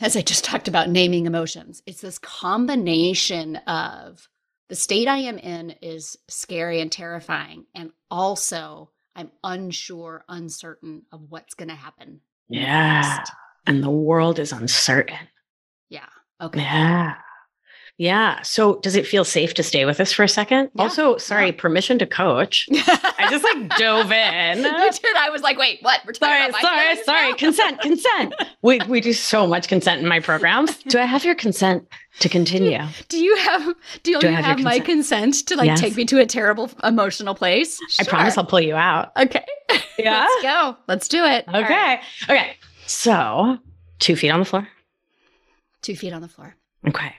As 0.00 0.16
I 0.16 0.22
just 0.22 0.44
talked 0.44 0.68
about 0.68 0.88
naming 0.88 1.26
emotions, 1.26 1.82
it's 1.86 2.00
this 2.00 2.18
combination 2.18 3.56
of 3.66 4.28
the 4.68 4.76
state 4.76 5.08
I 5.08 5.18
am 5.18 5.38
in 5.38 5.70
is 5.82 6.16
scary 6.28 6.80
and 6.80 6.90
terrifying, 6.92 7.64
and 7.74 7.90
also 8.10 8.90
I'm 9.16 9.32
unsure, 9.42 10.24
uncertain 10.28 11.02
of 11.10 11.22
what's 11.30 11.54
going 11.54 11.68
to 11.70 11.74
happen. 11.74 12.20
Yeah. 12.48 13.00
next. 13.16 13.32
And 13.66 13.82
the 13.82 13.90
world 13.90 14.38
is 14.38 14.52
uncertain. 14.52 15.18
Yeah. 15.88 16.06
Okay. 16.40 16.60
Yeah. 16.60 17.14
Yeah. 18.00 18.42
So 18.42 18.76
does 18.78 18.94
it 18.94 19.08
feel 19.08 19.24
safe 19.24 19.54
to 19.54 19.62
stay 19.64 19.84
with 19.84 19.98
us 19.98 20.12
for 20.12 20.22
a 20.22 20.28
second? 20.28 20.70
Yeah. 20.76 20.82
Also, 20.82 21.16
sorry, 21.16 21.46
Yeah. 21.46 21.52
permission 21.58 21.98
to 21.98 22.06
coach. 22.06 22.68
I 22.72 23.26
just 23.28 23.42
like 23.42 23.76
dove 23.76 24.12
in. 24.12 24.58
you 24.58 24.62
did. 24.62 25.16
I 25.16 25.30
was 25.30 25.42
like, 25.42 25.58
wait, 25.58 25.80
what? 25.82 26.00
We're 26.06 26.12
talking 26.12 26.52
Sorry, 26.52 26.62
sorry, 26.62 26.96
sorry. 27.04 27.28
now? 27.30 27.36
Consent, 27.36 27.80
consent. 27.80 28.34
We 28.62 28.80
we 28.88 29.00
do 29.00 29.12
so 29.12 29.46
much 29.46 29.66
consent 29.68 30.00
in 30.02 30.08
my 30.08 30.18
programs. 30.20 30.76
Do 30.84 30.98
I 30.98 31.04
have 31.04 31.24
your 31.24 31.34
consent 31.36 31.86
to 32.20 32.28
continue? 32.28 32.80
Do 33.08 33.18
you 33.22 33.36
have? 33.36 33.74
Do 34.02 34.10
you 34.12 34.18
Do 34.20 34.28
I 34.28 34.30
have 34.32 34.44
have, 34.44 34.58
your 34.60 34.64
my 34.64 34.78
consent 34.80 35.46
to 35.46 35.56
like 35.56 35.66
Yes. 35.66 35.80
take 35.80 35.96
me 35.96 36.04
to 36.06 36.20
a 36.20 36.26
terrible 36.26 36.70
emotional 36.84 37.34
place? 37.36 37.78
I 38.00 38.04
promise 38.04 38.36
I'll 38.38 38.44
pull 38.46 38.60
you 38.60 38.74
out. 38.76 39.10
Okay. 39.16 39.44
Yeah. 39.98 40.26
Let's 40.28 40.42
go. 40.42 40.76
Let's 40.88 41.08
do 41.08 41.24
it. 41.24 41.44
Okay. 41.48 41.58
right. 41.58 42.00
Okay. 42.28 42.56
So 42.86 43.58
two 44.00 44.14
feet 44.16 44.30
on 44.30 44.40
the 44.40 44.44
floor. 44.46 44.68
Two 45.82 45.96
feet 45.96 46.12
on 46.12 46.22
the 46.22 46.28
floor. 46.28 46.56
Okay. 46.86 47.14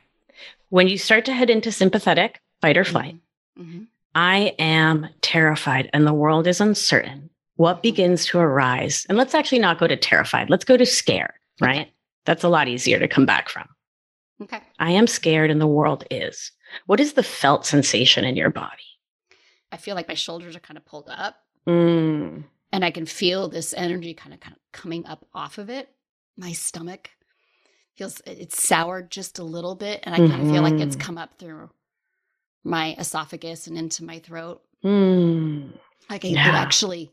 When 0.69 0.87
you 0.87 0.97
start 0.97 1.25
to 1.25 1.33
head 1.33 1.49
into 1.49 1.71
sympathetic 1.71 2.41
fight 2.61 2.77
or 2.77 2.83
flight, 2.83 3.15
Mhm. 3.57 3.87
I 4.15 4.55
am 4.59 5.09
terrified 5.21 5.89
and 5.93 6.05
the 6.05 6.13
world 6.13 6.47
is 6.47 6.61
uncertain. 6.61 7.29
What 7.55 7.83
begins 7.83 8.25
to 8.27 8.39
arise? 8.39 9.05
And 9.09 9.17
let's 9.17 9.35
actually 9.35 9.59
not 9.59 9.79
go 9.79 9.87
to 9.87 9.95
terrified. 9.97 10.49
Let's 10.49 10.65
go 10.65 10.77
to 10.77 10.85
scared, 10.85 11.33
right? 11.59 11.91
That's 12.25 12.43
a 12.43 12.49
lot 12.49 12.67
easier 12.67 12.99
to 12.99 13.07
come 13.07 13.25
back 13.25 13.49
from. 13.49 13.67
Okay. 14.41 14.61
I 14.79 14.91
am 14.91 15.07
scared 15.07 15.51
and 15.51 15.59
the 15.59 15.67
world 15.67 16.05
is. 16.09 16.51
What 16.85 16.99
is 16.99 17.13
the 17.13 17.23
felt 17.23 17.65
sensation 17.65 18.23
in 18.23 18.35
your 18.37 18.49
body? 18.49 18.83
I 19.71 19.77
feel 19.77 19.95
like 19.95 20.07
my 20.07 20.13
shoulders 20.13 20.55
are 20.55 20.59
kind 20.61 20.77
of 20.77 20.85
pulled 20.85 21.09
up 21.09 21.35
Mm, 21.67 22.45
and 22.71 22.85
I 22.85 22.89
can 22.89 23.05
feel 23.05 23.47
this 23.49 23.73
energy 23.73 24.13
kind 24.13 24.33
of 24.33 24.39
kind 24.39 24.55
of 24.55 24.61
coming 24.71 25.05
up 25.05 25.25
off 25.35 25.57
of 25.57 25.69
it. 25.69 25.89
My 26.37 26.51
stomach 26.53 27.11
feels 27.99 28.21
it's 28.25 28.63
soured 28.65 29.11
just 29.11 29.39
a 29.39 29.43
little 29.43 29.75
bit 29.75 29.99
and 30.03 30.15
I 30.15 30.17
kind 30.19 30.41
of 30.41 30.49
feel 30.51 30.61
like 30.63 30.79
it's 30.81 30.95
Mhm. 30.95 30.99
come 31.01 31.17
up 31.17 31.37
through 31.37 31.69
my 32.63 32.95
esophagus 32.97 33.67
and 33.67 33.77
into 33.77 34.03
my 34.03 34.19
throat. 34.19 34.61
mm. 34.83 35.77
Like 36.09 36.23
it, 36.25 36.31
it 36.31 36.37
actually 36.37 37.11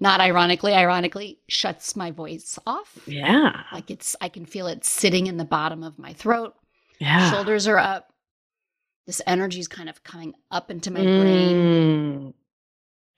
not 0.00 0.20
ironically, 0.20 0.72
ironically 0.74 1.38
shuts 1.48 1.94
my 1.94 2.10
voice 2.10 2.58
off. 2.66 2.98
Yeah. 3.06 3.62
Like 3.72 3.90
it's 3.90 4.16
I 4.20 4.28
can 4.28 4.44
feel 4.46 4.66
it 4.66 4.84
sitting 4.84 5.26
in 5.28 5.36
the 5.36 5.44
bottom 5.44 5.82
of 5.84 5.98
my 5.98 6.12
throat. 6.14 6.54
Yeah. 6.98 7.30
Shoulders 7.30 7.66
are 7.68 7.78
up. 7.78 8.12
This 9.06 9.20
energy 9.26 9.60
is 9.60 9.68
kind 9.68 9.88
of 9.90 10.02
coming 10.02 10.34
up 10.50 10.70
into 10.70 10.90
my 10.90 11.00
brain. 11.02 11.56
Mm. 11.56 12.34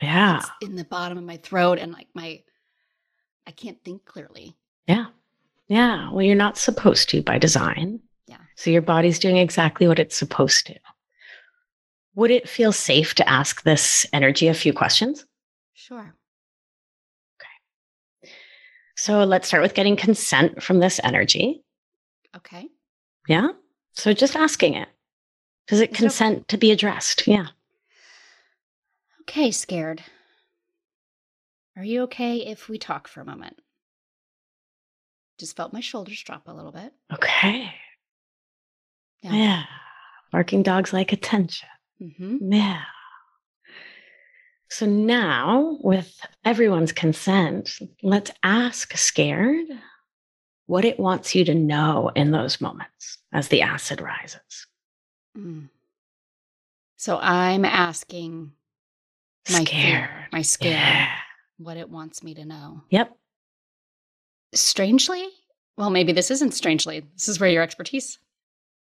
Yeah. 0.02 0.38
It's 0.38 0.50
in 0.60 0.74
the 0.76 0.84
bottom 0.84 1.16
of 1.18 1.24
my 1.24 1.36
throat 1.38 1.78
and 1.78 1.92
like 1.92 2.08
my 2.14 2.42
I 3.46 3.52
can't 3.52 3.82
think 3.84 4.04
clearly. 4.04 4.56
Yeah. 4.88 5.06
Yeah. 5.68 6.10
Well, 6.10 6.22
you're 6.22 6.34
not 6.34 6.58
supposed 6.58 7.08
to 7.10 7.22
by 7.22 7.38
design. 7.38 8.00
Yeah. 8.26 8.38
So 8.56 8.70
your 8.70 8.82
body's 8.82 9.18
doing 9.18 9.36
exactly 9.36 9.88
what 9.88 9.98
it's 9.98 10.16
supposed 10.16 10.66
to. 10.66 10.74
Would 12.14 12.30
it 12.30 12.48
feel 12.48 12.72
safe 12.72 13.14
to 13.16 13.28
ask 13.28 13.62
this 13.62 14.06
energy 14.12 14.48
a 14.48 14.54
few 14.54 14.72
questions? 14.72 15.26
Sure. 15.74 16.14
Okay. 17.40 18.32
So 18.96 19.24
let's 19.24 19.48
start 19.48 19.62
with 19.62 19.74
getting 19.74 19.96
consent 19.96 20.62
from 20.62 20.80
this 20.80 20.98
energy. 21.04 21.62
Okay. 22.34 22.68
Yeah. 23.28 23.48
So 23.92 24.12
just 24.12 24.36
asking 24.36 24.74
it. 24.74 24.88
Does 25.66 25.80
it 25.80 25.90
Is 25.90 25.96
it 25.96 25.98
consent 25.98 26.48
to 26.48 26.56
be 26.56 26.70
addressed? 26.70 27.26
Yeah. 27.26 27.48
Okay, 29.22 29.50
scared. 29.50 30.02
Are 31.76 31.84
you 31.84 32.02
okay 32.02 32.38
if 32.38 32.68
we 32.68 32.78
talk 32.78 33.08
for 33.08 33.20
a 33.20 33.24
moment? 33.24 33.58
Just 35.38 35.56
felt 35.56 35.72
my 35.72 35.80
shoulders 35.80 36.22
drop 36.22 36.48
a 36.48 36.52
little 36.52 36.72
bit. 36.72 36.92
Okay. 37.12 37.72
Yeah. 39.22 39.32
Yeah. 39.32 39.62
Barking 40.32 40.62
dogs 40.62 40.92
like 40.92 41.12
attention. 41.12 41.68
Mm-hmm. 42.00 42.52
Yeah. 42.52 42.82
So 44.68 44.84
now, 44.86 45.78
with 45.80 46.18
everyone's 46.44 46.92
consent, 46.92 47.78
let's 48.02 48.30
ask 48.42 48.96
scared 48.96 49.66
what 50.66 50.84
it 50.84 50.98
wants 50.98 51.34
you 51.34 51.44
to 51.44 51.54
know 51.54 52.10
in 52.16 52.32
those 52.32 52.60
moments 52.60 53.18
as 53.32 53.48
the 53.48 53.62
acid 53.62 54.00
rises. 54.00 54.66
Mm. 55.38 55.68
So 56.96 57.18
I'm 57.18 57.64
asking 57.64 58.52
my 59.50 59.62
Scared. 59.62 59.68
fear, 60.08 60.28
my 60.32 60.42
scare, 60.42 60.72
Yeah. 60.72 61.08
what 61.58 61.76
it 61.76 61.88
wants 61.88 62.24
me 62.24 62.34
to 62.34 62.44
know. 62.44 62.82
Yep. 62.90 63.16
Strangely, 64.54 65.26
well, 65.76 65.90
maybe 65.90 66.12
this 66.12 66.30
isn't 66.30 66.54
strangely. 66.54 67.00
This 67.14 67.28
is 67.28 67.38
where 67.40 67.50
your 67.50 67.62
expertise. 67.62 68.18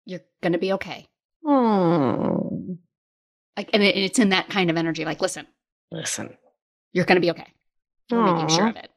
You're 0.05 0.21
going 0.43 0.53
to 0.53 0.59
be 0.59 0.73
okay. 0.75 1.07
Oh, 1.47 2.77
Like, 3.57 3.71
and 3.73 3.83
it, 3.83 3.97
it's 3.97 4.19
in 4.19 4.31
that 4.31 4.49
kind 4.49 4.71
of 4.71 4.77
energy. 4.77 5.05
Like, 5.05 5.21
listen, 5.21 5.47
listen. 5.91 6.37
you're 6.93 7.05
going 7.05 7.17
to 7.17 7.21
be 7.21 7.31
okay. 7.31 7.47
We're 8.11 8.25
making 8.35 8.49
sure 8.49 8.69
of 8.69 8.77
it. 8.77 8.91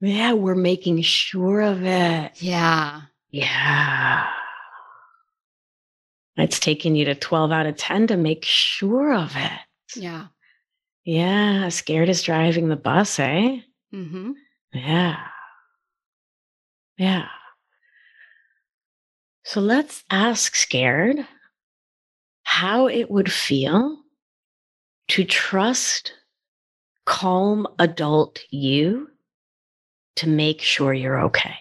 Yeah, 0.00 0.32
we're 0.32 0.54
making 0.54 1.02
sure 1.02 1.60
of 1.60 1.82
it. 1.84 2.32
Yeah. 2.42 3.02
Yeah. 3.30 4.26
It's 6.36 6.58
taken 6.58 6.94
you 6.96 7.04
to 7.06 7.14
12 7.14 7.52
out 7.52 7.66
of 7.66 7.76
10 7.76 8.06
to 8.08 8.16
make 8.16 8.44
sure 8.44 9.12
of 9.14 9.32
it. 9.36 9.52
Yeah. 9.94 10.26
Yeah. 11.04 11.68
Scared 11.68 12.08
is 12.08 12.22
driving 12.22 12.68
the 12.68 12.76
bus, 12.76 13.18
eh? 13.18 13.60
Mm-hmm. 13.94 14.32
Yeah. 14.72 15.16
Yeah. 17.02 17.26
So 19.44 19.60
let's 19.60 20.04
ask 20.08 20.54
scared 20.54 21.26
how 22.44 22.86
it 22.86 23.10
would 23.10 23.32
feel 23.32 23.98
to 25.08 25.24
trust 25.24 26.12
calm 27.04 27.66
adult 27.80 28.38
you 28.50 29.08
to 30.14 30.28
make 30.28 30.60
sure 30.60 30.94
you're 30.94 31.22
okay. 31.22 31.56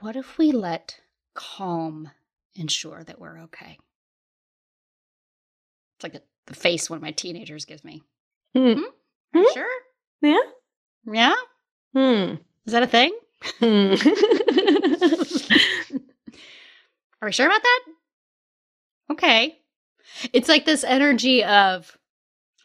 What 0.00 0.16
if 0.16 0.38
we 0.38 0.52
let 0.52 0.98
calm 1.34 2.12
ensure 2.54 3.04
that 3.04 3.20
we're 3.20 3.40
okay? 3.40 3.76
It's 5.98 6.02
like 6.02 6.14
the, 6.14 6.22
the 6.46 6.54
face 6.54 6.88
one 6.88 6.96
of 6.96 7.02
my 7.02 7.10
teenagers 7.10 7.66
gives 7.66 7.84
me. 7.84 8.00
Hmm. 8.54 8.60
Are 8.68 8.70
you 8.72 8.86
Hmm? 9.34 9.52
sure? 9.52 9.68
Yeah. 10.22 10.40
Yeah? 11.04 11.34
Hmm. 11.98 12.34
Is 12.64 12.72
that 12.72 12.84
a 12.84 12.86
thing? 12.86 13.12
Hmm. 13.58 13.94
Are 17.20 17.26
we 17.26 17.32
sure 17.32 17.46
about 17.46 17.62
that? 17.62 17.80
Okay. 19.10 19.58
It's 20.32 20.48
like 20.48 20.64
this 20.64 20.84
energy 20.84 21.42
of, 21.42 21.98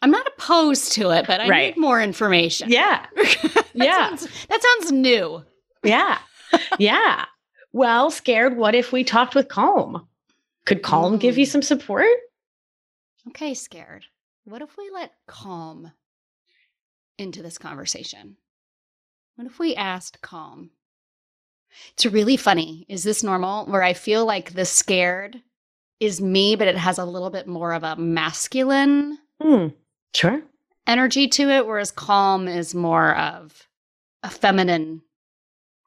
I'm 0.04 0.12
not 0.12 0.28
opposed 0.28 0.92
to 0.94 1.10
it, 1.12 1.26
but 1.26 1.42
I 1.42 1.48
Right. 1.48 1.76
need 1.76 1.82
more 1.82 2.00
information. 2.02 2.70
yeah. 2.70 3.08
That 3.16 3.66
Yeah. 3.74 4.16
sounds- 4.16 4.28
that 4.50 4.62
sounds 4.62 4.92
new. 4.92 5.44
Yeah. 5.84 6.20
Yeah. 6.78 7.26
Well, 7.72 8.12
scared, 8.12 8.56
what 8.56 8.76
if 8.76 8.92
we 8.92 9.04
talked 9.04 9.34
with 9.34 9.48
Calm? 9.48 10.08
Could 10.66 10.84
Calm 10.84 11.18
give 11.18 11.40
you 11.40 11.48
Mm. 11.48 11.52
some 11.52 11.62
support? 11.64 12.06
Okay, 13.30 13.56
scared. 13.56 14.06
What 14.44 14.62
if 14.62 14.78
we 14.78 14.92
let 14.92 15.14
calm 15.26 15.92
into 17.18 17.42
this 17.42 17.58
conversation? 17.58 18.38
What 19.36 19.48
if 19.48 19.60
we 19.60 19.76
asked 19.76 20.22
calm? 20.22 20.72
It's 21.94 22.06
really 22.06 22.38
funny. 22.38 22.86
Is 22.88 23.04
this 23.04 23.24
normal? 23.24 23.66
Where 23.66 23.82
I 23.84 23.94
feel 23.94 24.26
like 24.26 24.54
the 24.54 24.66
scared 24.66 25.42
is 26.00 26.22
me, 26.22 26.56
but 26.56 26.68
it 26.68 26.78
has 26.78 26.98
a 26.98 27.06
little 27.06 27.30
bit 27.30 27.48
more 27.48 27.74
of 27.74 27.84
a 27.84 27.96
masculine 27.96 29.18
Hmm. 29.42 29.68
Sure. 30.14 30.42
energy 30.86 31.28
to 31.30 31.50
it, 31.50 31.66
whereas 31.66 31.90
calm 31.92 32.48
is 32.48 32.76
more 32.76 33.16
of 33.18 33.68
a 34.22 34.30
feminine 34.30 35.02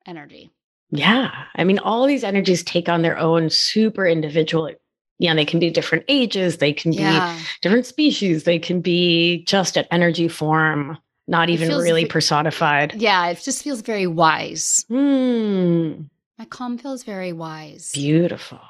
energy. 0.06 0.50
Yeah. 0.90 1.30
I 1.54 1.64
mean, 1.64 1.78
all 1.78 2.06
these 2.06 2.24
energies 2.24 2.62
take 2.64 2.88
on 2.88 3.02
their 3.02 3.16
own 3.18 3.48
super 3.50 4.06
individual. 4.06 4.72
Yeah, 5.18 5.34
they 5.34 5.44
can 5.44 5.60
be 5.60 5.70
different 5.70 6.04
ages, 6.08 6.58
they 6.58 6.72
can 6.72 6.90
be 6.90 7.18
different 7.62 7.86
species, 7.86 8.44
they 8.44 8.58
can 8.58 8.80
be 8.80 9.44
just 9.44 9.78
at 9.78 9.88
energy 9.90 10.28
form, 10.28 10.98
not 11.26 11.48
even 11.50 11.68
really 11.68 12.04
ve- 12.04 12.10
personified. 12.10 12.94
Yeah, 12.94 13.28
it 13.28 13.40
just 13.42 13.62
feels 13.62 13.82
very 13.82 14.06
wise. 14.06 14.84
Hmm. 14.88 16.02
My 16.38 16.44
calm 16.44 16.78
feels 16.78 17.02
very 17.02 17.32
wise. 17.32 17.90
Beautiful. 17.92 18.60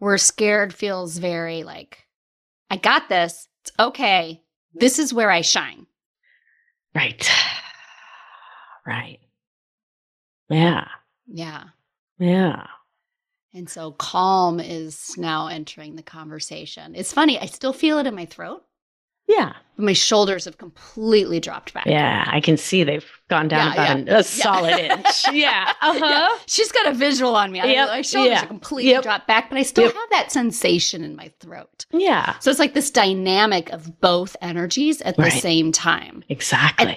We're 0.00 0.18
scared 0.18 0.74
feels 0.74 1.18
very 1.18 1.62
like, 1.62 2.06
I 2.70 2.76
got 2.76 3.08
this. 3.08 3.48
It's 3.62 3.72
okay. 3.78 4.42
This 4.74 4.98
is 4.98 5.14
where 5.14 5.30
I 5.30 5.40
shine. 5.40 5.86
Right. 6.94 7.28
Right. 8.86 9.18
Yeah. 10.48 10.88
Yeah. 11.26 11.64
Yeah. 12.18 12.66
And 13.54 13.68
so 13.68 13.92
calm 13.92 14.60
is 14.60 15.16
now 15.16 15.48
entering 15.48 15.96
the 15.96 16.02
conversation. 16.02 16.94
It's 16.94 17.12
funny. 17.12 17.38
I 17.38 17.46
still 17.46 17.72
feel 17.72 17.98
it 17.98 18.06
in 18.06 18.14
my 18.14 18.26
throat, 18.26 18.64
Yeah. 19.28 19.52
but 19.76 19.84
my 19.84 19.92
shoulders 19.92 20.44
have 20.46 20.58
completely 20.58 21.38
dropped 21.38 21.72
back. 21.74 21.86
Yeah. 21.86 22.24
I 22.26 22.40
can 22.40 22.56
see 22.56 22.82
they've 22.82 23.04
gone 23.28 23.46
down 23.48 23.66
Yeah, 23.66 23.72
about 23.74 23.86
yeah, 23.88 23.96
an- 23.96 24.08
a 24.08 24.22
solid 24.24 24.78
inch. 24.80 25.06
Yeah. 25.32 25.72
Uh 25.80 25.92
Yeah. 25.94 26.00
huh. 26.30 26.38
She's 26.46 26.72
got 26.72 26.86
a 26.88 26.94
visual 26.94 27.36
on 27.36 27.52
me. 27.52 27.60
I- 27.60 27.66
Yep, 27.66 27.88
My 27.88 28.02
shoulders 28.02 28.30
yeah, 28.32 28.44
are 28.44 28.46
completely 28.46 28.90
yep. 28.92 29.02
dropped 29.04 29.26
back, 29.28 29.50
but 29.50 29.58
I 29.58 29.62
still 29.62 29.84
Yep. 29.84 29.94
have 29.94 30.10
that 30.10 30.32
sensation 30.32 31.04
in 31.04 31.14
my 31.14 31.30
throat. 31.40 31.84
Yeah. 31.92 32.38
So 32.40 32.50
it's 32.50 32.58
like 32.58 32.74
this 32.74 32.90
dynamic 32.90 33.70
of 33.70 34.00
both 34.00 34.34
energies 34.40 35.00
at 35.02 35.16
the 35.16 35.30
same 35.30 35.70
time. 35.72 36.24
Exactly. 36.28 36.96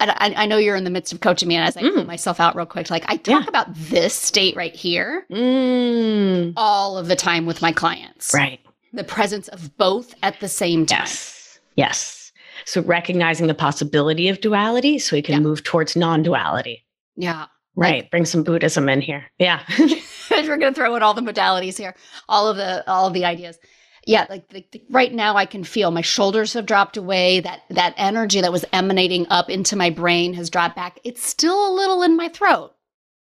And, 0.00 0.10
I, 0.10 0.34
I 0.42 0.46
know 0.46 0.56
you're 0.56 0.74
in 0.74 0.82
the 0.82 0.90
midst 0.90 1.12
of 1.12 1.20
coaching 1.20 1.46
me, 1.48 1.54
and 1.54 1.64
as 1.64 1.76
I 1.76 1.82
pull 1.82 2.02
Mm. 2.02 2.06
myself 2.08 2.40
out 2.40 2.56
real 2.56 2.66
quick, 2.66 2.90
like 2.90 3.04
I 3.06 3.16
talk 3.18 3.44
Yeah. 3.44 3.48
about 3.48 3.72
this 3.72 4.12
state 4.14 4.56
right 4.56 4.74
here 4.74 5.24
mm, 5.30 6.52
all 6.56 6.98
of 6.98 7.06
the 7.06 7.14
time 7.14 7.46
with 7.46 7.62
my 7.62 7.70
clients. 7.70 8.34
right. 8.34 8.58
The 8.92 9.04
presence 9.04 9.48
of 9.48 9.76
both 9.76 10.14
at 10.22 10.38
the 10.40 10.48
same 10.48 10.86
time. 10.86 10.98
Yes. 11.00 11.60
Yes. 11.76 12.32
So 12.64 12.82
recognizing 12.82 13.46
the 13.46 13.54
possibility 13.54 14.28
of 14.28 14.40
duality 14.40 14.98
so 14.98 15.16
we 15.16 15.22
can 15.22 15.34
Yeah. 15.34 15.40
move 15.40 15.64
towards 15.64 15.96
non 15.96 16.22
duality. 16.22 16.84
Yeah. 17.16 17.46
Right. 17.74 18.10
Bring 18.10 18.26
some 18.26 18.42
Buddhism 18.42 18.88
in 18.88 19.00
here. 19.00 19.24
Yeah. 19.38 19.62
We're 20.30 20.56
going 20.58 20.72
to 20.72 20.74
throw 20.74 20.94
in 20.94 21.02
all 21.02 21.14
the 21.14 21.22
modalities 21.22 21.78
here, 21.78 21.94
all 22.28 22.48
of 22.48 22.56
the 22.56 22.88
all 22.90 23.06
of 23.06 23.14
the 23.14 23.24
ideas. 23.24 23.58
Yeah, 24.06 24.26
like 24.28 24.48
the, 24.48 24.66
the- 24.72 24.82
right 24.90 25.12
now, 25.12 25.36
I 25.36 25.46
can 25.46 25.62
feel 25.64 25.90
my 25.92 26.00
shoulders 26.00 26.52
have 26.54 26.66
dropped 26.66 26.96
away. 26.96 27.40
That 27.40 27.62
that 27.70 27.94
energy 27.96 28.40
that 28.40 28.52
was 28.52 28.64
emanating 28.72 29.26
up 29.30 29.48
into 29.48 29.76
my 29.76 29.90
brain 29.90 30.34
has 30.34 30.50
dropped 30.50 30.74
back. 30.76 30.98
It's 31.04 31.24
still 31.26 31.68
a 31.68 31.72
little 31.74 32.02
in 32.02 32.16
my 32.16 32.28
throat. 32.28 32.72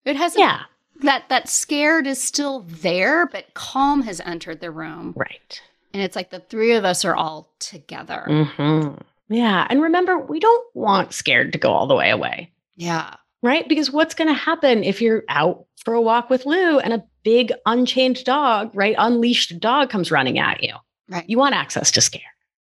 It 0.06 0.16
hasn't. 0.16 0.40
yeah. 0.42 0.62
That 1.02 1.30
that 1.30 1.50
scared 1.50 2.08
is 2.08 2.22
still 2.22 2.62
there, 2.68 3.26
but 3.28 3.54
calm 3.54 4.02
has 4.04 4.20
entered 4.22 4.62
the 4.62 4.72
room, 4.72 5.14
Right. 5.16 5.62
and 5.94 6.02
it's 6.04 6.16
like 6.16 6.30
the 6.30 6.40
three 6.40 6.74
of 6.74 6.86
us 6.86 7.04
are 7.06 7.16
all 7.16 7.50
together. 7.60 8.26
hmm 8.30 8.90
Yeah. 9.30 9.66
And 9.70 9.82
remember, 9.82 10.18
we 10.18 10.40
don't 10.40 10.76
want 10.76 11.14
scared 11.14 11.54
to 11.54 11.60
go 11.60 11.72
all 11.72 11.88
the 11.88 11.96
way 11.96 12.10
away. 12.10 12.52
Yeah, 12.76 13.16
right? 13.42 13.68
Because 13.68 13.92
what's 13.92 14.14
going 14.16 14.28
to 14.28 14.34
happen 14.34 14.84
if 14.84 15.02
you're 15.02 15.24
out 15.30 15.66
for 15.84 15.94
a 15.94 16.02
walk 16.02 16.30
with 16.30 16.46
Lou 16.46 16.80
and 16.80 16.94
a 16.94 17.04
big 17.24 17.52
unchained 17.66 18.24
dog, 18.24 18.72
right? 18.74 18.96
Unleashed 18.98 19.60
dog 19.60 19.90
comes 19.90 20.12
running 20.12 20.38
at 20.40 20.64
you. 20.64 20.74
right. 21.10 21.28
You 21.30 21.38
want 21.38 21.56
access 21.56 21.92
to 21.92 22.02
scare, 22.02 22.22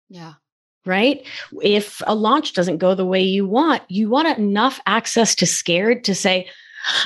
yeah, 0.10 0.34
right? 0.86 1.26
If 1.62 2.02
a 2.08 2.16
launch 2.16 2.54
doesn't 2.54 2.78
go 2.78 2.94
the 2.96 3.06
way 3.06 3.22
you 3.22 3.46
want, 3.48 3.84
you 3.90 4.10
want 4.10 4.38
enough 4.38 4.80
access 4.86 5.34
to 5.36 5.46
scared 5.46 6.04
to 6.06 6.16
say, 6.16 6.48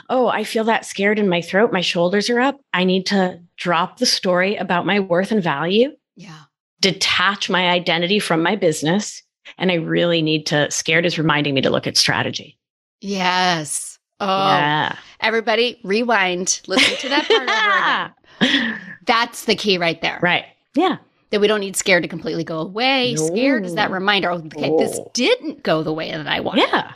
Oh, 0.09 0.27
I 0.27 0.43
feel 0.43 0.63
that 0.65 0.85
scared 0.85 1.17
in 1.19 1.27
my 1.29 1.41
throat. 1.41 1.71
My 1.73 1.81
shoulders 1.81 2.29
are 2.29 2.39
up. 2.39 2.59
I 2.73 2.83
need 2.83 3.05
to 3.07 3.39
drop 3.57 3.97
the 3.97 4.05
story 4.05 4.55
about 4.55 4.85
my 4.85 4.99
worth 4.99 5.31
and 5.31 5.41
value, 5.43 5.91
yeah, 6.15 6.37
detach 6.81 7.49
my 7.49 7.69
identity 7.69 8.19
from 8.19 8.41
my 8.43 8.55
business. 8.55 9.23
And 9.57 9.71
I 9.71 9.75
really 9.75 10.21
need 10.21 10.45
to, 10.47 10.69
scared 10.71 11.05
is 11.05 11.17
reminding 11.17 11.53
me 11.55 11.61
to 11.61 11.69
look 11.69 11.87
at 11.87 11.97
strategy. 11.97 12.57
yes. 13.01 13.97
Oh, 14.19 14.27
Yeah. 14.27 14.95
everybody, 15.19 15.79
rewind. 15.83 16.61
Listen 16.67 16.95
to 16.97 17.09
that 17.09 17.27
part 17.27 17.49
over 17.49 18.13
again. 18.45 18.79
That's 19.07 19.45
the 19.45 19.55
key 19.55 19.79
right 19.79 19.99
there. 19.99 20.19
right. 20.21 20.45
Yeah. 20.75 20.97
That 21.31 21.41
we 21.41 21.47
don't 21.47 21.59
need 21.61 21.75
scared 21.75 22.03
to 22.03 22.07
completely 22.09 22.43
go 22.43 22.59
away. 22.59 23.15
Scared 23.15 23.65
is 23.65 23.73
that 23.75 23.87
No. 23.89 23.95
reminder. 23.95 24.29
Oh, 24.29 24.35
okay, 24.35 24.69
this 24.77 24.99
Oh. 24.99 25.09
didn't 25.15 25.63
go 25.63 25.81
the 25.81 25.91
way 25.93 26.11
that 26.11 26.27
I 26.27 26.39
wanted. 26.39 26.67
Yeah. 26.71 26.91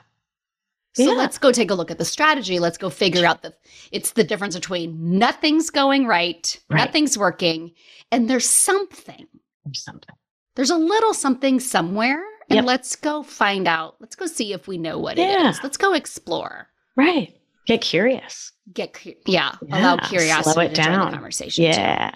So 0.96 1.04
Yeah. 1.12 1.18
let's 1.18 1.38
go 1.38 1.52
take 1.52 1.70
a 1.72 1.76
look 1.76 1.92
at 1.92 1.98
the 1.98 2.06
strategy. 2.06 2.58
Let's 2.60 2.78
go 2.78 2.90
figure 2.90 3.26
out 3.26 3.42
the 3.44 3.54
it's 3.92 4.12
the 4.12 4.24
difference 4.24 4.56
between 4.56 5.20
nothing's 5.20 5.70
going 5.70 6.08
right, 6.08 6.58
Right. 6.70 6.78
nothing's 6.86 7.18
working, 7.18 7.74
and 8.12 8.30
there's 8.30 8.48
something. 8.50 9.28
Or 9.66 9.74
something. 9.74 10.16
There's 10.56 10.70
a 10.70 10.78
little 10.78 11.14
something 11.14 11.60
somewhere. 11.60 12.24
And 12.50 12.58
Yep. 12.58 12.66
let's 12.66 12.96
go 12.96 13.24
find 13.24 13.68
out. 13.68 13.96
Let's 14.00 14.16
go 14.16 14.28
see 14.28 14.54
if 14.54 14.68
we 14.68 14.78
know 14.78 15.00
what 15.00 15.18
it 15.18 15.24
Yeah. 15.28 15.50
is. 15.50 15.60
Let's 15.64 15.78
go 15.78 15.94
explore. 15.94 16.70
Right. 16.96 17.36
Get 17.66 17.82
curious. 17.82 18.52
Get 18.72 18.94
cu- 18.94 19.16
yeah, 19.26 19.56
allow 19.72 19.96
Yeah, 19.96 20.08
curiosity 20.08 20.54
slow 20.54 20.64
it 20.64 20.76
down. 20.76 21.08
the 21.08 21.18
conversation. 21.18 21.66
too. 21.66 21.70
Yeah. 21.80 22.12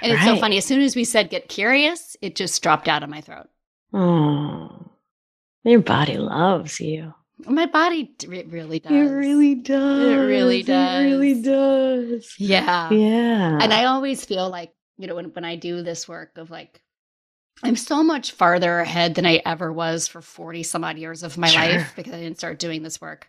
And 0.00 0.12
it's 0.12 0.24
so 0.24 0.36
funny. 0.36 0.56
As 0.56 0.64
soon 0.64 0.80
as 0.80 0.96
we 0.96 1.04
said 1.04 1.28
get 1.30 1.48
curious, 1.50 2.16
it 2.22 2.34
just 2.34 2.62
dropped 2.62 2.88
out 2.88 3.02
of 3.02 3.10
my 3.10 3.20
throat. 3.20 3.46
Oh, 3.92 4.90
your 5.64 5.80
body 5.80 6.16
loves 6.16 6.80
you. 6.80 7.12
My 7.46 7.66
body 7.66 8.10
it 8.22 8.48
really 8.50 8.80
does. 8.80 8.92
It 8.92 9.14
really 9.14 9.54
does. 9.54 10.08
It 10.08 10.16
really 10.16 10.62
does. 10.62 11.04
It 11.04 11.08
really 11.08 11.42
does. 11.42 12.34
Yeah. 12.38 12.90
Yeah. 12.90 13.58
And 13.60 13.72
I 13.72 13.84
always 13.84 14.24
feel 14.24 14.48
like, 14.50 14.72
you 14.96 15.06
know, 15.06 15.14
when, 15.14 15.26
when 15.26 15.44
I 15.44 15.56
do 15.56 15.82
this 15.82 16.08
work 16.08 16.36
of 16.38 16.50
like 16.50 16.82
I'm 17.62 17.76
so 17.76 18.02
much 18.02 18.32
farther 18.32 18.78
ahead 18.78 19.14
than 19.16 19.26
I 19.26 19.42
ever 19.44 19.72
was 19.72 20.06
for 20.06 20.22
40 20.22 20.62
some 20.62 20.84
odd 20.84 20.96
years 20.98 21.22
of 21.22 21.36
my 21.36 21.48
Sure. 21.48 21.60
life 21.60 21.92
because 21.96 22.12
I 22.14 22.20
didn't 22.20 22.38
start 22.38 22.58
doing 22.58 22.82
this 22.82 23.00
work. 23.00 23.28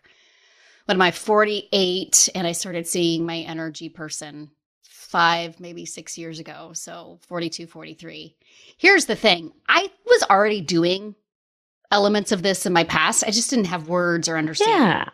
When 0.86 1.00
I'm 1.00 1.12
48 1.12 2.28
and 2.34 2.46
I 2.46 2.52
started 2.52 2.86
seeing 2.86 3.26
my 3.26 3.38
energy 3.38 3.88
person 3.88 4.50
five, 4.82 5.58
maybe 5.58 5.84
six 5.84 6.16
years 6.16 6.38
ago. 6.38 6.70
So 6.74 7.18
42, 7.26 7.66
43. 7.66 8.36
Here's 8.76 9.06
the 9.06 9.16
thing 9.16 9.52
I 9.68 9.90
was 10.06 10.22
already 10.30 10.60
doing 10.60 11.14
elements 11.90 12.32
of 12.32 12.42
this 12.42 12.66
in 12.66 12.72
my 12.72 12.84
past. 12.84 13.24
I 13.26 13.30
just 13.30 13.50
didn't 13.50 13.66
have 13.66 13.88
words 13.88 14.28
or 14.28 14.36
understanding. 14.36 14.80
Yeah. 14.80 15.08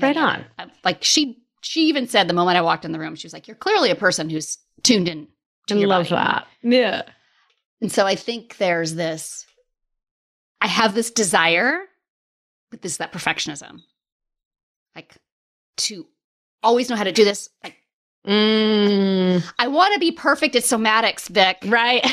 right 0.00 0.16
on. 0.16 0.40
it. 0.40 0.46
Uh, 0.58 0.66
Like 0.84 1.02
she, 1.04 1.42
she 1.60 1.82
even 1.88 2.06
said 2.08 2.28
the 2.28 2.34
moment 2.34 2.58
I 2.58 2.62
walked 2.62 2.84
in 2.84 2.92
the 2.92 2.98
room, 2.98 3.14
she 3.16 3.26
was 3.26 3.32
like, 3.32 3.48
"You're 3.48 3.56
clearly 3.56 3.90
a 3.90 3.96
person 3.96 4.30
who's 4.30 4.58
tuned 4.82 5.08
in 5.08 5.28
to 5.66 5.74
I 5.74 5.78
your 5.78 5.88
love 5.88 6.08
body." 6.08 6.14
that. 6.16 6.46
Yeah. 6.62 7.02
And 7.80 7.90
so 7.90 8.06
I 8.06 8.14
think 8.14 8.56
there's 8.58 8.94
this. 8.94 9.46
I 10.60 10.66
have 10.66 10.94
this 10.94 11.10
desire, 11.10 11.80
but 12.70 12.82
this 12.82 12.96
that 12.98 13.12
perfectionism, 13.12 13.80
like 14.96 15.16
to 15.78 16.06
always 16.62 16.90
know 16.90 16.96
how 16.96 17.04
to 17.04 17.12
do 17.12 17.24
this. 17.24 17.48
Like 17.62 17.76
Mm, 18.26 19.42
I 19.58 19.68
want 19.68 19.94
to 19.94 20.00
be 20.00 20.12
perfect 20.12 20.54
at 20.56 20.64
somatics, 20.64 21.28
Vic. 21.28 21.58
right. 21.66 22.02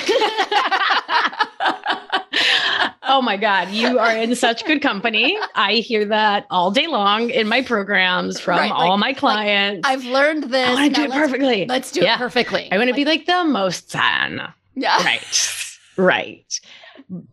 oh 3.03 3.21
my 3.21 3.37
God. 3.37 3.69
You 3.69 3.99
are 3.99 4.15
in 4.15 4.35
such 4.35 4.65
good 4.65 4.81
company. 4.81 5.37
I 5.55 5.73
hear 5.73 6.05
that 6.05 6.45
all 6.49 6.71
day 6.71 6.87
long 6.87 7.29
in 7.29 7.47
my 7.47 7.61
programs 7.61 8.39
from 8.39 8.57
Right, 8.59 8.71
all 8.71 8.91
like- 8.91 8.99
my 8.99 9.13
clients. 9.13 9.87
I've 9.87 10.05
learned 10.05 10.45
this. 10.45 10.69
I 10.69 10.73
want 10.73 10.95
to 10.95 11.01
do 11.01 11.05
it 11.07 11.11
perfectly. 11.11 11.65
Let's 11.67 11.91
do 11.91 12.01
Yeah. 12.01 12.15
it 12.15 12.19
perfectly. 12.19 12.71
I 12.71 12.77
want 12.77 12.89
to 12.89 12.95
be 12.95 13.05
like 13.05 13.25
the 13.25 13.43
most 13.43 13.91
zen. 13.91 14.41
yeah. 14.75 15.03
Right. 15.03 15.51
Right. 15.97 16.59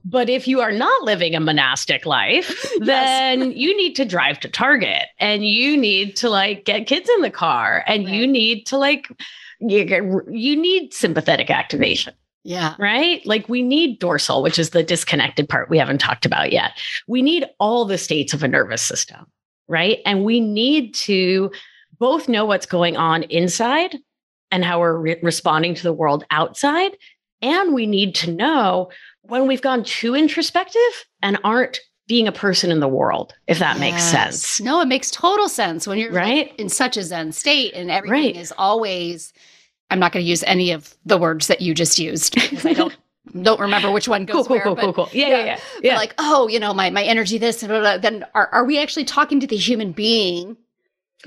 But 0.04 0.28
if 0.28 0.46
you 0.46 0.60
are 0.60 0.72
not 0.72 1.02
living 1.02 1.34
a 1.34 1.40
monastic 1.40 2.04
life, 2.06 2.70
then 2.80 3.52
you 3.52 3.76
need 3.76 3.94
to 3.96 4.04
drive 4.04 4.40
to 4.40 4.48
Target 4.48 5.06
and 5.18 5.46
you 5.46 5.76
need 5.76 6.16
to 6.16 6.28
like 6.28 6.64
get 6.64 6.86
kids 6.86 7.08
in 7.16 7.22
the 7.22 7.30
car 7.30 7.84
and 7.86 8.08
you 8.08 8.26
need 8.26 8.66
to 8.66 8.78
like 8.78 9.08
you, 9.60 9.84
get, 9.84 10.02
you 10.30 10.56
need 10.56 10.92
sympathetic 10.92 11.48
activation, 11.50 12.12
Yeah. 12.44 12.74
right? 12.78 13.24
Like 13.24 13.48
we 13.48 13.62
need 13.62 13.98
dorsal, 13.98 14.42
which 14.42 14.58
is 14.58 14.70
the 14.70 14.82
disconnected 14.82 15.48
part 15.48 15.70
we 15.70 15.78
haven't 15.78 15.98
talked 15.98 16.26
about 16.26 16.52
yet. 16.52 16.72
We 17.06 17.22
need 17.22 17.46
all 17.60 17.84
the 17.84 17.98
states 17.98 18.34
of 18.34 18.42
a 18.42 18.48
nervous 18.48 18.82
system, 18.82 19.26
right? 19.68 20.00
And 20.04 20.24
we 20.24 20.40
need 20.40 20.94
to 20.96 21.50
both 21.98 22.28
know 22.28 22.44
what's 22.44 22.66
going 22.66 22.96
on 22.96 23.22
inside 23.24 23.96
and 24.50 24.64
how 24.64 24.80
we're 24.80 24.96
re- 24.98 25.20
responding 25.22 25.74
to 25.76 25.82
the 25.82 25.92
world 25.92 26.24
outside. 26.30 26.96
And 27.40 27.72
we 27.74 27.86
need 27.86 28.14
to 28.16 28.32
know 28.32 28.90
when 29.22 29.46
we've 29.46 29.62
gone 29.62 29.84
too 29.84 30.14
introspective 30.14 30.80
and 31.22 31.38
aren't 31.44 31.80
being 32.08 32.26
a 32.28 32.32
person 32.32 32.70
in 32.70 32.80
the 32.80 32.88
world, 32.88 33.34
if 33.46 33.58
that 33.60 33.78
makes 33.78 34.02
sense. 34.02 34.60
No, 34.60 34.80
it 34.80 34.86
makes 34.88 35.10
total 35.10 35.48
sense 35.48 35.86
when 35.86 35.98
you're 35.98 36.12
like, 36.12 36.22
Right? 36.22 36.54
in 36.58 36.68
such 36.68 36.96
a 36.96 37.02
zen 37.02 37.32
state 37.32 37.72
and 37.74 37.90
everything 37.90 38.12
Right. 38.34 38.36
is 38.36 38.52
always. 38.58 39.32
I'm 39.90 39.98
not 39.98 40.12
going 40.12 40.24
to 40.24 40.28
use 40.28 40.42
any 40.44 40.72
of 40.72 40.94
the 41.04 41.18
words 41.18 41.46
that 41.48 41.60
you 41.60 41.74
just 41.74 41.98
used 41.98 42.34
because 42.34 42.64
I 42.66 42.72
don't 42.72 42.96
don't 43.42 43.60
remember 43.60 43.90
which 43.92 44.08
one 44.08 44.24
goes 44.24 44.34
Cool, 44.34 44.44
cool, 44.44 44.56
where. 44.56 44.62
cool, 44.64 44.74
but, 44.74 44.82
cool, 44.82 44.92
cool. 44.94 45.08
Yeah, 45.12 45.28
yeah, 45.28 45.44
yeah. 45.44 45.58
yeah. 45.82 45.96
like, 45.96 46.14
oh, 46.18 46.48
you 46.48 46.58
know, 46.58 46.74
my 46.74 46.90
my 46.90 47.04
energy, 47.04 47.38
this, 47.38 47.62
and 47.62 47.68
blah, 47.70 47.80
blah, 47.80 47.98
then 47.98 48.24
are 48.34 48.48
are 48.48 48.64
we 48.64 48.78
actually 48.78 49.04
talking 49.04 49.38
to 49.40 49.46
the 49.46 49.56
human 49.56 49.92
being 49.92 50.56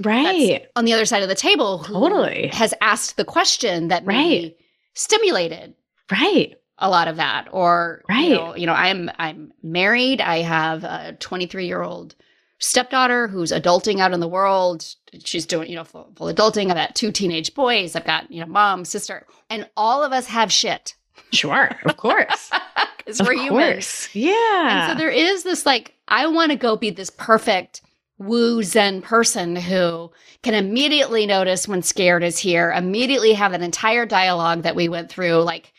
right. 0.04 0.68
on 0.76 0.86
the 0.86 0.94
other 0.94 1.06
side 1.06 1.24
of 1.24 1.30
the 1.30 1.36
table 1.36 1.78
who 1.80 1.94
Totally. 1.94 2.48
has 2.50 2.74
asked 2.82 3.18
the 3.18 3.26
question 3.26 3.88
that 3.90 4.04
Right. 4.06 4.16
maybe 4.16 4.58
stimulated 4.94 5.74
Right. 6.12 6.56
A 6.80 6.90
lot 6.90 7.08
of 7.08 7.16
that 7.18 7.48
or 7.52 8.04
Right. 8.10 8.28
you 8.30 8.36
know, 8.36 8.56
you 8.56 8.66
know 8.68 8.74
i'm 8.74 9.10
i'm 9.18 9.54
married 9.64 10.20
i 10.22 10.40
have 10.42 10.84
a 10.84 11.16
23 11.20 11.66
year 11.68 11.82
old 11.82 12.16
stepdaughter 12.60 13.28
who's 13.28 13.52
adulting 13.52 14.00
out 14.00 14.14
in 14.14 14.20
the 14.20 14.28
world 14.28 14.86
she's 15.24 15.46
doing 15.46 15.70
you 15.70 15.76
know 15.76 15.84
full, 15.84 16.12
full 16.16 16.28
adulting 16.34 16.70
i've 16.70 16.76
got 16.76 16.96
two 16.96 17.12
teenage 17.12 17.54
boys 17.54 17.96
i've 17.96 18.06
got 18.06 18.30
you 18.32 18.40
know 18.42 18.46
mom 18.48 18.84
sister 18.86 19.26
and 19.50 19.70
all 19.78 20.04
of 20.04 20.12
us 20.12 20.28
have 20.28 20.52
shit 20.52 20.96
Sure. 21.32 21.70
Of 21.86 21.96
course. 21.98 22.52
because 22.98 23.22
we're 23.22 23.34
humans 23.34 23.74
course. 23.76 24.10
Yeah. 24.14 24.84
and 24.90 24.92
so 24.92 24.98
there 24.98 25.10
is 25.12 25.44
this 25.44 25.66
like 25.66 25.94
i 26.08 26.28
want 26.28 26.52
to 26.52 26.58
go 26.58 26.76
be 26.76 26.90
this 26.90 27.10
perfect 27.10 27.82
woo 28.18 28.64
zen 28.64 29.02
person 29.02 29.56
who 29.56 30.12
can 30.44 30.54
immediately 30.54 31.26
notice 31.26 31.68
when 31.68 31.82
scared 31.82 32.24
is 32.24 32.38
here 32.38 32.72
immediately 32.72 33.34
have 33.34 33.54
an 33.54 33.64
entire 33.64 34.06
dialogue 34.06 34.64
that 34.64 34.76
we 34.76 34.88
went 34.90 35.10
through 35.10 35.42
like 35.42 35.74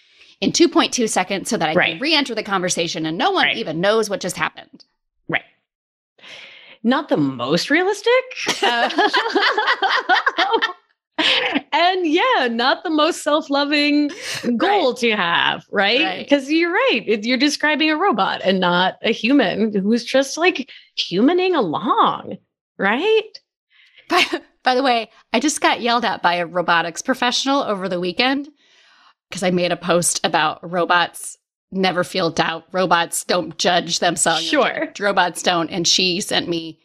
in 0.46 0.52
2.2 0.52 1.08
seconds 1.08 1.48
so 1.50 1.56
that 1.56 1.68
i 1.68 1.74
Right. 1.74 1.92
can 1.92 2.00
re-enter 2.00 2.34
the 2.34 2.42
conversation 2.42 3.04
and 3.06 3.18
no 3.18 3.30
one 3.32 3.46
Right. 3.46 3.56
even 3.56 3.80
knows 3.80 4.08
what 4.08 4.20
just 4.20 4.36
happened 4.36 4.84
Right. 5.28 5.42
Not 6.82 7.08
the 7.08 7.16
most 7.16 7.68
realistic. 7.68 8.12
Uh, 8.62 8.88
and 11.72 12.06
yeah, 12.06 12.48
not 12.50 12.84
the 12.84 12.90
most 12.90 13.22
self 13.22 13.48
loving 13.50 14.10
goal 14.56 14.94
to 14.94 15.16
have, 15.16 15.64
right? 15.72 16.02
Right. 16.02 16.18
Because 16.18 16.50
you're 16.50 16.72
right. 16.72 17.02
You're 17.24 17.38
describing 17.38 17.90
a 17.90 17.96
robot 17.96 18.40
and 18.44 18.60
not 18.60 18.94
a 19.02 19.12
human 19.12 19.72
who's 19.74 20.04
just 20.04 20.36
like 20.36 20.70
humaning 20.98 21.56
along, 21.56 22.36
right? 22.78 23.22
by, 24.08 24.22
by 24.62 24.74
the 24.76 24.82
way 24.84 25.10
i 25.32 25.40
just 25.40 25.60
got 25.60 25.80
yelled 25.80 26.04
at 26.04 26.22
by 26.22 26.34
a 26.34 26.46
robotics 26.46 27.02
professional 27.02 27.62
over 27.62 27.88
the 27.88 27.98
weekend 27.98 28.48
because 29.28 29.42
i 29.42 29.50
made 29.50 29.72
a 29.72 29.76
post 29.76 30.20
about 30.24 30.58
robots 30.68 31.36
never 31.72 32.04
feel 32.04 32.30
doubt 32.30 32.64
robots 32.72 33.24
don't 33.24 33.58
judge 33.58 33.98
themselves 33.98 34.44
Sure. 34.44 34.92
robots 35.00 35.42
don't 35.42 35.70
and 35.70 35.86
she 35.86 36.20
sent 36.20 36.48
me 36.48 36.78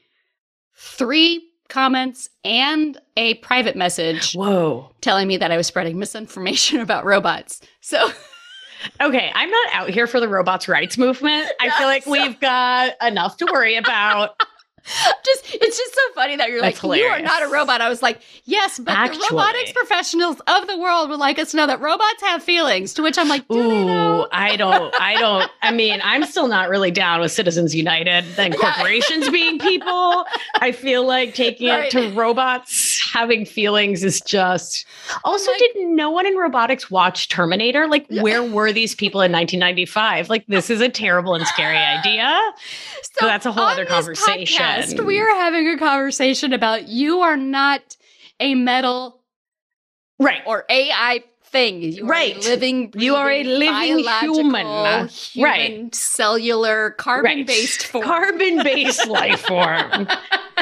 three 0.75 1.47
comments 1.69 2.27
and 2.43 2.99
a 3.15 3.35
private 3.35 3.75
message 3.75 4.33
Whoa. 4.33 4.91
telling 5.01 5.27
me 5.27 5.37
that 5.37 5.51
i 5.51 5.57
was 5.57 5.67
spreading 5.67 5.97
misinformation 5.99 6.79
about 6.81 7.05
robots 7.05 7.61
so 7.81 8.09
Okay, 8.99 9.31
I'm 9.35 9.51
not 9.51 9.67
out 9.73 9.89
here 9.91 10.07
for 10.07 10.19
the 10.19 10.27
robots' 10.27 10.67
rights 10.67 10.97
movement. 10.97 11.47
I 11.59 11.69
feel 11.77 11.85
like 11.85 12.03
we've 12.07 12.39
got 12.39 12.93
enough 12.99 13.37
to 13.37 13.45
worry 13.51 13.75
about. 13.75 14.31
just 15.25 15.53
it's 15.53 15.77
just 15.77 15.93
so 15.93 16.01
funny 16.15 16.35
that 16.35 16.49
you're 16.49 16.61
That's 16.61 16.83
like 16.83 16.99
you 16.99 17.05
are 17.05 17.19
not 17.21 17.43
a 17.43 17.47
robot 17.47 17.81
i 17.81 17.89
was 17.89 18.01
like 18.01 18.21
yes 18.45 18.79
but 18.79 18.93
Actually. 18.95 19.19
the 19.29 19.35
robotics 19.35 19.71
professionals 19.71 20.37
of 20.47 20.67
the 20.67 20.77
world 20.77 21.09
would 21.09 21.19
like 21.19 21.37
us 21.39 21.51
to 21.51 21.57
know 21.57 21.67
that 21.67 21.79
robots 21.81 22.21
have 22.21 22.41
feelings 22.43 22.93
to 22.95 23.03
which 23.03 23.17
i'm 23.17 23.27
like 23.27 23.49
Ooh? 23.51 24.25
I 24.31 24.55
don't, 24.55 24.93
I 24.99 25.15
don't, 25.19 25.51
I 25.61 25.71
mean, 25.71 25.99
I'm 26.03 26.23
still 26.25 26.47
not 26.47 26.69
really 26.69 26.91
down 26.91 27.19
with 27.21 27.31
Citizens 27.31 27.75
United 27.75 28.23
and 28.37 28.55
corporations 28.59 29.29
being 29.29 29.59
people. 29.59 30.25
I 30.59 30.71
feel 30.71 31.05
like 31.05 31.33
taking 31.33 31.67
Right. 31.69 31.85
it 31.85 31.91
to 31.91 32.13
robots 32.15 33.01
having 33.13 33.45
feelings 33.45 34.03
is 34.03 34.21
just. 34.21 34.85
Also, 35.23 35.51
like- 35.51 35.59
didn't 35.59 35.95
no 35.95 36.09
one 36.11 36.25
in 36.25 36.35
robotics 36.35 36.89
watch 36.89 37.27
Terminator? 37.29 37.87
Like, 37.87 38.07
where 38.09 38.43
were 38.43 38.71
these 38.71 38.95
people 38.95 39.21
in 39.21 39.31
1995? 39.31 40.29
Like, 40.29 40.45
this 40.47 40.69
is 40.69 40.79
a 40.81 40.89
terrible 40.89 41.35
and 41.35 41.45
scary 41.47 41.77
idea. 41.77 42.39
So 43.19 43.27
that's 43.27 43.45
a 43.45 43.51
whole 43.51 43.65
other 43.65 43.85
conversation. 43.85 44.63
podcast, 44.63 44.70
we 45.03 45.19
are 45.19 45.35
having 45.35 45.67
a 45.69 45.77
conversation 45.77 46.53
about 46.53 46.87
you 46.87 47.21
are 47.21 47.37
not 47.37 47.81
a 48.39 48.55
metal 48.55 49.21
Right. 50.19 50.41
or 50.45 50.65
AI 50.69 51.23
thing. 51.45 51.81
You 51.81 52.05
Right. 52.05 52.35
Are 52.35 52.39
a 52.39 52.49
living. 52.51 52.93
You 52.95 53.15
are 53.15 53.29
a 53.29 53.43
living 53.43 54.05
human. 54.21 55.07
human, 55.09 55.09
Right. 55.43 55.93
Cellular, 55.95 56.91
carbon-based 56.91 57.87
form. 57.87 58.03
Carbon-based 58.05 59.07
life 59.19 59.41
form. 59.41 60.07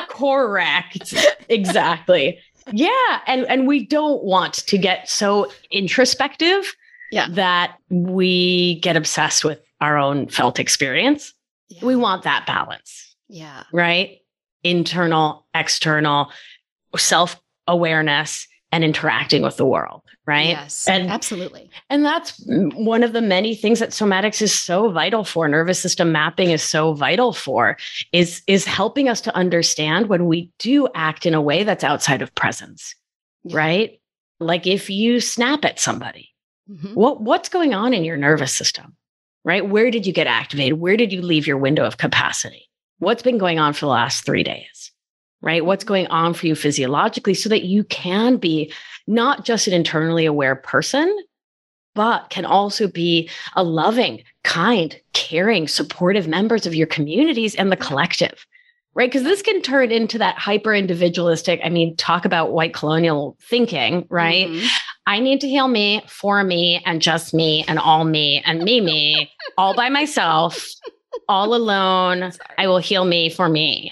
Correct. 0.07 1.13
Exactly. 1.49 2.39
Yeah, 2.71 3.19
and 3.27 3.45
and 3.47 3.67
we 3.67 3.85
don't 3.85 4.23
want 4.23 4.53
to 4.67 4.77
get 4.77 5.09
so 5.09 5.51
introspective 5.71 6.75
Yeah. 7.11 7.27
that 7.31 7.77
we 7.89 8.79
get 8.81 8.95
obsessed 8.95 9.43
with 9.43 9.59
our 9.81 9.97
own 9.97 10.27
felt 10.27 10.59
experience. 10.59 11.33
Yeah. 11.69 11.85
We 11.85 11.95
want 11.95 12.23
that 12.23 12.45
balance, 12.45 13.08
Yeah. 13.29 13.63
right? 13.71 14.17
Internal, 14.63 15.45
external, 15.53 16.31
self-awareness 16.97 18.47
and 18.71 18.83
interacting 18.83 19.41
with 19.41 19.57
the 19.57 19.65
world, 19.65 20.01
right? 20.27 20.49
Yes. 20.49 20.87
And- 20.87 21.09
absolutely. 21.09 21.69
And 21.89 22.05
that's 22.05 22.39
one 22.45 23.01
of 23.03 23.13
the 23.13 23.21
many 23.21 23.55
things 23.55 23.79
that 23.79 23.89
somatics 23.89 24.41
is 24.43 24.53
so 24.53 24.91
vital 24.91 25.23
for, 25.23 25.47
nervous 25.47 25.79
system 25.79 26.11
mapping 26.11 26.51
is 26.51 26.61
so 26.61 26.93
vital 26.93 27.33
for, 27.33 27.77
is, 28.11 28.43
is 28.45 28.65
helping 28.65 29.09
us 29.09 29.21
to 29.21 29.35
understand 29.35 30.07
when 30.07 30.27
we 30.27 30.51
do 30.59 30.87
act 30.93 31.25
in 31.25 31.33
a 31.33 31.41
way 31.41 31.63
that's 31.63 31.83
outside 31.83 32.21
of 32.21 32.33
presence, 32.35 32.93
Yeah. 33.43 33.57
right? 33.57 34.01
Like 34.39 34.67
if 34.67 34.89
you 34.89 35.19
snap 35.19 35.65
at 35.65 35.79
somebody, 35.79 36.29
Mhm. 36.69 36.93
what, 36.93 37.21
what's 37.21 37.49
going 37.49 37.73
on 37.73 37.95
in 37.95 38.03
your 38.03 38.17
nervous 38.17 38.53
system, 38.53 38.95
right? 39.43 39.67
Where 39.67 39.89
did 39.89 40.05
you 40.05 40.13
get 40.13 40.27
activated? 40.27 40.79
Where 40.79 40.95
did 40.97 41.11
you 41.11 41.23
leave 41.23 41.47
your 41.47 41.57
window 41.57 41.83
of 41.85 41.97
capacity? 41.97 42.68
What's 42.99 43.23
been 43.23 43.37
going 43.37 43.59
on 43.59 43.73
for 43.73 43.81
the 43.81 43.91
last 43.91 44.25
three 44.25 44.43
days, 44.43 44.91
right? 45.41 45.65
What's 45.65 45.83
going 45.83 46.07
on 46.07 46.33
for 46.33 46.47
you 46.47 46.55
physiologically 46.55 47.33
so 47.33 47.49
that 47.49 47.63
you 47.63 47.83
can 47.85 48.37
be 48.37 48.71
not 49.07 49.45
just 49.45 49.67
an 49.67 49.73
internally 49.73 50.25
aware 50.25 50.55
person, 50.55 51.13
but 51.95 52.29
can 52.29 52.45
also 52.45 52.87
be 52.87 53.29
a 53.55 53.63
loving, 53.63 54.23
kind, 54.43 54.99
caring, 55.13 55.67
supportive 55.67 56.27
members 56.27 56.65
of 56.65 56.75
your 56.75 56.87
communities 56.87 57.55
and 57.55 57.71
the 57.71 57.77
collective. 57.77 58.45
Right. 58.95 59.09
Because 59.09 59.23
this 59.23 59.41
can 59.41 59.61
turn 59.61 59.91
into 59.91 60.17
that 60.17 60.37
hyper 60.37 60.73
individualistic. 60.73 61.61
I 61.63 61.69
mean, 61.69 61.95
talk 61.95 62.25
about 62.25 62.51
white 62.51 62.73
colonial 62.73 63.37
thinking, 63.41 64.05
right? 64.09 64.47
Mm-hmm. 64.47 64.65
I 65.05 65.19
need 65.19 65.41
to 65.41 65.47
heal 65.47 65.67
me 65.67 66.01
for 66.07 66.43
me 66.43 66.81
and 66.85 67.01
just 67.01 67.33
me 67.33 67.63
and 67.67 67.79
all 67.79 68.03
me 68.03 68.41
and 68.45 68.63
me, 68.63 68.81
me, 68.81 69.31
all 69.57 69.75
by 69.75 69.89
myself, 69.89 70.67
all 71.27 71.53
alone. 71.55 72.31
Sorry. 72.31 72.55
I 72.57 72.67
will 72.67 72.77
heal 72.77 73.05
me 73.05 73.29
for 73.29 73.49
me. 73.49 73.91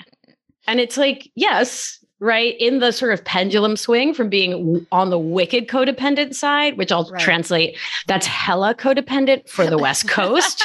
And 0.68 0.80
it's 0.80 0.98
like, 0.98 1.32
yes, 1.36 2.04
right? 2.20 2.56
In 2.60 2.80
the 2.80 2.92
sort 2.92 3.14
of 3.14 3.24
pendulum 3.24 3.78
swing 3.78 4.14
from 4.14 4.30
being 4.30 4.86
on 4.92 5.10
the 5.10 5.20
wicked 5.20 5.68
codependent 5.68 6.34
side, 6.34 6.78
which 6.78 6.92
I'll 6.92 7.10
right. 7.10 7.22
translate, 7.22 7.78
that's 8.08 8.26
hella 8.26 8.76
codependent 8.76 9.50
for 9.50 9.68
the 9.68 9.78
West 9.78 10.08
Coast. 10.10 10.64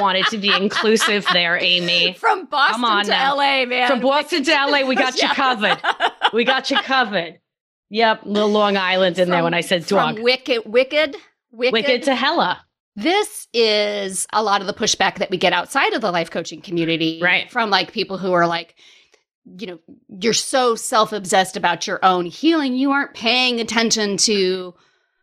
Wanted 0.00 0.26
to 0.26 0.38
be 0.38 0.54
inclusive 0.54 1.26
there, 1.32 1.58
Amy. 1.60 2.14
From 2.14 2.46
Boston 2.46 3.04
to 3.04 3.10
now. 3.10 3.36
LA, 3.36 3.64
man. 3.66 3.88
From 3.88 4.00
Boston 4.00 4.44
to 4.44 4.50
LA, 4.52 4.86
we 4.86 4.94
got 4.94 5.20
you 5.20 5.28
covered. 5.34 5.80
We 6.32 6.44
got 6.44 6.70
you 6.70 6.78
covered. 6.78 7.38
Yep, 7.90 8.22
little 8.24 8.48
Long 8.48 8.76
Island 8.76 9.18
in 9.18 9.26
from, 9.26 9.30
there 9.30 9.44
when 9.44 9.54
I 9.54 9.60
said 9.60 9.86
dog. 9.86 10.18
wicked, 10.20 10.62
wicked, 10.64 11.16
wicked, 11.52 11.72
wicked 11.72 12.02
to 12.04 12.14
hella. 12.14 12.64
This 12.96 13.48
is 13.52 14.26
a 14.32 14.42
lot 14.42 14.60
of 14.60 14.66
the 14.66 14.74
pushback 14.74 15.18
that 15.18 15.30
we 15.30 15.36
get 15.36 15.52
outside 15.52 15.92
of 15.94 16.00
the 16.00 16.12
life 16.12 16.30
coaching 16.30 16.60
community, 16.60 17.18
right? 17.22 17.50
From 17.50 17.70
like 17.70 17.92
people 17.92 18.18
who 18.18 18.32
are 18.32 18.46
like, 18.46 18.76
you 19.58 19.66
know, 19.66 19.78
you're 20.20 20.32
so 20.32 20.74
self 20.76 21.12
obsessed 21.12 21.56
about 21.56 21.86
your 21.86 22.04
own 22.04 22.26
healing, 22.26 22.74
you 22.74 22.92
aren't 22.92 23.14
paying 23.14 23.60
attention 23.60 24.16
to 24.18 24.74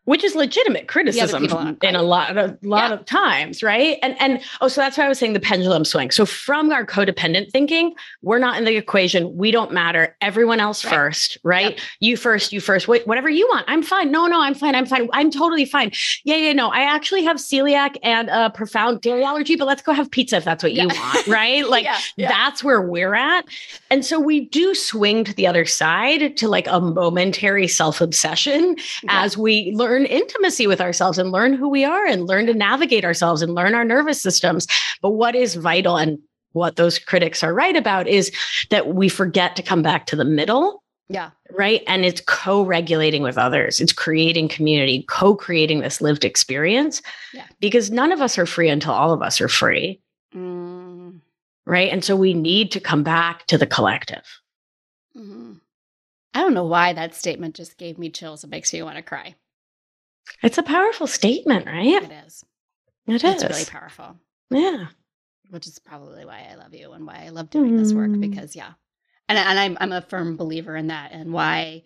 which 0.05 0.23
is 0.23 0.35
legitimate 0.35 0.87
criticism 0.87 1.45
in 1.83 1.95
a 1.95 2.01
lot 2.01 2.35
a 2.35 2.57
lot 2.63 2.89
yeah. 2.89 2.93
of 2.93 3.05
times 3.05 3.61
right? 3.61 3.97
And 4.01 4.15
and 4.19 4.41
oh 4.59 4.67
so 4.67 4.81
that's 4.81 4.97
why 4.97 5.05
i 5.05 5.09
was 5.09 5.19
saying 5.19 5.33
the 5.33 5.39
pendulum 5.39 5.85
swing. 5.85 6.11
So 6.11 6.25
from 6.25 6.71
our 6.71 6.85
codependent 6.85 7.51
thinking 7.51 7.93
we're 8.21 8.39
not 8.39 8.57
in 8.57 8.65
the 8.65 8.75
equation. 8.75 9.35
We 9.35 9.51
don't 9.51 9.71
matter. 9.71 10.15
Everyone 10.21 10.59
else 10.59 10.83
right. 10.83 10.93
first 10.93 11.37
right? 11.43 11.71
Yep. 11.71 11.79
you 11.99 12.17
first 12.17 12.51
you 12.51 12.61
first. 12.61 12.87
Wait, 12.87 13.05
whatever 13.05 13.29
you 13.29 13.47
want. 13.47 13.65
I'm 13.67 13.83
fine. 13.83 14.11
No 14.11 14.25
no 14.27 14.41
i'm 14.41 14.55
fine. 14.55 14.75
I'm 14.75 14.85
fine. 14.85 15.07
I'm 15.13 15.29
totally 15.29 15.65
fine. 15.65 15.91
Yeah 16.23 16.37
yeah 16.37 16.53
no. 16.53 16.69
I 16.69 16.81
actually 16.81 17.23
have 17.23 17.37
celiac 17.37 17.95
and 18.01 18.29
a 18.29 18.49
profound 18.49 19.01
dairy 19.01 19.23
allergy 19.23 19.55
but 19.55 19.65
let's 19.65 19.81
go 19.81 19.93
have 19.93 20.09
pizza 20.09 20.37
if 20.37 20.45
that's 20.45 20.63
what 20.63 20.73
yeah. 20.73 20.83
you 20.83 20.87
want 20.89 21.27
right? 21.27 21.67
Like 21.67 21.85
yeah. 22.15 22.29
That's 22.29 22.63
where 22.63 22.81
we're 22.81 23.13
at. 23.13 23.45
And 23.89 24.03
so 24.05 24.19
we 24.19 24.41
do 24.41 24.73
swing 24.73 25.23
to 25.25 25.33
the 25.33 25.45
other 25.47 25.65
side 25.65 26.37
to 26.37 26.47
like 26.47 26.67
a 26.67 26.79
momentary 26.79 27.67
self-obsession 27.67 28.77
as 29.07 29.37
we 29.37 29.71
learn 29.73 29.90
learn 29.91 30.05
intimacy 30.05 30.67
with 30.67 30.79
ourselves 30.79 31.17
and 31.17 31.31
learn 31.31 31.53
who 31.53 31.67
we 31.67 31.83
are 31.83 32.05
and 32.05 32.27
learn 32.27 32.45
to 32.45 32.53
navigate 32.53 33.03
ourselves 33.03 33.41
and 33.41 33.55
learn 33.55 33.75
our 33.75 33.83
nervous 33.83 34.21
systems. 34.21 34.67
But 35.01 35.11
what 35.11 35.35
is 35.35 35.55
vital 35.55 35.97
and 35.97 36.17
what 36.53 36.77
those 36.77 36.97
critics 36.97 37.43
are 37.43 37.53
right 37.53 37.75
about 37.75 38.07
is 38.07 38.31
that 38.69 38.93
we 38.93 39.09
forget 39.09 39.55
to 39.57 39.63
come 39.63 39.81
back 39.81 40.05
to 40.07 40.15
the 40.15 40.25
middle. 40.25 40.81
Yeah. 41.09 41.31
Right. 41.51 41.83
And 41.87 42.05
it's 42.05 42.21
co 42.25 42.63
regulating 42.63 43.21
with 43.21 43.37
others, 43.37 43.81
it's 43.81 43.91
creating 43.91 44.47
community, 44.47 45.03
co 45.09 45.35
creating 45.35 45.81
this 45.81 45.99
lived 45.99 46.23
experience. 46.23 47.01
Yeah. 47.33 47.45
Because 47.59 47.91
none 47.91 48.13
of 48.13 48.21
us 48.21 48.37
are 48.37 48.45
free 48.45 48.69
until 48.69 48.93
all 48.93 49.11
of 49.11 49.21
us 49.21 49.41
are 49.41 49.49
free. 49.49 49.99
Mm. 50.33 51.19
Right. 51.65 51.91
And 51.91 52.03
so 52.03 52.15
we 52.15 52.33
need 52.33 52.71
to 52.71 52.79
come 52.79 53.03
back 53.03 53.45
to 53.47 53.57
the 53.57 53.67
collective. 53.67 54.23
Mm-hmm. 55.17 55.53
I 56.33 56.39
don't 56.39 56.53
know 56.53 56.65
why 56.65 56.93
that 56.93 57.13
statement 57.13 57.55
just 57.55 57.77
gave 57.77 57.97
me 57.97 58.09
chills. 58.09 58.45
It 58.45 58.49
makes 58.49 58.71
me 58.71 58.81
want 58.81 58.95
to 58.95 59.01
cry. 59.01 59.35
It's 60.43 60.57
a 60.57 60.63
powerful 60.63 61.07
statement, 61.07 61.65
right? 61.67 62.03
It 62.03 62.11
is. 62.25 62.43
It 63.07 63.23
it's 63.23 63.43
really 63.43 63.65
powerful. 63.65 64.17
Yeah. 64.49 64.87
Which 65.49 65.67
is 65.67 65.79
probably 65.79 66.25
why 66.25 66.47
I 66.49 66.55
love 66.55 66.73
you 66.73 66.91
and 66.91 67.05
why 67.05 67.23
I 67.25 67.29
love 67.29 67.49
doing 67.49 67.73
mm. 67.73 67.79
this 67.79 67.93
work 67.93 68.09
mm. 68.09 68.21
because 68.21 68.55
yeah. 68.55 68.73
And 69.27 69.37
and 69.37 69.59
I'm 69.59 69.77
I'm 69.79 69.91
a 69.91 70.01
firm 70.01 70.37
believer 70.37 70.75
in 70.75 70.87
that 70.87 71.11
and 71.11 71.33
why 71.33 71.83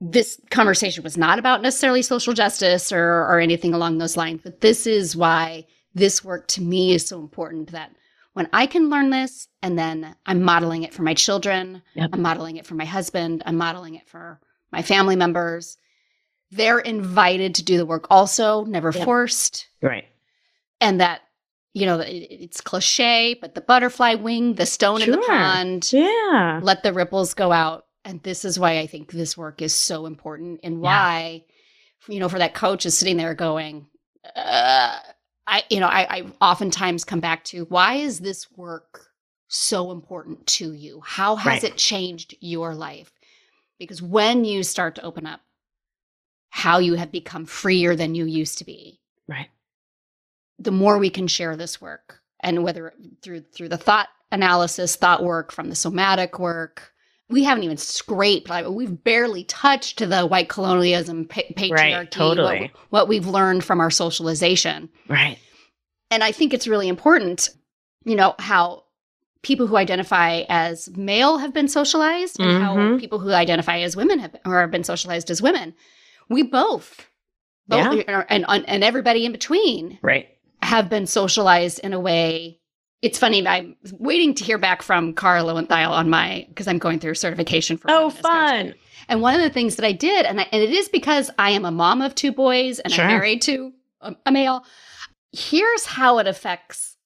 this 0.00 0.40
conversation 0.50 1.04
was 1.04 1.16
not 1.16 1.38
about 1.38 1.62
necessarily 1.62 2.02
social 2.02 2.34
justice 2.34 2.92
or 2.92 3.02
or 3.02 3.40
anything 3.40 3.74
along 3.74 3.98
those 3.98 4.16
lines, 4.16 4.40
but 4.42 4.60
this 4.60 4.86
is 4.86 5.16
why 5.16 5.64
this 5.94 6.24
work 6.24 6.46
to 6.48 6.62
me 6.62 6.92
is 6.92 7.06
so 7.06 7.18
important 7.20 7.72
that 7.72 7.92
when 8.34 8.48
I 8.52 8.66
can 8.66 8.90
learn 8.90 9.10
this 9.10 9.48
and 9.62 9.78
then 9.78 10.14
I'm 10.26 10.42
modeling 10.42 10.82
it 10.84 10.94
for 10.94 11.02
my 11.02 11.14
children, 11.14 11.82
yep. 11.94 12.10
I'm 12.12 12.22
modeling 12.22 12.56
it 12.56 12.66
for 12.66 12.74
my 12.74 12.84
husband, 12.84 13.42
I'm 13.46 13.56
modeling 13.56 13.94
it 13.94 14.08
for 14.08 14.40
my 14.70 14.82
family 14.82 15.16
members 15.16 15.76
they're 16.50 16.78
invited 16.78 17.54
to 17.56 17.62
do 17.62 17.76
the 17.76 17.86
work 17.86 18.06
also, 18.10 18.64
never 18.64 18.90
yep. 18.94 19.04
forced. 19.04 19.68
Right. 19.82 20.06
And 20.80 21.00
that, 21.00 21.22
you 21.74 21.86
know, 21.86 22.02
it's 22.04 22.60
cliche, 22.60 23.34
but 23.40 23.54
the 23.54 23.60
butterfly 23.60 24.14
wing, 24.14 24.54
the 24.54 24.66
stone 24.66 25.00
sure. 25.00 25.14
in 25.14 25.20
the 25.20 25.26
pond. 25.26 25.92
Yeah. 25.92 26.60
Let 26.62 26.82
the 26.82 26.92
ripples 26.92 27.34
go 27.34 27.52
out. 27.52 27.84
And 28.04 28.22
this 28.22 28.44
is 28.44 28.58
why 28.58 28.78
I 28.78 28.86
think 28.86 29.10
this 29.10 29.36
work 29.36 29.60
is 29.60 29.74
so 29.74 30.06
important 30.06 30.60
and 30.62 30.80
why, 30.80 31.44
yeah. 32.08 32.14
you 32.14 32.20
know, 32.20 32.28
for 32.28 32.38
that 32.38 32.54
coach 32.54 32.86
is 32.86 32.96
sitting 32.96 33.18
there 33.18 33.34
going, 33.34 33.86
uh, 34.34 34.98
I, 35.46 35.64
you 35.68 35.80
know, 35.80 35.88
I, 35.88 36.18
I 36.18 36.26
oftentimes 36.40 37.04
come 37.04 37.20
back 37.20 37.44
to 37.44 37.64
why 37.64 37.94
is 37.94 38.20
this 38.20 38.46
work 38.56 39.08
so 39.48 39.90
important 39.90 40.46
to 40.46 40.72
you? 40.72 41.02
How 41.04 41.36
has 41.36 41.62
right. 41.62 41.72
it 41.72 41.76
changed 41.76 42.34
your 42.40 42.74
life? 42.74 43.12
Because 43.78 44.00
when 44.00 44.44
you 44.44 44.62
start 44.62 44.94
to 44.96 45.04
open 45.04 45.26
up 45.26 45.40
how 46.50 46.78
you 46.78 46.94
have 46.94 47.12
become 47.12 47.44
freer 47.46 47.94
than 47.94 48.14
you 48.14 48.24
used 48.24 48.58
to 48.58 48.64
be. 48.64 49.00
Right. 49.26 49.48
The 50.58 50.72
more 50.72 50.98
we 50.98 51.10
can 51.10 51.26
share 51.26 51.56
this 51.56 51.80
work 51.80 52.20
and 52.40 52.64
whether 52.64 52.92
through 53.22 53.42
through 53.52 53.68
the 53.68 53.76
thought 53.76 54.08
analysis, 54.32 54.96
thought 54.96 55.22
work 55.22 55.52
from 55.52 55.68
the 55.68 55.76
somatic 55.76 56.38
work, 56.38 56.92
we 57.30 57.44
haven't 57.44 57.64
even 57.64 57.76
scraped 57.76 58.48
like 58.48 58.66
we've 58.68 59.02
barely 59.04 59.44
touched 59.44 59.98
the 59.98 60.26
white 60.26 60.48
colonialism 60.48 61.26
pa- 61.26 61.42
patriarchy 61.56 61.96
right, 61.96 62.10
totally. 62.10 62.60
what, 62.60 62.70
what 62.90 63.08
we've 63.08 63.26
learned 63.26 63.64
from 63.64 63.80
our 63.80 63.90
socialization 63.90 64.88
right 65.08 65.38
and 66.10 66.24
i 66.24 66.32
think 66.32 66.52
it's 66.52 66.68
really 66.68 66.88
important 66.88 67.50
you 68.04 68.16
know 68.16 68.34
how 68.38 68.84
people 69.42 69.66
who 69.66 69.76
identify 69.76 70.42
as 70.48 70.88
male 70.96 71.38
have 71.38 71.54
been 71.54 71.68
socialized 71.68 72.40
and 72.40 72.50
mm-hmm. 72.50 72.62
how 72.62 72.98
people 72.98 73.18
who 73.18 73.32
identify 73.32 73.78
as 73.78 73.96
women 73.96 74.18
have 74.18 74.34
or 74.44 74.60
have 74.60 74.70
been 74.70 74.84
socialized 74.84 75.30
as 75.30 75.42
women 75.42 75.74
we 76.28 76.42
both, 76.42 77.06
both 77.66 77.96
yeah. 77.96 78.24
and, 78.28 78.44
and, 78.48 78.68
and 78.68 78.84
everybody 78.84 79.24
in 79.24 79.32
between, 79.32 79.98
right, 80.02 80.28
have 80.62 80.88
been 80.88 81.06
socialized 81.06 81.80
in 81.80 81.92
a 81.92 82.00
way. 82.00 82.60
It's 83.00 83.18
funny. 83.18 83.46
I'm 83.46 83.76
waiting 83.92 84.34
to 84.34 84.44
hear 84.44 84.58
back 84.58 84.82
from 84.82 85.14
Cara 85.14 85.44
Lowenthal 85.44 85.92
on 85.92 86.10
my 86.10 86.46
because 86.48 86.66
I'm 86.66 86.78
going 86.78 86.98
through 86.98 87.14
certification 87.14 87.76
for. 87.76 87.90
Oh, 87.90 88.10
fun! 88.10 88.74
And 89.08 89.22
one 89.22 89.34
of 89.34 89.40
the 89.40 89.50
things 89.50 89.76
that 89.76 89.86
I 89.86 89.92
did, 89.92 90.26
and, 90.26 90.40
I, 90.40 90.48
and 90.50 90.62
it 90.62 90.70
is 90.70 90.88
because 90.88 91.30
I 91.38 91.50
am 91.50 91.64
a 91.64 91.70
mom 91.70 92.02
of 92.02 92.14
two 92.14 92.32
boys 92.32 92.80
and 92.80 92.92
sure. 92.92 93.04
I'm 93.04 93.10
married 93.10 93.42
to 93.42 93.72
a, 94.00 94.16
a 94.26 94.32
male. 94.32 94.64
Here's 95.32 95.86
how 95.86 96.18
it 96.18 96.26
affects 96.26 96.96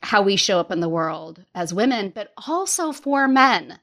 how 0.00 0.22
we 0.22 0.36
show 0.36 0.58
up 0.58 0.70
in 0.70 0.80
the 0.80 0.88
world 0.88 1.44
as 1.54 1.72
women, 1.72 2.12
but 2.14 2.32
also 2.46 2.92
for 2.92 3.28
men. 3.28 3.78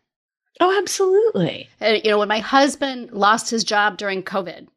Oh, 0.59 0.77
absolutely. 0.77 1.69
And, 1.79 2.03
you 2.03 2.11
know, 2.11 2.19
when 2.19 2.27
my 2.27 2.39
husband 2.39 3.11
lost 3.11 3.49
his 3.49 3.63
job 3.63 3.97
during 3.97 4.23
COVID, 4.23 4.67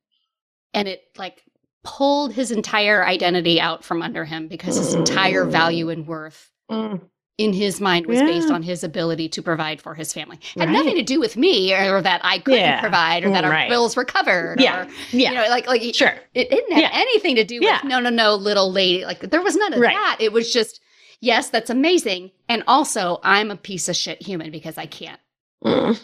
and 0.74 0.88
it 0.88 1.02
like 1.16 1.42
pulled 1.84 2.32
his 2.32 2.50
entire 2.50 3.04
identity 3.04 3.60
out 3.60 3.84
from 3.84 4.02
under 4.02 4.24
him 4.24 4.48
because 4.48 4.76
his 4.76 4.94
entire 4.94 5.44
value 5.44 5.90
and 5.90 6.06
worth 6.06 6.50
mm. 6.70 7.00
in 7.38 7.52
his 7.52 7.80
mind 7.80 8.06
was 8.06 8.20
yeah. 8.20 8.26
based 8.26 8.50
on 8.50 8.62
his 8.62 8.84
ability 8.84 9.28
to 9.28 9.42
provide 9.42 9.82
for 9.82 9.94
his 9.94 10.12
family. 10.12 10.38
Had 10.54 10.68
right. 10.68 10.72
nothing 10.72 10.94
to 10.94 11.02
do 11.02 11.18
with 11.18 11.36
me 11.36 11.74
or, 11.74 12.00
that 12.00 12.20
I 12.22 12.38
couldn't 12.38 12.60
yeah. 12.60 12.80
provide 12.80 13.24
or 13.24 13.30
that 13.30 13.44
right. 13.44 13.64
our 13.64 13.68
bills 13.68 13.96
were 13.96 14.04
covered. 14.04 14.60
Yeah. 14.60 14.84
Or, 14.84 14.88
yeah. 15.10 15.30
You 15.30 15.36
know, 15.36 15.48
like, 15.48 15.66
like 15.66 15.94
sure. 15.94 16.14
It, 16.34 16.50
didn't 16.50 16.72
have 16.72 16.82
yeah. 16.82 16.90
anything 16.92 17.34
to 17.34 17.44
do 17.44 17.58
with, 17.60 17.84
no, 17.84 17.98
no, 17.98 18.10
no, 18.10 18.36
little 18.36 18.70
lady. 18.70 19.04
Like 19.04 19.18
there 19.18 19.42
was 19.42 19.56
none 19.56 19.74
of 19.74 19.80
right. 19.80 19.94
that. 19.94 20.18
It 20.20 20.32
was 20.32 20.52
just, 20.52 20.80
yes, 21.20 21.50
that's 21.50 21.68
amazing. 21.68 22.30
And 22.48 22.62
also 22.68 23.18
I'm 23.24 23.50
a 23.50 23.56
piece 23.56 23.88
of 23.88 23.96
shit 23.96 24.22
human 24.22 24.52
because 24.52 24.78
I 24.78 24.86
can't. 24.86 25.20
Mm. 25.64 26.00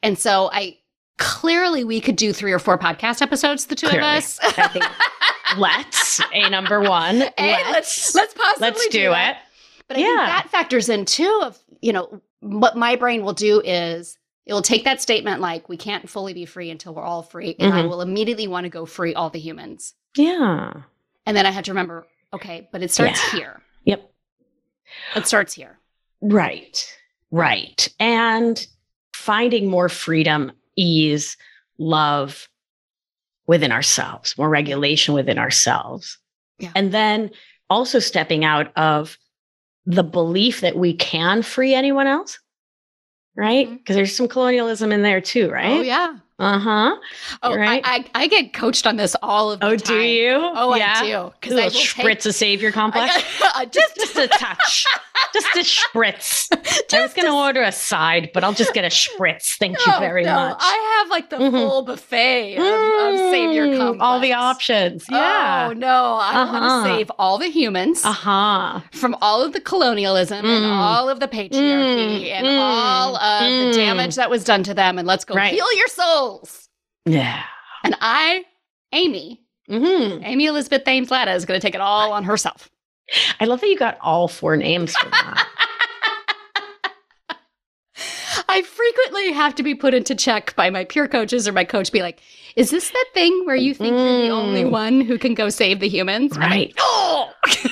And 0.00 0.16
so 0.16 0.48
I, 0.52 0.77
clearly 1.18 1.84
we 1.84 2.00
could 2.00 2.16
do 2.16 2.32
three 2.32 2.52
or 2.52 2.58
four 2.58 2.78
podcast 2.78 3.20
episodes, 3.20 3.66
the 3.66 3.74
two 3.74 3.88
clearly. 3.88 4.08
of 4.08 4.14
us. 4.18 4.38
I 4.42 4.68
think 4.68 4.84
let's 5.58 6.20
a 6.32 6.48
number 6.48 6.80
one. 6.80 7.22
A, 7.38 7.70
let's 7.70 8.14
let's 8.14 8.34
possibly 8.34 8.68
let's 8.68 8.86
do, 8.86 8.98
do 8.98 9.12
it. 9.12 9.36
But 9.86 9.96
I 9.98 10.00
yeah. 10.00 10.06
think 10.06 10.26
that 10.26 10.48
factors 10.50 10.88
in 10.88 11.04
too 11.04 11.40
of 11.44 11.58
you 11.82 11.92
know 11.92 12.20
what 12.40 12.76
my 12.76 12.96
brain 12.96 13.22
will 13.22 13.32
do 13.34 13.60
is 13.64 14.16
it 14.46 14.52
will 14.52 14.62
take 14.62 14.84
that 14.84 15.02
statement 15.02 15.40
like 15.40 15.68
we 15.68 15.76
can't 15.76 16.08
fully 16.08 16.32
be 16.32 16.46
free 16.46 16.70
until 16.70 16.94
we're 16.94 17.02
all 17.02 17.22
free, 17.22 17.54
and 17.58 17.72
mm-hmm. 17.72 17.84
I 17.84 17.86
will 17.86 18.00
immediately 18.00 18.48
want 18.48 18.64
to 18.64 18.70
go 18.70 18.86
free 18.86 19.14
all 19.14 19.28
the 19.28 19.38
humans. 19.38 19.94
Yeah. 20.16 20.72
And 21.26 21.36
then 21.36 21.44
I 21.44 21.50
have 21.50 21.64
to 21.64 21.72
remember, 21.72 22.06
okay, 22.32 22.68
but 22.72 22.82
it 22.82 22.90
starts 22.90 23.20
yeah. 23.32 23.38
here. 23.38 23.62
Yep. 23.84 24.10
It 25.16 25.26
starts 25.26 25.52
here. 25.52 25.78
Right. 26.22 26.98
Right. 27.30 27.88
And 28.00 28.66
finding 29.12 29.68
more 29.68 29.90
freedom 29.90 30.52
ease, 30.78 31.36
love, 31.78 32.48
within 33.46 33.72
ourselves, 33.72 34.36
more 34.38 34.48
regulation 34.48 35.14
within 35.14 35.38
ourselves. 35.38 36.18
Yeah. 36.58 36.72
And 36.74 36.92
then 36.92 37.30
also 37.68 37.98
stepping 37.98 38.44
out 38.44 38.70
of 38.76 39.18
the 39.86 40.04
belief 40.04 40.60
that 40.60 40.76
we 40.76 40.94
can 40.94 41.42
free 41.42 41.74
anyone 41.74 42.06
else. 42.06 42.38
Right? 43.36 43.66
Mm-hmm. 43.66 43.76
Because 43.76 43.96
there's 43.96 44.16
some 44.16 44.28
colonialism 44.28 44.92
in 44.92 45.02
there 45.02 45.20
too, 45.20 45.50
right? 45.50 45.78
Oh 45.78 45.80
yeah. 45.80 46.16
Uh 46.40 46.58
huh. 46.58 46.96
Oh, 47.42 47.54
Right. 47.56 47.82
I, 47.84 47.96
I 47.98 48.04
I 48.22 48.26
get 48.28 48.52
coached 48.52 48.86
on 48.86 48.96
this 48.96 49.16
all 49.22 49.50
of 49.50 49.58
the 49.60 49.66
Oh, 49.66 49.76
time. 49.76 49.96
do 49.98 50.02
you? 50.02 50.30
Oh, 50.54 50.74
yeah. 50.76 50.94
I 50.98 51.06
do. 51.06 51.16
A 51.16 51.34
Because 51.40 51.56
I 51.58 51.64
will 51.64 51.70
spritz 51.70 52.26
of 52.26 52.34
savior 52.34 52.70
complex. 52.70 53.12
I, 53.56 53.64
just, 53.66 53.96
just 53.96 54.14
just 54.14 54.16
a 54.18 54.28
touch. 54.28 54.84
just 55.34 55.56
a 55.56 55.60
spritz. 55.60 56.46
I 56.94 57.02
was 57.02 57.12
going 57.12 57.26
to 57.26 57.32
a- 57.32 57.36
order 57.42 57.62
a 57.62 57.72
side, 57.72 58.30
but 58.32 58.44
I'll 58.44 58.52
just 58.52 58.72
get 58.72 58.84
a 58.84 58.88
spritz. 58.88 59.56
Thank 59.58 59.78
you 59.84 59.92
very 59.98 60.22
no, 60.24 60.34
much. 60.34 60.58
I 60.60 60.98
have 61.00 61.10
like 61.10 61.28
the 61.30 61.36
Mhm. 61.38 61.50
full 61.50 61.82
buffet 61.82 62.56
of, 62.56 62.64
of 62.64 63.18
savior 63.32 63.66
Mm, 63.66 63.76
complex. 63.78 64.00
All 64.02 64.20
the 64.20 64.32
options. 64.34 65.06
Yeah. 65.10 65.66
Oh 65.70 65.72
no, 65.72 66.14
I 66.20 66.34
Uh-huh. 66.42 66.52
want 66.60 66.86
to 66.86 66.90
save 66.92 67.10
all 67.18 67.38
the 67.38 67.48
humans 67.50 68.04
Uh 68.04 68.12
huh. 68.12 68.80
from 68.92 69.16
all 69.20 69.42
of 69.42 69.52
the 69.54 69.60
colonialism 69.60 70.44
and 70.46 70.64
Mm. 70.64 70.76
all 70.76 71.08
of 71.08 71.18
the 71.18 71.26
patriarchy 71.26 72.26
Mm, 72.28 72.30
and 72.32 72.46
mm, 72.46 72.58
all 72.60 73.16
of 73.16 73.42
mm. 73.42 73.72
the 73.72 73.76
damage 73.78 74.14
that 74.14 74.30
was 74.30 74.44
done 74.44 74.62
to 74.62 74.72
them. 74.74 74.98
And 74.98 75.06
let's 75.08 75.24
go 75.24 75.34
Right. 75.34 75.52
heal 75.52 75.66
your 75.76 75.88
Yeah. 77.06 77.42
And 77.84 77.96
I, 78.00 78.44
Amy, 78.92 79.40
hmm 79.68 80.22
Amy 80.22 80.46
Elizabeth 80.46 80.84
Thames 80.84 81.10
Latta 81.10 81.32
is 81.32 81.44
going 81.44 81.58
to 81.60 81.66
take 81.66 81.74
it 81.74 81.80
all 81.80 82.12
on 82.12 82.24
herself. 82.24 82.68
I 83.40 83.44
love 83.46 83.60
that 83.60 83.68
you 83.68 83.78
got 83.78 83.96
all 84.00 84.28
four 84.28 84.56
names 84.56 84.94
for 84.96 85.08
that. 85.10 85.46
I 88.50 88.62
frequently 88.62 89.32
have 89.32 89.54
to 89.56 89.62
be 89.62 89.74
put 89.74 89.92
into 89.94 90.14
check 90.14 90.54
by 90.56 90.70
my 90.70 90.84
peer 90.84 91.06
coaches 91.08 91.46
or 91.48 91.52
my 91.52 91.64
coach 91.64 91.90
be 91.92 92.02
like, 92.02 92.20
is 92.56 92.70
this 92.70 92.90
that 92.90 93.04
thing 93.12 93.42
where 93.44 93.56
you 93.56 93.74
think 93.74 93.92
you're 93.96 94.22
the 94.22 94.30
only 94.30 94.62
Mm. 94.64 94.70
one 94.70 95.00
who 95.00 95.18
can 95.18 95.34
go 95.34 95.48
save 95.48 95.80
the 95.80 95.88
humans? 95.88 96.32
I'm 96.36 96.50
like, 96.50 96.50
right. 96.50 96.74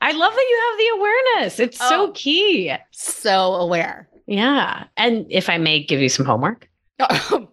I 0.00 0.12
love 0.12 0.32
that 0.32 0.46
you 0.50 0.60
have 0.70 0.78
the 0.78 0.88
awareness. 0.98 1.60
It's 1.60 1.78
so 1.78 2.08
Oh. 2.08 2.12
key. 2.14 2.72
so 2.90 3.54
aware. 3.54 4.08
Yeah. 4.26 4.84
And 4.96 5.26
if 5.30 5.50
I 5.50 5.58
may 5.58 5.82
give 5.82 6.00
you 6.00 6.08
some 6.08 6.26
homework. 6.26 6.68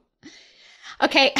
okay. 1.01 1.33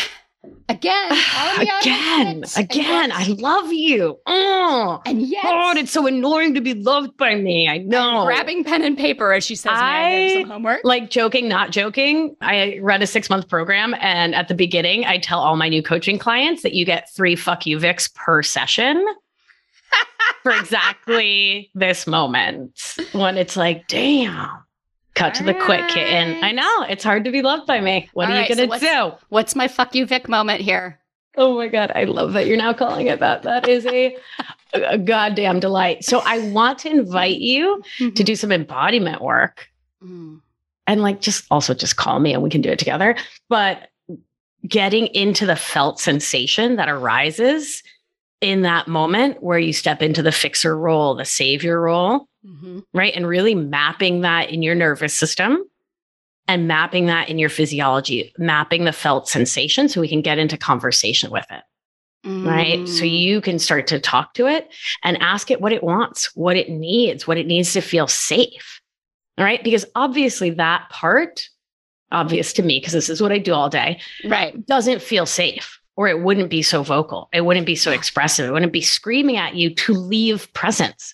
Again, 0.69 1.11
again, 1.59 2.43
again, 2.55 3.11
I 3.11 3.25
love 3.39 3.73
you. 3.73 4.17
Oh, 4.25 5.01
and 5.05 5.21
yet, 5.21 5.43
God, 5.43 5.77
it's 5.77 5.91
so 5.91 6.07
annoying 6.07 6.53
to 6.53 6.61
be 6.61 6.73
loved 6.75 7.17
by 7.17 7.35
me. 7.35 7.67
I 7.67 7.79
know. 7.79 8.23
grabbing 8.25 8.63
pen 8.63 8.83
and 8.83 8.97
paper 8.97 9.33
as 9.33 9.45
she 9.45 9.55
says, 9.55 9.71
"May 9.71 9.77
I 9.77 10.09
have 10.09 10.37
I- 10.37 10.41
some 10.41 10.49
homework?" 10.49 10.81
like 10.85 11.09
joking, 11.09 11.49
not 11.49 11.71
joking. 11.71 12.37
I 12.39 12.79
run 12.81 13.01
a 13.01 13.07
six 13.07 13.29
month 13.29 13.49
program, 13.49 13.95
and 13.99 14.33
at 14.33 14.47
the 14.47 14.53
beginning, 14.53 15.03
I 15.05 15.17
tell 15.17 15.39
all 15.39 15.57
my 15.57 15.67
new 15.67 15.83
coaching 15.83 16.17
clients 16.17 16.63
that 16.63 16.73
you 16.73 16.85
get 16.85 17.09
three 17.13 17.35
fuck 17.35 17.65
you 17.65 17.77
Vicks 17.77 18.13
per 18.15 18.41
session 18.41 19.05
for 20.43 20.53
exactly 20.53 21.69
this 21.73 22.07
moment 22.07 22.79
when 23.11 23.37
it's 23.37 23.57
like, 23.57 23.87
damn. 23.87 24.49
Cut 25.19 25.33
to 25.35 25.43
the 25.43 25.53
quick 25.53 25.85
kitten. 25.89 26.41
I 26.43 26.53
know 26.53 26.83
it's 26.87 27.03
hard 27.03 27.25
to 27.25 27.31
be 27.31 27.41
loved 27.41 27.67
by 27.67 27.81
me. 27.81 28.09
What 28.13 28.27
All 28.27 28.31
are 28.31 28.35
right, 28.39 28.49
you 28.49 28.55
so 28.55 28.61
gonna 28.61 28.69
what's- 28.69 28.81
do? 28.81 29.25
What's 29.27 29.53
my 29.55 29.67
fuck 29.67 29.93
you 29.93 30.05
Vic 30.05 30.29
moment 30.29 30.61
here? 30.61 30.97
Oh 31.37 31.57
my 31.57 31.67
God. 31.67 31.91
I 31.93 32.05
love 32.05 32.31
that 32.33 32.47
you're 32.47 32.55
now 32.57 32.71
calling 32.73 33.07
it 33.07 33.19
that. 33.19 33.43
That 33.43 33.67
is 33.67 33.85
a, 33.85 34.15
a 34.73 34.97
goddamn 34.97 35.59
delight. 35.59 36.05
So 36.05 36.21
I 36.25 36.39
want 36.51 36.79
to 36.79 36.89
invite 36.89 37.39
you 37.39 37.81
to 37.99 38.09
do 38.09 38.35
some 38.35 38.51
embodiment 38.51 39.21
work 39.21 39.67
Mm. 40.01 40.39
and 40.87 41.01
like 41.01 41.19
just 41.19 41.43
also 41.51 41.73
just 41.73 41.97
call 41.97 42.21
me 42.21 42.33
and 42.33 42.41
we 42.41 42.49
can 42.49 42.61
do 42.61 42.69
it 42.69 42.79
together. 42.79 43.17
But 43.49 43.89
getting 44.65 45.07
into 45.07 45.45
the 45.45 45.57
felt 45.57 45.99
sensation 45.99 46.77
that 46.77 46.87
arises 46.87 47.83
in 48.41 48.61
that 48.61 48.87
moment 48.87 49.41
where 49.43 49.59
you 49.59 49.73
step 49.73 50.01
into 50.01 50.21
the 50.21 50.31
fixer 50.31 50.77
role, 50.77 51.15
the 51.15 51.25
savior 51.25 51.79
role, 51.81 52.27
Mhm. 52.45 52.83
right? 52.93 53.13
And 53.15 53.27
really 53.27 53.53
mapping 53.55 54.21
that 54.21 54.49
in 54.49 54.61
your 54.63 54.75
nervous 54.75 55.13
system 55.13 55.63
and 56.47 56.67
mapping 56.67 57.07
that 57.07 57.29
in 57.29 57.37
your 57.37 57.49
physiology, 57.49 58.33
mapping 58.37 58.85
the 58.85 58.93
felt 58.93 59.27
sensation 59.27 59.89
so 59.89 59.99
we 60.01 60.07
can 60.07 60.21
get 60.21 60.37
into 60.39 60.57
conversation 60.57 61.31
with 61.31 61.45
it 61.49 61.61
right? 62.25 62.85
So 62.85 63.03
Mm. 63.05 63.17
you 63.19 63.39
can 63.41 63.59
start 63.59 63.87
to 63.87 63.99
talk 63.99 64.33
to 64.33 64.45
it 64.45 64.67
and 65.05 65.17
ask 65.21 65.51
it 65.51 65.61
what 65.61 65.71
it 65.71 65.81
wants, 65.83 66.35
what 66.35 66.57
it 66.57 66.69
needs, 66.69 67.25
what 67.25 67.37
it 67.37 67.47
needs 67.47 67.71
to 67.73 67.81
feel 67.81 68.07
safe. 68.07 68.81
All 69.37 69.45
right. 69.45 69.63
Because 69.63 69.85
obviously 69.95 70.49
that 70.49 70.89
part, 70.89 71.47
obvious 72.11 72.51
to 72.53 72.61
me, 72.61 72.79
because 72.81 72.91
this 72.91 73.09
is 73.09 73.21
what 73.21 73.31
I 73.31 73.37
do 73.37 73.53
all 73.53 73.69
day, 73.69 74.01
right. 74.25 74.65
doesn't 74.65 75.01
feel 75.01 75.25
safe 75.25 75.78
or 75.99 76.07
it 76.07 76.21
wouldn't 76.21 76.49
be 76.49 76.61
so 76.61 76.81
vocal. 76.81 77.27
It 77.33 77.41
wouldn't 77.41 77.65
be 77.65 77.75
so 77.75 77.91
expressive. 77.91 78.47
It 78.47 78.53
wouldn't 78.53 78.71
be 78.71 78.79
screaming 78.79 79.35
at 79.35 79.55
you 79.55 79.75
to 79.75 79.93
leave 79.93 80.47
presence. 80.53 81.13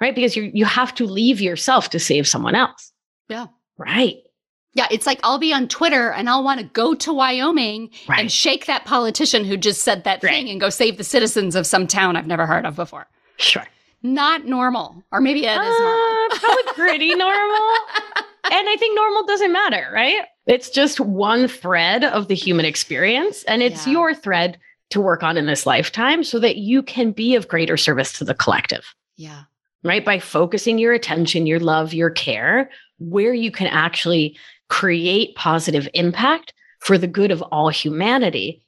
Right. 0.00 0.14
Because 0.14 0.36
you 0.36 0.48
you 0.54 0.64
have 0.64 0.94
to 0.94 1.06
leave 1.06 1.40
yourself 1.40 1.90
to 1.90 1.98
save 1.98 2.28
someone 2.28 2.54
else. 2.54 2.92
Yeah. 3.28 3.46
Right. 3.76 4.18
Yeah, 4.74 4.86
it's 4.92 5.06
like 5.06 5.18
I'll 5.24 5.38
be 5.40 5.52
on 5.52 5.66
Twitter 5.66 6.12
and 6.12 6.30
I'll 6.30 6.44
want 6.44 6.60
to 6.60 6.66
go 6.66 6.94
to 6.94 7.12
Wyoming 7.12 7.90
Right. 8.08 8.20
and 8.20 8.30
shake 8.30 8.66
that 8.66 8.84
politician 8.84 9.44
who 9.44 9.56
just 9.56 9.82
said 9.82 10.04
that 10.04 10.22
Right. 10.22 10.30
thing 10.32 10.48
and 10.48 10.60
go 10.60 10.70
save 10.70 10.96
the 10.96 11.02
citizens 11.02 11.56
of 11.56 11.66
some 11.66 11.88
town 11.88 12.14
I've 12.14 12.28
never 12.28 12.46
heard 12.46 12.64
of 12.64 12.76
before. 12.76 13.08
sure. 13.38 13.66
Not 14.04 14.46
normal. 14.46 15.02
Or 15.10 15.20
maybe 15.20 15.44
it 15.44 15.50
is 15.50 15.78
normal. 15.80 16.26
Uh, 16.30 16.38
probably 16.38 16.72
pretty 16.74 17.14
normal. 17.26 17.68
And 18.44 18.68
I 18.68 18.76
think 18.78 18.94
normal 18.96 19.24
doesn't 19.26 19.52
matter, 19.52 19.88
right? 19.92 20.24
It's 20.46 20.70
just 20.70 21.00
one 21.00 21.48
thread 21.48 22.04
of 22.04 22.28
the 22.28 22.34
human 22.34 22.64
experience, 22.64 23.42
and 23.44 23.62
it's 23.62 23.86
Yeah. 23.86 23.92
your 23.92 24.14
thread 24.14 24.58
to 24.90 25.00
work 25.00 25.22
on 25.22 25.36
in 25.36 25.46
this 25.46 25.66
lifetime 25.66 26.24
so 26.24 26.38
that 26.40 26.56
you 26.56 26.82
can 26.82 27.12
be 27.12 27.34
of 27.36 27.46
greater 27.48 27.76
service 27.76 28.12
to 28.18 28.24
the 28.24 28.34
collective, 28.34 28.94
Yeah. 29.16 29.42
right? 29.84 30.04
By 30.04 30.18
focusing 30.18 30.78
your 30.78 30.92
attention, 30.92 31.46
your 31.46 31.60
love, 31.60 31.94
your 31.94 32.10
care, 32.10 32.70
where 32.98 33.32
you 33.34 33.50
can 33.52 33.68
actually 33.68 34.36
create 34.68 35.34
positive 35.36 35.88
impact 35.94 36.52
for 36.80 36.98
the 36.98 37.06
good 37.06 37.30
of 37.30 37.42
all 37.42 37.68
humanity 37.68 38.62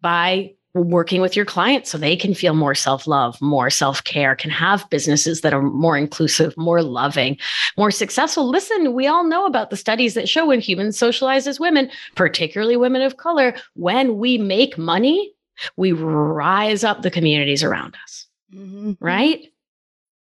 by 0.00 0.54
working 0.74 1.20
with 1.20 1.34
your 1.34 1.44
clients 1.44 1.90
so 1.90 1.98
they 1.98 2.16
can 2.16 2.34
feel 2.34 2.54
more 2.54 2.74
self 2.74 3.06
love, 3.06 3.40
more 3.40 3.70
self 3.70 4.04
care, 4.04 4.36
can 4.36 4.50
have 4.50 4.88
businesses 4.90 5.40
that 5.40 5.52
are 5.52 5.62
more 5.62 5.96
inclusive, 5.96 6.56
more 6.56 6.82
loving, 6.82 7.36
more 7.76 7.90
successful. 7.90 8.48
Listen, 8.48 8.92
we 8.94 9.06
all 9.06 9.24
know 9.24 9.46
about 9.46 9.70
the 9.70 9.76
studies 9.76 10.14
that 10.14 10.28
show 10.28 10.46
when 10.46 10.60
humans 10.60 10.98
socialize 10.98 11.46
as 11.46 11.58
women, 11.60 11.90
particularly 12.14 12.76
women 12.76 13.02
of 13.02 13.16
color, 13.16 13.54
when 13.74 14.18
we 14.18 14.38
make 14.38 14.78
money, 14.78 15.32
we 15.76 15.92
rise 15.92 16.84
up 16.84 17.02
the 17.02 17.10
communities 17.10 17.62
around 17.62 17.96
us, 18.04 18.26
Mhm. 18.54 18.96
right? 19.00 19.46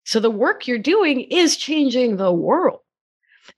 So 0.05 0.19
the 0.19 0.31
work 0.31 0.67
you're 0.67 0.79
doing 0.79 1.21
is 1.21 1.57
changing 1.57 2.17
the 2.17 2.33
world. 2.33 2.81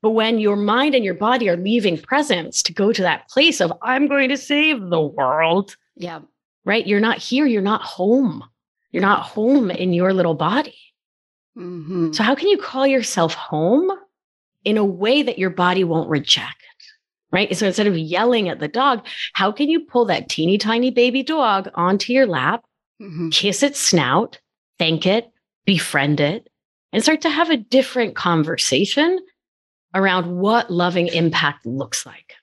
But 0.03 0.11
when 0.11 0.39
your 0.39 0.57
mind 0.57 0.95
and 0.95 1.05
your 1.05 1.15
body 1.15 1.49
are 1.49 1.57
leaving 1.57 1.99
presence 1.99 2.63
to 2.65 2.73
go 2.73 2.93
to 2.93 3.03
that 3.03 3.29
place 3.29 3.61
of, 3.61 3.73
I'm 3.83 4.07
going 4.07 4.29
to 4.29 4.37
save 4.37 4.81
the 4.91 5.01
world, 5.01 5.77
Yeah. 5.97 6.21
Right? 6.65 6.87
You're 6.87 7.01
not 7.01 7.19
here. 7.19 7.47
You're 7.47 7.63
not 7.63 7.83
home. 7.83 8.45
You're 8.91 9.03
not 9.03 9.23
home 9.23 9.71
in 9.71 9.93
your 9.93 10.13
little 10.13 10.35
body. 10.35 10.79
hmm 11.57 12.13
So, 12.13 12.23
how 12.23 12.35
can 12.35 12.49
you 12.49 12.59
call 12.59 12.87
yourself 12.87 13.35
home 13.35 13.91
in 14.65 14.77
a 14.77 14.85
way 14.85 15.23
that 15.23 15.39
your 15.39 15.51
body 15.51 15.85
won't 15.85 16.09
reject? 16.09 16.57
Right. 17.33 17.57
So, 17.57 17.67
instead 17.67 17.87
of 17.87 17.99
yelling 17.99 18.49
at 18.49 18.61
the 18.61 18.69
dog, 18.69 19.07
how 19.33 19.51
can 19.51 19.69
you 19.69 19.81
pull 19.81 20.05
that 20.07 20.29
teeny 20.29 20.59
tiny 20.59 20.91
baby 20.91 21.23
dog 21.23 21.71
onto 21.75 22.13
your 22.13 22.27
lap, 22.27 22.65
hmm 23.01 23.31
kiss 23.31 23.63
its 23.63 23.81
snout, 23.81 24.39
thank 24.79 25.07
it, 25.07 25.31
befriend 25.65 26.21
it, 26.21 26.49
and 26.93 27.03
start 27.03 27.23
to 27.23 27.31
have 27.31 27.51
a 27.51 27.57
different 27.57 28.15
conversation 28.15 29.19
around 29.95 30.37
what 30.39 30.71
loving 30.71 31.09
impact 31.09 31.67
looks 31.67 32.07
like? 32.07 32.35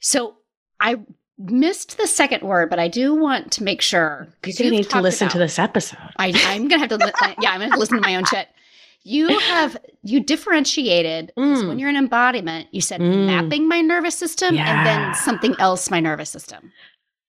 So 0.00 0.36
I 0.80 0.96
missed 1.38 1.96
the 1.98 2.06
second 2.06 2.42
word, 2.42 2.68
but 2.70 2.78
I 2.78 2.88
do 2.88 3.14
want 3.14 3.52
to 3.52 3.64
make 3.64 3.80
sure. 3.80 4.26
You're 4.44 4.52
going 4.52 4.54
to 4.56 4.64
you've 4.64 4.72
need 4.72 4.90
to 4.90 5.00
listen 5.00 5.28
to 5.30 5.38
this 5.38 5.58
episode. 5.58 5.98
I, 6.16 6.32
I'm 6.46 6.68
gonna 6.68 6.80
have 6.80 6.88
to. 6.90 6.96
Li- 6.96 7.34
yeah, 7.40 7.50
I'm 7.52 7.60
gonna 7.60 7.76
listen 7.78 7.96
to 7.96 8.02
my 8.02 8.16
own 8.16 8.24
shit. 8.24 8.48
You 9.04 9.38
have 9.38 9.76
you 10.02 10.20
differentiated 10.20 11.32
Mm. 11.38 11.68
when 11.68 11.78
you're 11.78 11.88
an 11.88 11.96
embodiment. 11.96 12.66
You 12.72 12.80
said 12.80 13.00
Mm. 13.00 13.26
mapping 13.26 13.68
my 13.68 13.80
nervous 13.80 14.16
system 14.16 14.58
and 14.58 14.86
then 14.86 15.14
something 15.14 15.54
else 15.58 15.90
my 15.90 16.00
nervous 16.00 16.30
system. 16.30 16.72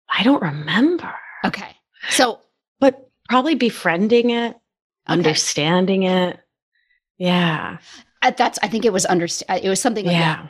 I 0.10 0.24
don't 0.24 0.41
remember, 0.41 1.14
Okay, 1.45 1.76
so 2.10 2.39
but 2.80 3.07
probably 3.30 3.53
befriending 3.55 4.32
it, 4.32 4.57
understanding 5.07 6.03
it. 6.03 6.39
Yeah. 7.18 7.78
uh, 8.22 8.32
that's 8.32 8.57
I 8.64 8.68
think 8.68 8.86
it 8.86 8.91
was 8.93 9.05
understand. 9.05 9.62
It 9.64 9.70
was 9.70 9.80
something 9.82 10.05
like 10.05 10.16
that. 10.18 10.49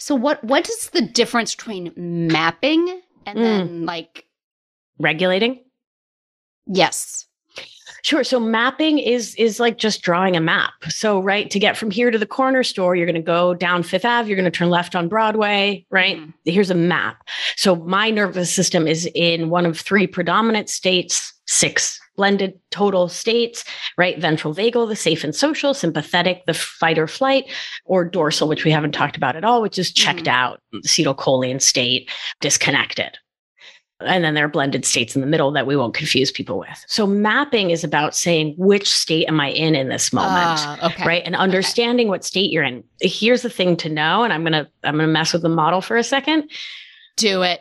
Yeah. 0.00 0.04
So 0.04 0.14
what 0.14 0.42
what 0.44 0.68
is 0.68 0.90
the 0.90 1.02
difference 1.02 1.54
between 1.54 1.92
mapping 1.96 3.00
and 3.26 3.38
Mm. 3.38 3.42
then 3.42 3.86
like 3.86 4.24
Regulating. 4.98 5.60
yes? 6.66 7.26
Sure. 8.02 8.24
So 8.24 8.40
mapping 8.40 8.98
is 8.98 9.34
is 9.34 9.60
like 9.60 9.76
just 9.76 10.00
drawing 10.02 10.34
a 10.36 10.40
map. 10.40 10.72
So 10.88 11.20
right 11.20 11.50
to 11.50 11.58
get 11.58 11.76
from 11.76 11.90
here 11.90 12.10
to 12.10 12.16
the 12.18 12.26
corner 12.26 12.62
store, 12.62 12.96
you're 12.96 13.04
going 13.06 13.14
to 13.14 13.20
go 13.20 13.52
down 13.52 13.82
Fifth 13.82 14.06
Ave. 14.06 14.26
You're 14.28 14.36
going 14.38 14.50
to 14.50 14.56
turn 14.58 14.70
left 14.70 14.94
on 14.96 15.08
Broadway. 15.08 15.84
Right. 15.90 16.16
Mhm. 16.16 16.32
Here's 16.46 16.70
a 16.70 16.74
map. 16.74 17.28
So 17.56 17.76
my 17.76 18.10
nervous 18.10 18.50
system 18.52 18.86
is 18.88 19.06
in 19.14 19.50
one 19.50 19.66
of 19.66 19.78
three 19.78 20.06
predominant 20.06 20.70
states, 20.70 21.34
six 21.46 22.00
blended 22.20 22.52
total 22.70 23.08
states. 23.08 23.64
Right. 23.96 24.18
Ventral 24.20 24.54
vagal, 24.54 24.88
the 24.88 24.94
safe 24.96 25.24
and 25.24 25.34
social. 25.34 25.72
Sympathetic, 25.72 26.44
the 26.44 26.52
fight 26.52 26.98
or 26.98 27.06
flight, 27.06 27.44
or 27.86 28.04
dorsal, 28.04 28.46
which 28.46 28.62
we 28.66 28.70
haven't 28.70 28.92
talked 28.92 29.16
about 29.16 29.36
at 29.36 29.44
all, 29.44 29.62
which 29.62 29.78
is 29.78 29.90
checked 29.90 30.28
out, 30.28 30.60
acetylcholine 30.74 31.62
state, 31.62 32.10
disconnected. 32.42 33.16
And 34.00 34.22
then 34.22 34.34
there 34.34 34.44
are 34.44 34.48
blended 34.50 34.84
states 34.84 35.14
in 35.14 35.22
the 35.22 35.26
middle 35.26 35.50
that 35.52 35.66
we 35.66 35.76
won't 35.76 35.94
confuse 35.94 36.30
people 36.30 36.58
with. 36.58 36.84
So 36.88 37.06
mapping 37.06 37.70
is 37.70 37.84
about 37.84 38.14
saying 38.14 38.54
which 38.58 38.88
state 38.90 39.26
am 39.26 39.40
I 39.40 39.48
in 39.48 39.74
in 39.74 39.88
this 39.88 40.12
moment, 40.12 40.60
Ah, 40.60 40.86
okay. 40.92 41.06
right? 41.06 41.22
And 41.24 41.34
understanding 41.36 42.08
what 42.08 42.24
state 42.24 42.50
you're 42.50 42.64
in. 42.64 42.84
Here's 43.00 43.40
the 43.42 43.50
thing 43.50 43.76
to 43.78 43.88
know, 43.88 44.24
and 44.24 44.32
I'm 44.32 44.42
gonna 44.44 44.68
I'm 44.84 44.96
gonna 44.96 45.06
mess 45.08 45.32
with 45.32 45.40
the 45.42 45.48
model 45.48 45.80
for 45.80 45.96
a 45.96 46.04
second. 46.04 46.50
Do 47.16 47.42
it. 47.42 47.60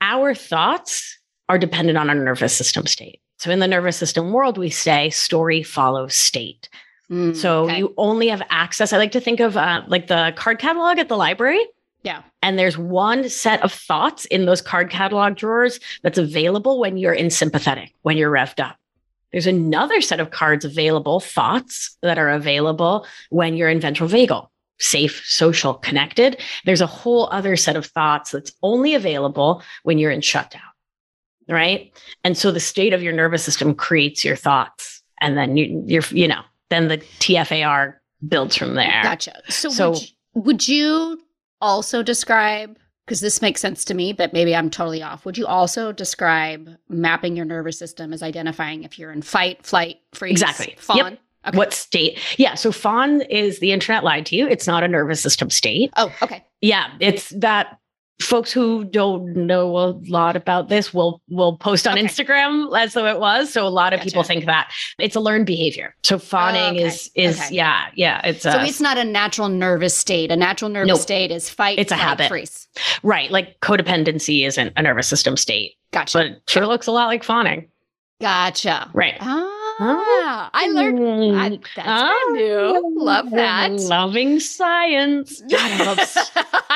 Our 0.00 0.32
thoughts 0.34 1.18
are 1.48 1.58
dependent 1.58 1.98
on 1.98 2.08
our 2.08 2.14
nervous 2.16 2.54
system 2.56 2.86
state. 2.86 3.20
So 3.38 3.50
in 3.50 3.58
the 3.58 3.68
nervous 3.68 3.96
system 3.96 4.32
world, 4.32 4.58
we 4.58 4.70
say 4.70 5.10
story 5.10 5.62
follows 5.62 6.14
state. 6.14 6.68
Mm, 7.10 7.36
So 7.36 7.64
okay. 7.64 7.78
you 7.78 7.94
only 7.96 8.28
have 8.28 8.42
access. 8.50 8.92
I 8.92 8.98
like 8.98 9.12
to 9.12 9.20
think 9.20 9.40
of 9.40 9.56
uh, 9.56 9.82
like 9.86 10.06
the 10.08 10.32
card 10.36 10.58
catalog 10.58 10.98
at 10.98 11.08
the 11.08 11.16
library. 11.16 11.64
Yeah. 12.02 12.22
And 12.42 12.58
there's 12.58 12.78
one 12.78 13.28
set 13.28 13.62
of 13.62 13.72
thoughts 13.72 14.26
in 14.26 14.46
those 14.46 14.62
card 14.62 14.90
catalog 14.90 15.36
drawers 15.36 15.80
that's 16.02 16.18
available 16.18 16.78
when 16.78 16.96
you're 16.96 17.12
in 17.12 17.30
sympathetic, 17.30 17.92
when 18.02 18.16
you're 18.16 18.30
revved 18.30 18.60
up. 18.60 18.76
There's 19.32 19.46
another 19.46 20.00
set 20.00 20.20
of 20.20 20.30
cards 20.30 20.64
available, 20.64 21.20
thoughts 21.20 21.96
that 22.02 22.18
are 22.18 22.30
available 22.30 23.06
when 23.30 23.56
you're 23.56 23.68
in 23.68 23.80
ventral 23.80 24.08
vagal, 24.08 24.48
safe, 24.78 25.22
social, 25.26 25.74
connected. 25.74 26.40
There's 26.64 26.80
a 26.80 26.86
whole 26.86 27.28
other 27.32 27.56
set 27.56 27.76
of 27.76 27.86
thoughts 27.86 28.30
that's 28.30 28.52
only 28.62 28.94
available 28.94 29.62
when 29.82 29.98
you're 29.98 30.12
in 30.12 30.20
shutdown. 30.20 30.62
Right. 31.48 31.92
And 32.24 32.36
so 32.36 32.50
the 32.50 32.60
state 32.60 32.92
of 32.92 33.02
your 33.02 33.12
nervous 33.12 33.44
system 33.44 33.74
creates 33.74 34.24
your 34.24 34.36
thoughts. 34.36 35.02
And 35.20 35.36
then 35.36 35.56
you, 35.56 35.82
you're, 35.86 36.02
you 36.10 36.28
know, 36.28 36.42
then 36.70 36.88
the 36.88 36.98
TFAR 36.98 37.94
builds 38.26 38.56
from 38.56 38.74
there. 38.74 39.00
Gotcha. 39.02 39.40
So, 39.48 39.68
So- 39.70 39.90
would, 39.90 40.00
you, 40.02 40.08
would 40.34 40.68
you 40.68 41.20
also 41.60 42.02
describe, 42.02 42.76
because 43.06 43.20
this 43.20 43.40
makes 43.40 43.60
sense 43.60 43.84
to 43.86 43.94
me, 43.94 44.12
but 44.12 44.32
maybe 44.32 44.54
I'm 44.56 44.68
totally 44.70 45.02
off. 45.02 45.24
Would 45.24 45.38
you 45.38 45.46
also 45.46 45.92
describe 45.92 46.68
mapping 46.88 47.36
your 47.36 47.46
nervous 47.46 47.78
system 47.78 48.12
as 48.12 48.22
identifying 48.22 48.82
if 48.82 48.98
you're 48.98 49.12
in 49.12 49.22
fight, 49.22 49.64
flight, 49.64 49.98
freeze, 50.12 50.42
Exactly. 50.42 50.74
fawn? 50.78 50.96
Yep. 50.96 51.18
Okay. 51.48 51.58
What 51.58 51.72
state? 51.72 52.18
Yeah. 52.38 52.54
So 52.56 52.72
fawn 52.72 53.20
is 53.22 53.60
the 53.60 53.70
internet 53.70 54.02
lied 54.02 54.26
to 54.26 54.36
you. 54.36 54.48
It's 54.48 54.66
not 54.66 54.82
a 54.82 54.88
nervous 54.88 55.20
system 55.20 55.48
state. 55.48 55.92
Oh, 55.96 56.12
okay. 56.20 56.44
Yeah. 56.60 56.90
It's 56.98 57.30
that 57.30 57.78
folks 58.20 58.50
who 58.50 58.82
don't 58.84 59.36
know 59.36 59.76
a 59.76 59.92
lot 60.08 60.36
about 60.36 60.68
this 60.68 60.94
will 60.94 61.20
will 61.28 61.56
post 61.58 61.86
on 61.86 61.98
Okay. 61.98 62.06
Instagram 62.06 62.74
as 62.78 62.94
though 62.94 63.06
it 63.06 63.20
was. 63.20 63.52
So 63.52 63.66
a 63.66 63.68
lot 63.68 63.92
of 63.92 64.00
people 64.00 64.22
think 64.22 64.46
that 64.46 64.70
it's 64.98 65.14
a 65.16 65.20
learned 65.20 65.46
behavior. 65.46 65.94
So 66.02 66.18
fawning 66.18 66.76
okay. 66.76 66.82
is 66.84 67.10
is 67.14 67.38
Okay. 67.38 67.54
yeah, 67.56 67.86
yeah. 67.94 68.20
It's 68.24 68.42
So 68.42 68.50
a, 68.50 68.64
it's 68.64 68.80
not 68.80 68.96
a 68.98 69.04
natural 69.04 69.48
nervous 69.48 69.94
state. 69.96 70.30
A 70.30 70.36
natural 70.36 70.70
nervous 70.70 70.88
Nope. 70.88 71.00
state 71.00 71.30
is 71.30 71.50
fight, 71.50 71.78
It's 71.78 71.92
a 71.92 71.94
flight, 71.96 72.08
habit. 72.08 72.28
freeze. 72.28 72.68
right. 73.02 73.30
Like 73.30 73.60
codependency 73.60 74.46
isn't 74.46 74.72
a 74.76 74.82
nervous 74.82 75.08
system 75.08 75.36
state, 75.36 75.74
Gotcha. 75.92 76.18
but 76.18 76.26
it 76.26 76.42
sure 76.48 76.66
looks 76.66 76.86
a 76.86 76.92
lot 76.92 77.06
like 77.06 77.22
fawning. 77.22 77.68
gotcha. 78.20 78.90
Right. 78.94 79.16
Ah, 79.20 80.48
I 80.54 80.68
learned. 80.68 81.38
I, 81.38 81.48
that's 81.50 81.86
Ah, 81.86 82.18
new. 82.32 82.94
Love 82.96 83.30
that. 83.32 83.72
Loving 83.72 84.40
science. 84.40 85.42
God, 85.50 85.60
I 85.60 85.84
love 85.84 85.98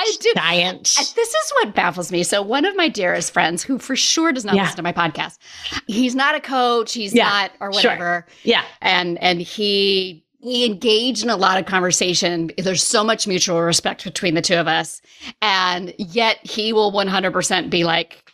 I 0.00 0.12
do. 0.20 0.32
science. 0.34 0.98
Uh, 0.98 1.04
This 1.14 1.28
is 1.28 1.52
what 1.60 1.74
baffles 1.74 2.10
me. 2.10 2.22
So, 2.22 2.42
one 2.42 2.64
of 2.64 2.74
my 2.76 2.88
dearest 2.88 3.32
friends, 3.32 3.62
who 3.62 3.78
for 3.78 3.96
sure 3.96 4.32
does 4.32 4.44
not 4.44 4.54
Yeah. 4.54 4.62
listen 4.62 4.76
to 4.76 4.82
my 4.82 4.92
podcast, 4.92 5.38
he's 5.86 6.14
not 6.14 6.34
a 6.34 6.40
coach, 6.40 6.92
he's 6.94 7.14
Yeah, 7.14 7.28
not, 7.28 7.50
or 7.60 7.72
sure. 7.72 7.90
whatever, 7.90 8.26
Yeah. 8.42 8.62
and 8.80 9.18
and 9.22 9.40
he 9.40 10.24
he 10.42 10.64
engaged 10.64 11.22
in 11.22 11.28
a 11.28 11.36
lot 11.36 11.58
of 11.58 11.66
conversation. 11.66 12.50
There's 12.56 12.82
so 12.82 13.04
much 13.04 13.26
mutual 13.26 13.60
respect 13.60 14.04
between 14.04 14.34
the 14.34 14.40
two 14.40 14.54
of 14.56 14.66
us, 14.66 15.02
and 15.42 15.92
yet 15.98 16.38
he 16.42 16.72
will 16.72 16.90
100% 16.92 17.68
be 17.68 17.84
like, 17.84 18.24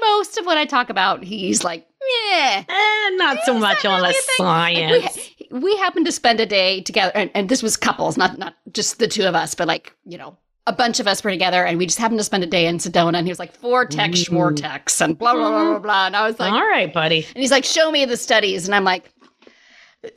most 0.00 0.38
of 0.38 0.44
what 0.44 0.58
I 0.58 0.64
talk 0.64 0.90
about, 0.90 1.22
he's 1.22 1.62
like, 1.62 1.86
yeah. 2.32 2.64
Eh, 2.68 3.10
not 3.14 3.38
so 3.44 3.54
much 3.54 3.84
on 3.84 4.02
the 4.02 4.12
science. 4.36 5.30
we, 5.52 5.60
we 5.60 5.76
happened 5.76 6.04
to 6.06 6.10
spend 6.12 6.40
a 6.40 6.46
day 6.46 6.80
together, 6.80 7.12
and, 7.14 7.30
and 7.32 7.48
this 7.48 7.62
was 7.62 7.76
couples, 7.76 8.16
not 8.16 8.38
not 8.38 8.54
just 8.72 8.98
the 8.98 9.06
two 9.06 9.22
of 9.24 9.36
us, 9.36 9.54
but 9.54 9.68
like 9.68 9.94
you 10.04 10.18
know, 10.18 10.36
a 10.66 10.72
bunch 10.72 11.00
of 11.00 11.06
us 11.08 11.24
were 11.24 11.30
together, 11.30 11.64
and 11.64 11.76
we 11.78 11.86
just 11.86 11.98
happened 11.98 12.20
to 12.20 12.24
spend 12.24 12.44
a 12.44 12.46
day 12.46 12.66
in 12.66 12.78
Sedona, 12.78 13.16
and 13.18 13.26
he 13.26 13.30
was 13.30 13.38
like 13.38 13.56
vortex, 13.58 14.28
Ooh. 14.28 14.32
vortex, 14.34 15.00
and 15.00 15.18
blah 15.18 15.32
blah 15.34 15.48
blah 15.50 15.64
blah 15.70 15.78
blah, 15.78 16.06
and 16.06 16.16
I 16.16 16.26
was 16.26 16.38
like, 16.38 16.52
All 16.52 16.66
right, 16.66 16.92
buddy. 16.92 17.24
and 17.34 17.36
he's 17.36 17.50
like, 17.50 17.64
show 17.64 17.90
me 17.90 18.04
the 18.04 18.16
studies, 18.16 18.66
and 18.66 18.74
I'm 18.74 18.84
like, 18.84 19.10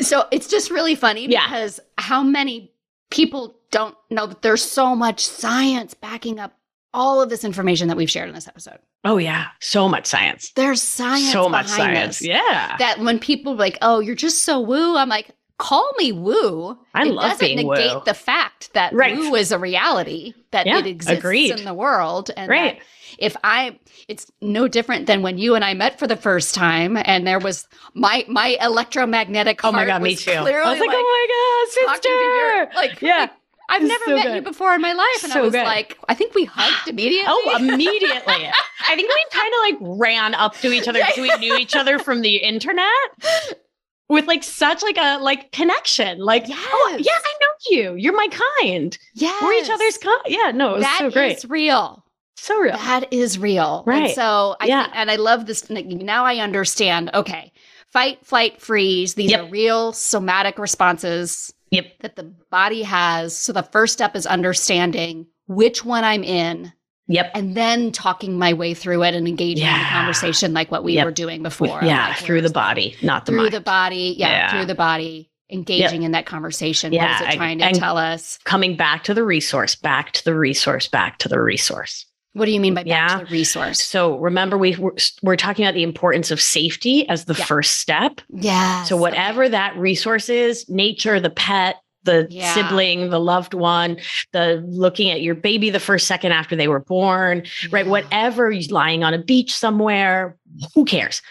so 0.02 0.26
it's 0.32 0.48
just 0.48 0.72
really 0.72 0.96
funny 0.96 1.28
Yeah. 1.28 1.46
because 1.48 1.80
how 1.98 2.24
many 2.24 2.72
people 3.12 3.56
don't 3.72 3.96
know 4.10 4.26
that 4.28 4.42
there's 4.42 4.64
so 4.64 4.96
much 4.96 5.26
science 5.26 5.94
backing 5.94 6.40
up 6.40 6.54
all 6.94 7.22
of 7.22 7.30
this 7.30 7.44
information 7.44 7.88
that 7.90 7.98
we've 7.98 8.10
shared 8.10 8.30
in 8.30 8.36
this 8.36 8.48
episode. 8.48 8.80
Oh 9.04 9.18
yeah, 9.18 9.48
so 9.60 9.90
much 9.90 10.06
science. 10.06 10.52
There's 10.56 10.82
science, 10.82 11.32
so 11.32 11.50
much 11.50 11.68
science. 11.68 12.20
this. 12.20 12.28
Yeah. 12.30 12.78
that 12.80 13.00
when 13.00 13.20
people 13.20 13.54
are 13.54 13.58
like, 13.58 13.78
"Oh, 13.82 14.00
you're 14.00 14.16
just 14.16 14.44
so 14.44 14.60
woo," 14.62 14.96
I'm 14.96 15.10
like, 15.10 15.30
"Call 15.58 15.90
me 15.98 16.12
woo." 16.12 16.78
I 16.94 17.04
it 17.06 17.12
love 17.14 17.32
doesn't 17.40 17.56
negate 17.56 17.94
woo. 17.94 18.02
the 18.06 18.14
fact 18.14 18.74
that 18.74 18.94
Right. 18.94 19.18
woo 19.18 19.36
is 19.36 19.52
a 19.52 19.60
reality 19.60 20.34
that 20.52 20.66
Yeah, 20.66 20.80
it 20.80 20.86
exists 20.88 21.18
agreed. 21.20 21.52
in 21.60 21.66
the 21.66 21.74
world, 21.74 22.32
and 22.36 22.50
Right. 22.50 22.82
if 23.18 23.36
I, 23.44 23.80
it's 24.08 24.32
no 24.42 24.68
different 24.68 25.06
than 25.08 25.22
when 25.22 25.38
you 25.38 25.56
and 25.56 25.64
I 25.64 25.74
met 25.74 25.98
for 26.00 26.08
the 26.08 26.16
first 26.18 26.56
time, 26.56 26.98
and 27.04 27.26
there 27.28 27.40
was 27.40 27.68
my 27.94 28.26
my 28.28 28.58
electromagnetic. 28.62 29.64
oh 29.64 29.72
my 29.72 29.86
god, 29.86 30.02
me 30.02 30.16
too. 30.16 30.32
I 30.32 30.42
was 30.42 30.80
like, 30.80 30.80
like, 30.80 30.90
oh 30.92 30.92
my 30.92 31.28
god, 31.30 31.82
your- 31.82 31.94
sister. 31.96 32.76
like 32.76 33.02
Yeah. 33.02 33.28
I've 33.68 33.82
It's 33.82 33.90
never 33.90 34.04
so 34.06 34.16
met 34.16 34.26
good. 34.28 34.36
you 34.36 34.42
before 34.44 34.76
in 34.76 34.82
my 34.82 34.94
life, 34.94 35.24
and 35.24 35.34
I 35.34 35.42
was 35.42 35.52
good. 35.54 35.64
like, 35.64 35.98
I 36.08 36.14
think 36.14 36.36
we 36.36 36.44
hugged 36.46 36.88
immediately. 36.88 37.26
Oh, 37.28 37.56
immediately. 37.58 38.48
I 38.88 38.96
think 38.96 39.10
we 39.10 39.26
kind 39.32 39.54
of 39.54 39.60
like 39.90 39.98
ran 40.00 40.36
up 40.36 40.56
to 40.58 40.72
each 40.72 40.88
other 40.88 41.00
because 41.00 41.18
we 41.18 41.36
knew 41.40 41.58
each 41.58 41.76
other 41.76 41.98
from 41.98 42.22
the 42.22 42.36
internet 42.36 42.86
with 44.10 44.28
like 44.28 44.44
such 44.44 44.84
like 44.84 44.98
a 44.98 45.18
like 45.20 45.52
connection. 45.52 46.20
Like, 46.20 46.46
oh 46.50 46.98
yeah, 47.00 47.12
I 47.14 47.34
know 47.42 47.48
you. 47.70 47.96
You're 47.96 48.16
my 48.16 48.28
kind. 48.62 48.98
yeah 49.14 49.38
We're 49.42 49.54
each 49.54 49.70
other's 49.70 49.98
kind. 49.98 50.22
Yeah, 50.28 50.52
no, 50.54 50.72
it 50.72 50.76
was 50.78 50.84
That 50.84 50.98
so 51.00 51.12
great. 51.12 51.38
is 51.38 51.46
real. 51.50 52.04
so 52.38 52.60
real. 52.60 52.78
That 52.78 53.12
is 53.12 53.40
real. 53.40 53.80
And 53.80 53.88
Right. 53.88 54.16
so 54.16 54.56
I 54.60 54.66
Yeah. 54.68 54.90
and 54.94 55.10
I 55.10 55.16
love 55.16 55.46
this. 55.48 55.70
Now 55.70 56.26
I 56.26 56.38
understand. 56.38 57.10
Okay. 57.14 57.52
Fight, 57.92 58.26
flight, 58.26 58.62
freeze. 58.62 59.14
These 59.16 59.32
Yep. 59.32 59.40
are 59.40 59.50
real 59.50 59.94
somatic 59.94 60.60
responses 60.60 61.54
Yep. 61.72 61.86
that 62.02 62.16
the 62.18 62.24
body 62.52 62.84
has. 62.84 63.36
So 63.38 63.54
the 63.54 63.64
first 63.64 63.94
step 63.94 64.16
is 64.16 64.28
understanding 64.28 65.28
which 65.48 65.84
one 65.86 66.04
I'm 66.04 66.24
in 66.24 66.74
Yep. 67.08 67.32
and 67.36 67.56
then 67.56 67.92
talking 67.92 68.40
my 68.40 68.54
way 68.54 68.74
through 68.74 69.04
it 69.04 69.14
and 69.14 69.28
engaging 69.28 69.66
in 69.68 69.74
the 69.74 69.86
conversation 69.86 70.54
like 70.54 70.72
what 70.72 70.84
we 70.84 70.94
Yep. 70.94 71.06
were 71.06 71.12
doing 71.12 71.44
before. 71.44 71.80
yeah, 71.84 72.08
Like, 72.10 72.18
through 72.18 72.42
the 72.42 72.50
body, 72.50 72.96
not 73.04 73.26
the 73.26 73.32
mind. 73.32 73.38
through 73.38 73.44
mind. 73.44 73.54
the 73.54 73.62
body. 73.62 74.16
Yeah, 74.18 74.30
Yeah. 74.30 74.52
through 74.52 74.66
the 74.66 74.76
body, 74.76 75.30
engaging 75.52 76.04
in 76.04 76.12
that 76.14 76.26
conversation. 76.26 76.92
Yeah, 76.94 77.04
what 77.14 77.22
is 77.22 77.28
it 77.28 77.34
I- 77.34 77.36
trying 77.38 77.60
to 77.60 77.72
tell 77.74 77.98
us? 77.98 78.40
Coming 78.44 78.76
back 78.76 79.04
to 79.04 79.14
the 79.14 79.24
resource, 79.24 79.76
back 79.76 80.14
to 80.14 80.24
the 80.26 80.36
resource, 80.36 80.88
back 80.88 81.20
to 81.20 81.30
the 81.30 81.40
resource. 81.40 82.06
What 82.34 82.46
do 82.46 82.52
you 82.52 82.60
mean 82.60 82.74
by 82.74 82.82
back 82.84 82.88
Yeah. 82.90 83.20
to 83.20 83.26
the 83.26 83.32
resource? 83.32 83.82
So 83.82 84.18
remember, 84.18 84.58
we 84.58 84.76
we're, 84.76 84.92
we're 85.22 85.36
talking 85.38 85.64
about 85.64 85.74
the 85.76 85.84
importance 85.84 86.32
of 86.32 86.42
safety 86.42 87.08
as 87.08 87.26
the 87.26 87.34
Yeah. 87.36 87.46
first 87.46 87.78
step. 87.80 88.20
Yeah. 88.34 88.84
So 88.84 88.98
whatever 88.98 89.48
that 89.48 89.78
resource 89.78 90.28
is, 90.28 90.68
nature, 90.68 91.20
the 91.22 91.30
pet, 91.30 91.76
the 92.06 92.28
Yeah. 92.30 92.54
sibling, 92.54 93.10
the 93.10 93.20
loved 93.20 93.54
one, 93.54 93.98
the 94.32 94.64
looking 94.68 95.12
at 95.12 95.22
your 95.22 95.36
baby 95.36 95.70
the 95.70 95.80
first 95.80 96.08
second 96.08 96.32
after 96.32 96.56
they 96.56 96.68
were 96.68 96.80
born, 96.80 97.44
right? 97.72 97.86
Whatever 97.86 98.54
lying 98.70 99.04
on 99.04 99.14
a 99.14 99.22
beach 99.22 99.54
somewhere, 99.54 100.38
who 100.74 100.86
cares? 100.86 101.22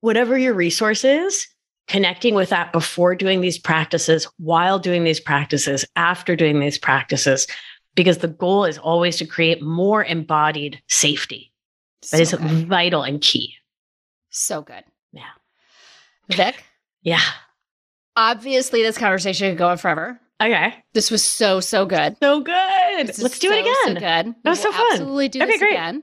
Whatever 0.00 0.36
your 0.36 0.52
resource 0.54 1.04
is, 1.04 1.46
connecting 1.88 2.34
with 2.34 2.50
that 2.50 2.72
before 2.72 3.14
doing 3.14 3.40
these 3.40 3.58
practices, 3.58 4.26
while 4.38 4.78
doing 4.78 5.04
these 5.04 5.20
practices, 5.20 5.84
after 5.96 6.36
doing 6.36 6.60
these 6.60 6.78
practices, 6.78 7.46
because 7.94 8.18
the 8.18 8.28
goal 8.28 8.64
is 8.64 8.76
always 8.78 9.16
to 9.16 9.26
create 9.26 9.62
more 9.62 10.04
embodied 10.04 10.82
safety. 10.88 11.52
That 12.10 12.20
is 12.20 12.32
good. 12.32 12.68
vital 12.68 13.02
and 13.02 13.20
key. 13.20 13.54
So 14.30 14.62
good. 14.62 14.84
Yeah. 15.12 15.22
Vic, 16.28 16.64
Yeah. 17.02 17.20
obviously 18.16 18.82
this 18.82 18.98
conversation 18.98 19.50
could 19.50 19.58
go 19.58 19.68
on 19.68 19.78
forever. 19.78 20.20
Okay. 20.42 20.74
This 20.92 21.10
was 21.10 21.22
so, 21.22 21.60
so 21.60 21.86
good. 21.86 22.16
So 22.22 22.40
good. 22.40 23.06
This 23.06 23.20
Let's 23.20 23.38
do 23.38 23.50
it 23.52 23.64
so, 23.64 23.72
so 23.84 23.90
again. 23.92 23.94
good. 23.94 24.34
That 24.42 24.50
was 24.50 24.62
We'll 24.62 24.72
so 24.72 24.78
fun. 24.78 24.86
Absolutely 24.92 25.28
do 25.28 25.38
Okay, 25.42 25.46
this 25.52 25.58
great. 25.60 25.72
again. 25.72 26.02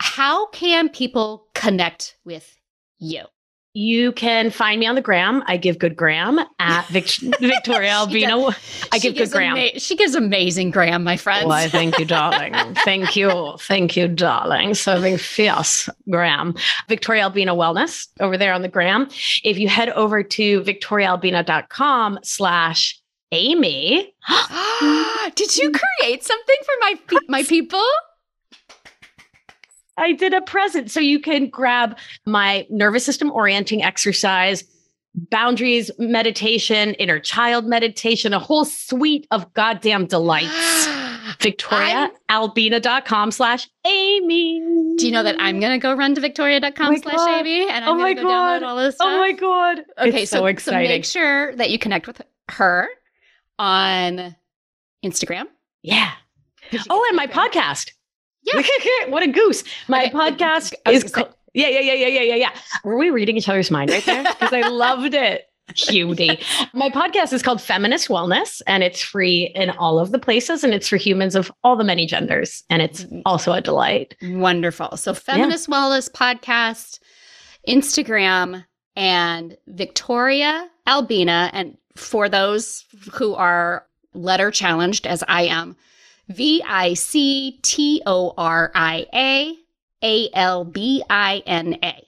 How 0.00 0.46
can 0.48 0.88
people 0.88 1.46
connect 1.54 2.16
with 2.24 2.56
you? 2.98 3.24
you 3.72 4.10
can 4.10 4.50
find 4.50 4.80
me 4.80 4.86
on 4.86 4.96
the 4.96 5.00
gram. 5.00 5.44
I 5.46 5.56
give 5.56 5.78
good 5.78 5.94
gram 5.94 6.40
at 6.58 6.86
Vic- 6.88 7.06
Victoria 7.40 7.90
Albina. 7.92 8.48
I 8.90 8.98
give 8.98 9.14
good 9.14 9.30
gram. 9.30 9.56
ama- 9.56 9.78
she 9.78 9.94
gives 9.94 10.16
amazing 10.16 10.72
gram, 10.72 11.04
my 11.04 11.16
friends. 11.16 11.46
Why, 11.46 11.68
thank 11.68 11.96
you, 12.00 12.04
darling. 12.04 12.52
thank 12.84 13.14
you. 13.14 13.54
Thank 13.60 13.96
you, 13.96 14.08
darling. 14.08 14.74
Serving 14.74 15.18
fierce 15.18 15.88
gram. 16.10 16.56
Victoria 16.88 17.22
Albina 17.22 17.54
Wellness 17.54 18.08
over 18.18 18.36
there 18.36 18.52
on 18.54 18.62
the 18.62 18.68
gram. 18.68 19.06
If 19.44 19.56
you 19.56 19.68
head 19.68 19.90
over 19.90 20.24
to 20.24 20.62
victoriaalbina.com 20.62 22.18
slash 22.24 22.99
Amy. 23.32 24.14
Did 25.34 25.56
you 25.56 25.72
create 25.72 26.24
something 26.24 26.56
for 26.64 26.74
my 26.80 26.94
pe- 27.06 27.26
my 27.28 27.42
people? 27.42 27.82
I 29.96 30.12
did 30.12 30.32
a 30.32 30.40
present. 30.40 30.90
So 30.90 30.98
you 31.00 31.20
can 31.20 31.48
grab 31.48 31.98
my 32.26 32.66
nervous 32.70 33.04
system 33.04 33.30
orienting 33.30 33.82
exercise, 33.82 34.64
boundaries 35.14 35.90
meditation, 35.98 36.94
inner 36.94 37.18
child 37.20 37.66
meditation, 37.66 38.32
a 38.32 38.38
whole 38.38 38.64
suite 38.64 39.26
of 39.30 39.52
goddamn 39.52 40.06
delights. 40.06 40.48
VictoriaAlbina.com 41.40 43.30
slash 43.30 43.68
Amy. 43.86 44.60
Do 44.96 45.06
you 45.06 45.12
know 45.12 45.22
that 45.22 45.36
I'm 45.38 45.60
gonna 45.60 45.78
go 45.78 45.94
run 45.94 46.14
to 46.14 46.20
victoria.com 46.20 46.94
Oh 46.94 46.96
slash 46.98 47.40
Amy 47.40 47.68
and 47.70 47.84
I'm 47.84 47.90
Oh 47.90 47.94
my 47.94 48.14
gonna 48.14 48.22
go 48.26 48.28
download 48.28 48.60
God. 48.60 48.62
all 48.62 48.76
this 48.76 48.94
stuff? 48.96 49.06
Oh 49.08 49.18
my 49.18 49.32
God. 49.32 49.78
Okay, 49.98 50.24
so 50.24 50.36
so 50.36 50.40
So 50.40 50.46
exciting. 50.46 50.88
make 50.88 51.04
sure 51.04 51.54
that 51.56 51.70
you 51.70 51.78
connect 51.78 52.06
with 52.06 52.20
her 52.50 52.88
on 53.60 54.34
Instagram. 55.04 55.44
Yeah. 55.82 56.12
Oh, 56.88 57.06
and 57.08 57.16
my 57.16 57.26
Instagram. 57.26 57.50
podcast. 57.50 57.90
Yeah. 58.42 58.62
what 59.08 59.22
a 59.22 59.28
goose. 59.28 59.62
My 59.86 60.04
Okay, 60.04 60.12
podcast 60.12 60.72
is 60.88 61.02
gonna 61.04 61.08
say- 61.08 61.08
called. 61.10 61.34
Yeah, 61.52 61.66
yeah, 61.66 61.80
yeah, 61.80 61.94
yeah, 61.94 62.06
yeah, 62.06 62.20
yeah, 62.22 62.34
yeah. 62.36 62.50
Were 62.84 62.96
we 62.96 63.10
reading 63.10 63.36
each 63.36 63.48
other's 63.48 63.72
mind 63.72 63.90
right 63.90 64.04
there? 64.04 64.22
Because 64.22 64.52
I 64.52 64.68
loved 64.68 65.14
it. 65.14 65.46
Cutie. 65.74 66.38
My 66.72 66.90
podcast 66.90 67.32
is 67.32 67.42
called 67.42 67.60
Feminist 67.60 68.08
Wellness, 68.08 68.62
and 68.66 68.82
it's 68.82 69.02
free 69.02 69.52
in 69.54 69.70
all 69.70 69.98
of 69.98 70.10
the 70.10 70.18
places, 70.18 70.64
and 70.64 70.72
it's 70.72 70.88
for 70.88 70.96
humans 70.96 71.34
of 71.34 71.50
all 71.62 71.76
the 71.76 71.84
many 71.84 72.06
genders, 72.06 72.64
and 72.70 72.82
it's 72.82 73.04
mm. 73.04 73.22
also 73.24 73.52
a 73.52 73.60
delight. 73.60 74.16
Wonderful. 74.22 74.96
So 74.96 75.12
Feminist 75.14 75.68
Wellness 75.68 76.10
Podcast, 76.10 76.98
Instagram, 77.68 78.64
and 78.96 79.56
Victoria 79.66 80.68
Albina. 80.86 81.50
And 81.52 81.76
for 81.96 82.28
those 82.28 82.84
who 83.14 83.34
are 83.34 83.86
letter 84.14 84.50
challenged, 84.50 85.06
as 85.06 85.22
I 85.28 85.42
am, 85.44 85.76
V 86.28 86.62
I 86.66 86.94
C 86.94 87.58
T 87.62 88.02
O 88.06 88.32
R 88.36 88.70
I 88.74 89.06
A 89.14 89.54
A 90.02 90.28
L 90.34 90.64
B 90.64 91.02
I 91.10 91.42
N 91.46 91.76
A. 91.82 92.06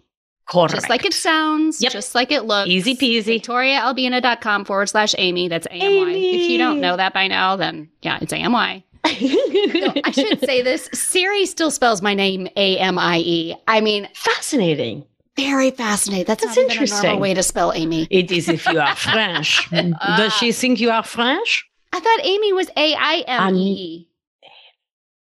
Correct. 0.49 0.75
Just 0.75 0.89
like 0.91 1.05
it 1.05 1.15
sounds, 1.15 1.81
Yep. 1.83 1.93
just 1.93 2.15
like 2.15 2.31
it 2.33 2.43
looks. 2.45 2.69
Easy 2.69 2.95
peasy. 2.95 3.41
VictoriaAlbina.com 3.41 4.65
forward 4.65 4.89
slash 4.89 5.15
Amy. 5.17 5.49
That's 5.49 5.67
A-M-Y. 5.67 6.11
If 6.11 6.51
you 6.51 6.59
don't 6.59 6.81
know 6.81 6.97
that 6.97 7.15
by 7.15 7.27
now, 7.29 7.57
then 7.57 7.89
yeah, 8.03 8.19
it's 8.21 8.33
A-M-Y. 8.33 8.85
No, 9.05 9.93
I 10.05 10.11
should 10.11 10.41
say 10.45 10.61
this. 10.63 10.89
Siri 10.93 11.47
still 11.47 11.71
spells 11.71 12.03
my 12.03 12.15
name 12.15 12.47
A-M-I-E. 12.57 13.55
I 13.67 13.81
mean, 13.81 14.09
Fascinating. 14.15 15.05
Very 15.37 15.71
fascinating. 15.71 16.27
That's, 16.27 16.45
That's 16.45 16.57
a 16.57 16.63
interesting. 16.63 17.03
normal 17.03 17.21
way 17.21 17.35
to 17.35 17.43
spell 17.43 17.73
Amy. 17.73 18.07
It 18.11 18.31
is 18.31 18.49
if 18.49 18.67
you 18.67 18.79
are 18.81 18.95
French. 18.97 19.69
Uh, 19.73 20.17
Does 20.17 20.33
she 20.35 20.53
think 20.53 20.81
you 20.81 20.91
are 20.91 21.03
French? 21.03 21.67
I 21.93 22.01
thought 22.01 22.21
Amy 22.25 22.53
was 22.53 22.69
A-I-M-E. 22.77 24.09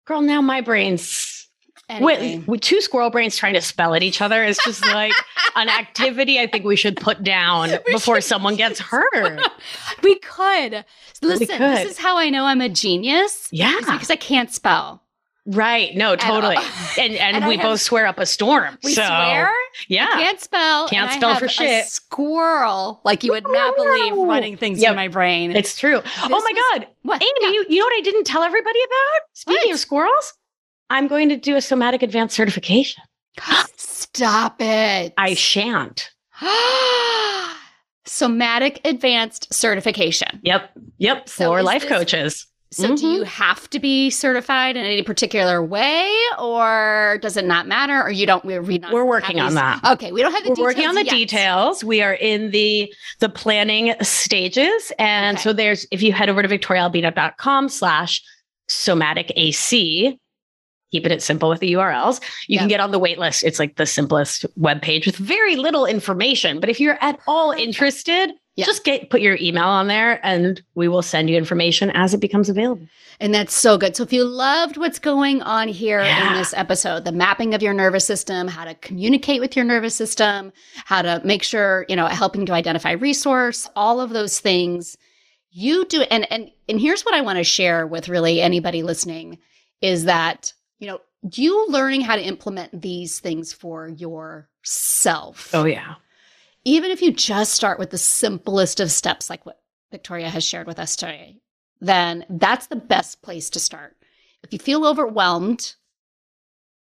Girl, 0.05 0.21
now 0.21 0.41
my 0.43 0.61
brain's 0.61 1.49
Anyway. 1.89 2.37
with, 2.39 2.49
with 2.49 2.61
two 2.61 2.81
squirrel 2.81 3.11
brains 3.11 3.37
trying 3.37 3.55
to 3.55 3.61
spell 3.61 3.95
at 3.95 4.03
each 4.03 4.23
other 4.23 4.43
is 4.43 4.59
just 4.65 4.85
like 4.87 5.13
an 5.57 5.69
activity 5.69 6.41
I 6.41 6.47
think 6.47 6.65
we 6.65 6.77
should 6.77 6.97
put 6.97 7.23
down 7.23 7.71
before 7.87 8.21
someone 8.21 8.57
gets 8.57 8.79
hurt. 8.81 9.41
we 10.03 10.19
could. 10.21 10.85
Listen, 11.21 11.47
could. 11.49 11.61
this 11.61 11.91
is 11.93 11.99
how 11.99 12.17
I 12.19 12.31
know 12.31 12.45
I'm 12.47 12.61
a 12.61 12.69
genius. 12.69 13.49
Yeah. 13.53 13.77
Because 13.79 14.11
I 14.11 14.17
can't 14.17 14.51
spell. 14.53 15.02
Right. 15.45 15.95
No, 15.97 16.15
totally. 16.17 16.57
And 16.99 17.15
and, 17.15 17.37
And 17.37 17.47
we 17.47 17.57
have- 17.57 17.65
both 17.65 17.81
swear 17.81 18.07
up 18.07 18.19
a 18.19 18.27
storm. 18.27 18.79
We 18.85 18.93
so, 18.95 19.03
swear. 19.05 19.51
Yeah. 19.89 20.09
I 20.13 20.13
can't 20.23 20.41
spell. 20.41 20.89
Can't 20.89 21.11
spell 21.13 21.37
for 21.37 21.49
shit. 21.49 21.87
squirrel, 21.87 23.01
like 23.05 23.25
you 23.25 23.33
would 23.33 23.45
not 23.49 23.75
believe, 23.77 24.15
running 24.15 24.57
things 24.59 24.81
Yep. 24.83 24.91
in 24.91 24.97
my 24.97 25.09
brain. 25.09 25.57
It's 25.57 25.77
true. 25.79 26.01
oh 26.05 26.29
my 26.29 26.37
was- 26.37 26.63
God. 26.81 26.87
what? 27.03 27.23
Amy, 27.23 27.33
Yeah. 27.41 27.49
you, 27.49 27.65
you 27.71 27.79
know 27.81 27.87
what 27.87 27.97
I 27.99 28.03
didn't 28.03 28.25
tell 28.25 28.43
everybody 28.43 28.79
about? 28.85 29.21
Speaking 29.33 29.69
What? 29.71 29.75
of 29.75 29.81
squirrels, 29.81 30.35
I'm 30.91 31.09
going 31.09 31.31
to 31.31 31.37
do 31.37 31.57
a 31.57 31.61
somatic 31.63 32.03
advanced 32.03 32.37
certification. 32.37 33.03
Stop 33.77 34.57
it. 34.61 35.15
I 35.17 35.33
shan't. 35.35 36.11
Somatic 38.05 38.81
advanced 38.85 39.53
certification. 39.55 40.41
Yep. 40.43 40.71
Yep. 40.99 41.29
So 41.29 41.47
For 41.47 41.63
life 41.63 41.83
this- 41.83 41.89
coaches. 41.91 42.47
So, 42.73 42.89
do 42.97 43.03
Mhm. 43.07 43.15
you 43.15 43.23
have 43.25 43.69
to 43.71 43.79
be 43.79 44.09
certified 44.11 44.77
in 44.77 44.85
any 44.85 45.03
particular 45.03 45.63
way, 45.63 46.11
or 46.39 47.19
does 47.23 47.37
it 47.37 47.45
not 47.45 47.67
matter? 47.67 48.03
Or 48.03 48.11
you 48.11 48.27
don't? 48.27 48.45
We're, 48.45 48.63
we 48.63 48.81
We're 48.91 49.05
working 49.05 49.39
on 49.41 49.49
these- 49.49 49.55
that. 49.57 49.81
Okay, 49.93 50.11
we 50.11 50.23
don't 50.23 50.33
have 50.33 50.43
the. 50.45 50.51
We're 50.59 50.65
working 50.69 50.87
on 50.89 50.95
the 50.95 51.05
details 51.05 51.21
yet. 51.21 51.29
details. 51.29 51.85
We 51.85 52.03
are 52.03 52.15
in 52.15 52.51
the 52.51 52.93
the 53.21 53.29
planning 53.29 53.95
stages. 54.03 54.91
And 54.99 55.37
Okay. 55.37 55.43
so 55.45 55.53
there's 55.53 55.87
if 55.91 56.03
you 56.03 56.13
head 56.13 56.29
over 56.29 56.43
to 56.43 56.49
victoriaalbina.com 56.49 57.69
slash 57.69 58.23
somatic 58.69 59.31
AC, 59.37 60.19
keeping 60.93 61.13
it 61.13 61.23
simple 61.23 61.49
with 61.49 61.61
the 61.61 61.73
URLs, 61.73 62.21
you 62.49 62.59
can 62.59 62.69
get 62.69 62.81
on 62.81 62.91
the 62.91 62.99
wait 62.99 63.19
list. 63.19 63.43
It's 63.45 63.59
like 63.59 63.77
the 63.77 63.87
simplest 63.87 64.47
web 64.57 64.81
page 64.83 65.07
with 65.07 65.17
very 65.17 65.57
little 65.57 65.85
information. 65.87 66.61
But 66.61 66.69
if 66.69 66.81
you're 66.81 66.99
at 67.03 67.19
all 67.27 67.51
interested, 67.53 68.31
Yeah. 68.55 68.67
just 68.67 68.85
get 68.85 69.09
put 69.09 69.23
your 69.23 69.39
email 69.41 69.65
on 69.65 69.87
there 69.87 70.21
and 70.23 70.63
we 70.75 70.87
will 70.87 71.01
send 71.01 71.31
you 71.31 71.39
information 71.39 71.91
as 71.91 72.13
it 72.13 72.21
becomes 72.21 72.51
available. 72.51 72.87
And 73.19 73.35
that's 73.35 73.55
so 73.55 73.79
good. 73.79 73.97
So 73.97 74.03
if 74.03 74.13
you 74.13 74.25
loved 74.25 74.77
what's 74.77 74.99
going 74.99 75.41
on 75.43 75.69
here 75.69 76.01
in 76.01 76.33
this 76.35 76.53
episode, 76.53 77.05
the 77.05 77.13
mapping 77.13 77.55
of 77.55 77.63
your 77.63 77.73
nervous 77.73 78.05
system, 78.05 78.49
how 78.49 78.65
to 78.65 78.75
communicate 78.75 79.41
with 79.41 79.57
your 79.57 79.65
nervous 79.65 79.95
system, 79.95 80.53
how 80.85 81.01
to 81.01 81.23
make 81.25 81.43
sure, 81.43 81.87
you 81.89 81.97
know, 81.97 82.07
helping 82.07 82.45
to 82.47 82.53
identify 82.53 82.93
resource, 82.93 83.71
all 83.75 84.01
of 84.01 84.11
those 84.11 84.39
things, 84.39 84.99
you 85.51 85.85
do 85.87 86.03
and 86.03 86.31
and 86.33 86.51
and 86.69 86.81
here's 86.81 87.05
what 87.05 87.15
I 87.15 87.21
want 87.21 87.39
to 87.39 87.45
share 87.45 87.87
with 87.87 88.09
really 88.09 88.41
anybody 88.41 88.83
listening 88.83 89.39
is 89.81 90.05
that, 90.05 90.53
you 90.79 90.87
know, 90.87 91.01
you 91.33 91.67
learning 91.69 92.01
how 92.01 92.17
to 92.17 92.23
implement 92.23 92.83
these 92.83 93.21
things 93.21 93.53
for 93.53 93.89
yourself 93.89 95.51
Oh 95.55 95.65
yeah. 95.65 95.95
Even 96.65 96.91
if 96.91 97.03
you 97.03 97.13
just 97.13 97.53
start 97.55 97.79
with 97.79 97.91
the 97.91 97.99
simplest 97.99 98.81
of 98.81 98.91
steps, 98.91 99.29
like 99.31 99.45
what 99.47 99.61
Victoria 99.91 100.29
has 100.29 100.45
shared 100.45 100.67
with 100.67 100.79
us 100.79 100.97
today, 100.97 101.41
then 101.81 102.25
that's 102.31 102.67
the 102.69 102.77
best 102.77 103.23
place 103.23 103.51
to 103.51 103.59
start. 103.61 103.97
If 104.43 104.53
you 104.53 104.59
feel 104.59 104.87
overwhelmed, 104.87 105.75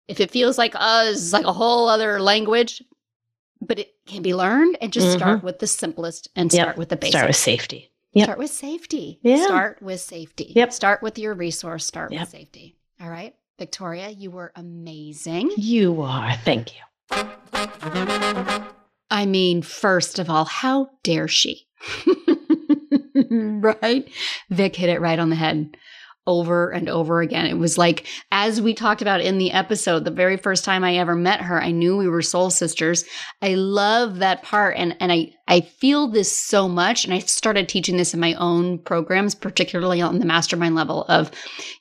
if 0.09 0.21
it 0.21 0.31
feels 0.31 0.59
like 0.59 0.75
uh, 0.75 1.05
it's 1.09 1.33
like 1.33 1.45
a 1.47 1.53
whole 1.53 1.89
other 1.89 2.21
language, 2.21 2.83
but 3.61 3.79
it 3.79 3.93
can 4.07 4.23
be 4.23 4.35
learned, 4.35 4.79
and 4.81 4.93
just 4.93 5.13
start 5.13 5.43
with 5.43 5.59
the 5.59 5.67
simplest 5.67 6.29
and 6.35 6.53
Yep. 6.53 6.63
start 6.63 6.77
with 6.79 6.89
the 6.89 6.97
basics. 6.97 7.17
Start 7.17 7.29
with 7.29 7.37
safety. 7.37 7.91
Yep. 8.13 8.25
Start 8.25 8.39
with 8.39 8.51
safety. 8.51 9.19
Yeah. 9.23 9.45
Start 9.45 9.83
with 9.83 10.01
safety. 10.01 10.53
Yep. 10.57 10.73
Start 10.73 11.03
with 11.03 11.19
your 11.19 11.35
resource. 11.35 11.85
Start 11.87 12.11
Yep. 12.13 12.21
with 12.23 12.29
safety. 12.31 12.77
All 13.01 13.11
right. 13.11 13.35
Victoria, 13.59 14.09
you 14.09 14.31
were 14.31 14.53
amazing. 14.57 15.51
You 15.57 16.01
are. 16.03 16.35
Thank 16.45 16.73
you. 16.75 18.71
I 19.11 19.27
mean, 19.27 19.63
first 19.63 20.19
of 20.19 20.31
all, 20.31 20.45
how 20.45 20.91
dare 21.03 21.29
she? 21.29 21.67
right? 23.31 24.09
Vic 24.51 24.77
hit 24.77 24.89
it 24.89 25.01
right 25.01 25.19
on 25.19 25.31
the 25.31 25.37
head 25.37 25.77
over 26.27 26.71
and 26.71 26.89
over 26.89 27.21
again. 27.21 27.47
It 27.47 27.59
was 27.59 27.79
like, 27.79 28.07
as 28.31 28.61
we 28.61 28.75
talked 28.75 29.03
about 29.03 29.21
in 29.21 29.39
the 29.39 29.53
episode, 29.53 30.05
the 30.05 30.11
very 30.11 30.37
first 30.37 30.65
time 30.65 30.85
I 30.85 30.97
ever 30.97 31.15
met 31.15 31.41
her, 31.41 31.61
I 31.61 31.71
knew 31.71 31.97
we 31.97 32.09
were 32.09 32.23
soul 32.23 32.51
sisters. 32.51 33.05
I 33.43 33.55
love 33.55 34.19
that 34.19 34.43
part. 34.43 34.77
And, 34.77 34.97
and 35.01 35.11
I, 35.11 35.33
I 35.49 35.61
feel 35.61 36.09
this 36.09 36.31
so 36.31 36.69
much. 36.69 37.05
And 37.05 37.15
I 37.15 37.19
started 37.21 37.69
teaching 37.69 37.97
this 37.97 38.15
in 38.15 38.21
my 38.21 38.35
own 38.35 38.79
programs, 38.79 39.35
particularly 39.35 40.01
on 40.01 40.19
the 40.19 40.27
mastermind 40.27 40.75
level 40.75 41.05
of, 41.05 41.31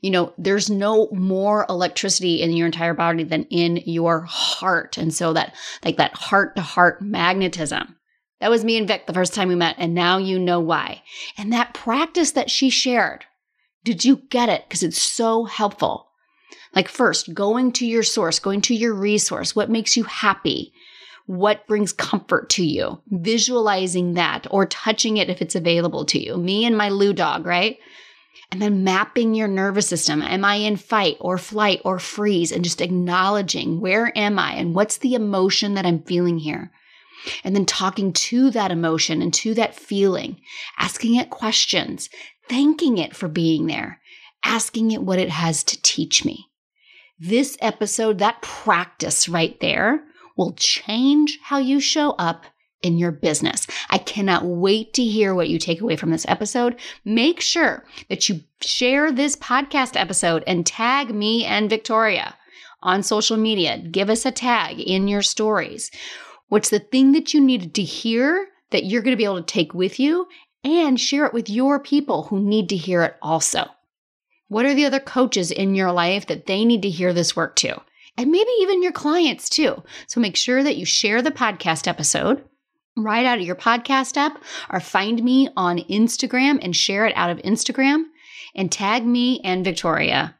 you 0.02 0.10
know, 0.10 0.34
there's 0.38 0.70
no 0.70 1.10
more 1.12 1.66
electricity 1.70 2.42
in 2.42 2.54
your 2.54 2.66
entire 2.66 2.94
body 2.94 3.24
than 3.24 3.44
in 3.46 3.78
your 3.86 4.22
heart. 4.22 4.98
And 4.98 5.14
so 5.14 5.34
that 5.34 5.54
like 5.84 5.98
that 5.98 6.16
heart 6.16 6.56
to 6.56 6.62
heart 6.62 7.02
magnetism. 7.02 7.96
That 8.40 8.50
was 8.50 8.64
me 8.64 8.78
and 8.78 8.88
Vic 8.88 9.06
the 9.06 9.14
first 9.14 9.34
time 9.34 9.50
we 9.50 9.56
met, 9.56 9.76
and 9.78 9.94
now 9.94 10.18
you 10.18 10.40
know 10.40 10.62
why. 10.62 11.04
And 11.38 11.52
that 11.52 11.74
practice 11.74 12.32
that 12.32 12.50
she 12.50 12.70
shared, 12.70 13.26
did 13.84 14.04
you 14.06 14.18
get 14.30 14.50
it? 14.50 14.66
Because 14.68 14.84
it's 14.84 15.02
so 15.02 15.46
helpful. 15.46 16.08
Like, 16.76 16.88
first, 16.88 17.34
going 17.34 17.72
to 17.74 17.86
your 17.86 18.04
source, 18.04 18.40
going 18.40 18.62
to 18.62 18.76
your 18.76 18.94
resource, 18.94 19.56
what 19.56 19.70
makes 19.70 19.98
you 19.98 20.04
happy, 20.04 20.72
what 21.26 21.68
brings 21.68 21.94
comfort 21.94 22.50
to 22.50 22.64
you, 22.64 23.02
visualizing 23.08 24.14
that 24.16 24.48
or 24.52 24.66
touching 24.66 25.18
it 25.18 25.30
if 25.30 25.42
it's 25.42 25.56
available 25.56 26.06
to 26.06 26.24
you. 26.24 26.38
Me 26.38 26.66
and 26.66 26.78
my 26.78 26.90
Lou 26.90 27.14
dog, 27.14 27.46
right? 27.46 27.78
And 28.52 28.62
then 28.62 28.84
mapping 28.84 29.36
your 29.36 29.48
nervous 29.48 29.88
system. 29.88 30.22
Am 30.22 30.44
I 30.44 30.56
in 30.56 30.76
fight 30.76 31.18
or 31.20 31.38
flight 31.38 31.82
or 31.86 32.00
freeze? 32.00 32.52
And 32.52 32.64
just 32.64 32.82
acknowledging 32.82 33.80
where 33.80 34.16
am 34.18 34.40
I 34.40 34.54
and 34.54 34.74
what's 34.74 34.98
the 34.98 35.14
emotion 35.14 35.76
that 35.76 35.86
I'm 35.86 36.02
feeling 36.04 36.40
here. 36.40 36.72
and 37.44 37.56
then 37.56 37.66
talking 37.66 38.14
to 38.14 38.50
that 38.52 38.72
emotion 38.72 39.22
and 39.22 39.34
to 39.34 39.54
that 39.56 39.76
feeling, 39.76 40.40
asking 40.78 41.16
it 41.16 41.30
questions, 41.30 42.10
thanking 42.50 42.97
it 42.97 43.16
for 43.16 43.28
being 43.28 43.68
there, 43.68 44.02
asking 44.43 44.91
it 44.91 45.04
what 45.04 45.20
it 45.20 45.30
has 45.30 45.64
to 45.66 45.82
teach 45.82 46.26
me. 46.26 46.47
This 47.20 47.58
episode, 47.62 48.20
that 48.20 48.41
practice 48.41 49.30
right 49.30 49.60
there, 49.60 50.04
will 50.36 50.54
change 50.54 51.38
how 51.43 51.58
you 51.58 51.80
show 51.80 52.12
up 52.12 52.45
in 52.82 52.97
your 52.97 53.12
business. 53.12 53.68
I 53.89 53.97
cannot 53.97 54.45
wait 54.45 54.93
to 54.93 55.04
hear 55.04 55.36
what 55.36 55.50
you 55.50 55.60
take 55.60 55.82
away 55.82 55.97
from 55.97 56.12
this 56.12 56.26
episode. 56.30 56.80
Make 57.04 57.41
sure 57.41 57.84
that 58.08 58.30
you 58.30 58.41
share 58.62 59.12
this 59.12 59.36
podcast 59.36 60.00
episode 60.00 60.43
and 60.47 60.66
tag 60.66 61.14
me 61.14 61.43
and 61.43 61.70
Victoria 61.70 62.36
on 62.82 63.04
social 63.04 63.36
media. 63.36 63.78
Give 63.80 64.10
us 64.10 64.26
a 64.26 64.32
tag 64.32 64.80
in 64.80 65.10
your 65.10 65.22
stories. 65.22 65.91
What's 66.47 66.70
the 66.70 66.80
thing 66.80 67.12
that 67.12 67.34
you 67.34 67.41
needed 67.41 67.74
to 67.76 67.84
hear 67.84 68.47
that 68.72 68.86
you're 68.86 69.02
going 69.02 69.14
to 69.14 69.18
be 69.18 69.26
able 69.26 69.43
to 69.43 69.43
take 69.43 69.74
with 69.74 70.00
you 70.00 70.28
and 70.64 70.99
share 70.99 71.26
it 71.26 71.34
with 71.34 71.49
your 71.49 71.80
people 71.80 72.24
who 72.24 72.39
need 72.39 72.70
to 72.70 72.76
hear 72.76 73.03
it 73.03 73.16
also? 73.22 73.66
What 74.47 74.66
are 74.66 74.74
the 74.74 74.86
other 74.86 74.99
coaches 74.99 75.51
in 75.51 75.76
your 75.76 75.91
life 75.91 76.26
that 76.28 76.47
they 76.47 76.66
need 76.66 76.82
to 76.82 76.89
hear 76.89 77.14
this 77.14 77.36
work 77.36 77.55
too? 77.55 77.76
And 78.18 78.32
maybe 78.32 78.49
even 78.62 78.84
your 78.84 78.91
clients 78.91 79.49
too. 79.49 79.84
So 80.07 80.20
make 80.20 80.36
sure 80.36 80.64
that 80.64 80.76
you 80.76 80.86
share 80.86 81.22
the 81.22 81.32
podcast 81.32 81.88
episode 81.88 82.43
right 82.97 83.26
out 83.26 83.39
of 83.39 83.45
your 83.45 83.55
podcast 83.55 84.18
app 84.18 84.43
or 84.70 84.80
find 84.80 85.24
me 85.24 85.49
on 85.55 85.78
Instagram 85.78 86.60
and 86.62 86.76
share 86.76 87.05
it 87.05 87.14
out 87.16 87.30
of 87.30 87.38
Instagram 87.38 88.03
and 88.55 88.72
tag 88.72 89.05
me 89.05 89.39
and 89.43 89.64
Victoria 89.64 90.36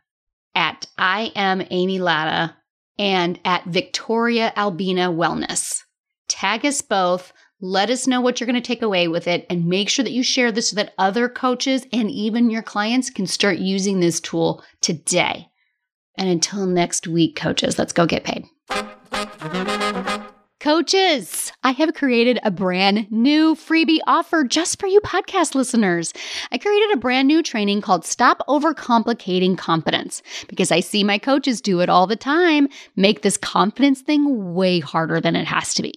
at 0.56 0.88
I 0.98 1.32
am 1.36 1.62
Amy 1.70 2.00
Latta 2.00 2.56
and 2.98 3.40
at 3.46 3.66
Victoria 3.66 4.52
Albina 4.58 5.12
Wellness. 5.12 5.84
Tag 6.28 6.66
us 6.66 6.82
both. 6.82 7.32
Let 7.62 7.90
us 7.90 8.08
know 8.08 8.22
what 8.22 8.40
you're 8.40 8.48
going 8.48 8.62
to 8.62 8.66
take 8.66 8.82
away 8.82 9.10
with 9.10 9.28
it 9.28 9.46
and 9.50 9.66
make 9.66 9.90
sure 9.90 10.04
that 10.04 10.14
you 10.14 10.24
share 10.24 10.50
this 10.50 10.70
so 10.70 10.78
that 10.78 10.94
other 10.98 11.28
coaches 11.28 11.86
and 11.92 12.10
even 12.10 12.50
your 12.50 12.62
clients 12.62 13.10
can 13.10 13.28
start 13.28 13.58
using 13.58 14.00
this 14.00 14.22
tool 14.22 14.64
today. 14.80 15.50
And 16.18 16.30
until 16.30 16.66
next 16.66 17.06
week, 17.06 17.36
coaches, 17.36 17.78
let's 17.78 17.92
go 17.92 18.06
get 18.06 18.24
paid. 18.24 18.46
Coaches, 20.62 21.52
I 21.62 21.72
have 21.72 21.94
created 21.96 22.40
a 22.44 22.52
brand 22.52 23.12
new 23.12 23.56
freebie 23.56 24.00
offer 24.08 24.46
just 24.46 24.80
for 24.80 24.88
you 24.88 25.02
podcast 25.02 25.54
listeners. 25.54 26.14
I 26.54 26.58
created 26.58 26.92
a 26.94 26.98
brand 26.98 27.28
new 27.28 27.44
training 27.44 27.82
called 27.82 28.06
Stop 28.06 28.42
Overcomplicating 28.48 29.58
Confidence 29.58 30.22
because 30.48 30.72
I 30.72 30.80
see 30.80 31.04
my 31.04 31.18
coaches 31.18 31.60
do 31.60 31.82
it 31.82 31.90
all 31.90 32.08
the 32.08 32.16
time, 32.16 32.70
make 32.96 33.22
this 33.22 33.36
confidence 33.36 34.00
thing 34.00 34.54
way 34.54 34.80
harder 34.80 35.20
than 35.20 35.36
it 35.36 35.48
has 35.48 35.74
to 35.74 35.82
be. 35.82 35.94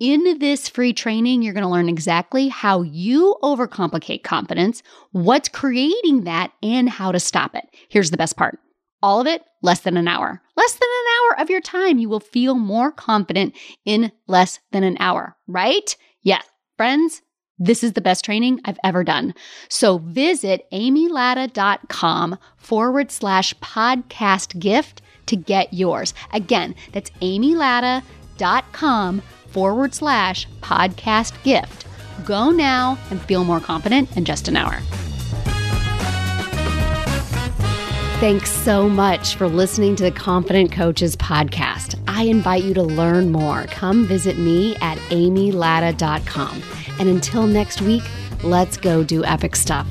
In 0.00 0.38
this 0.38 0.66
free 0.66 0.94
training, 0.94 1.42
you're 1.42 1.52
going 1.52 1.62
to 1.62 1.68
learn 1.68 1.90
exactly 1.90 2.48
how 2.48 2.80
you 2.80 3.36
overcomplicate 3.42 4.22
confidence, 4.22 4.82
what's 5.12 5.50
creating 5.50 6.24
that, 6.24 6.52
and 6.62 6.88
how 6.88 7.12
to 7.12 7.20
stop 7.20 7.54
it. 7.54 7.64
Here's 7.90 8.10
the 8.10 8.16
best 8.16 8.38
part 8.38 8.58
all 9.02 9.20
of 9.20 9.26
it 9.26 9.42
less 9.62 9.80
than 9.80 9.98
an 9.98 10.08
hour. 10.08 10.40
Less 10.56 10.72
than 10.72 10.88
an 10.88 11.12
hour 11.12 11.42
of 11.42 11.50
your 11.50 11.60
time. 11.60 11.98
You 11.98 12.08
will 12.08 12.20
feel 12.20 12.54
more 12.54 12.90
confident 12.90 13.54
in 13.84 14.10
less 14.26 14.58
than 14.72 14.84
an 14.84 14.96
hour, 15.00 15.36
right? 15.46 15.94
Yes, 16.22 16.46
friends. 16.78 17.20
This 17.58 17.84
is 17.84 17.92
the 17.92 18.00
best 18.00 18.24
training 18.24 18.60
I've 18.64 18.78
ever 18.82 19.04
done. 19.04 19.34
So 19.68 19.98
visit 19.98 20.64
amylatta.com 20.72 22.38
forward 22.56 23.10
slash 23.10 23.52
podcast 23.56 24.58
gift 24.58 25.02
to 25.26 25.36
get 25.36 25.74
yours. 25.74 26.14
Again, 26.32 26.74
that's 26.92 27.10
amylatta.com 27.20 29.22
forward 29.50 29.94
slash 29.94 30.48
podcast 30.60 31.42
gift. 31.42 31.86
Go 32.24 32.50
now 32.50 32.98
and 33.10 33.20
feel 33.22 33.44
more 33.44 33.60
confident 33.60 34.16
in 34.16 34.24
just 34.24 34.48
an 34.48 34.56
hour. 34.56 34.80
Thanks 38.20 38.50
so 38.50 38.86
much 38.86 39.34
for 39.36 39.48
listening 39.48 39.96
to 39.96 40.02
the 40.02 40.10
Confident 40.10 40.72
Coaches 40.72 41.16
podcast. 41.16 41.98
I 42.06 42.24
invite 42.24 42.64
you 42.64 42.74
to 42.74 42.82
learn 42.82 43.32
more. 43.32 43.64
Come 43.68 44.04
visit 44.04 44.38
me 44.38 44.76
at 44.76 44.98
amylatta.com. 45.08 46.62
And 46.98 47.08
until 47.08 47.46
next 47.46 47.80
week, 47.80 48.02
let's 48.42 48.76
go 48.76 49.02
do 49.02 49.24
epic 49.24 49.56
stuff. 49.56 49.86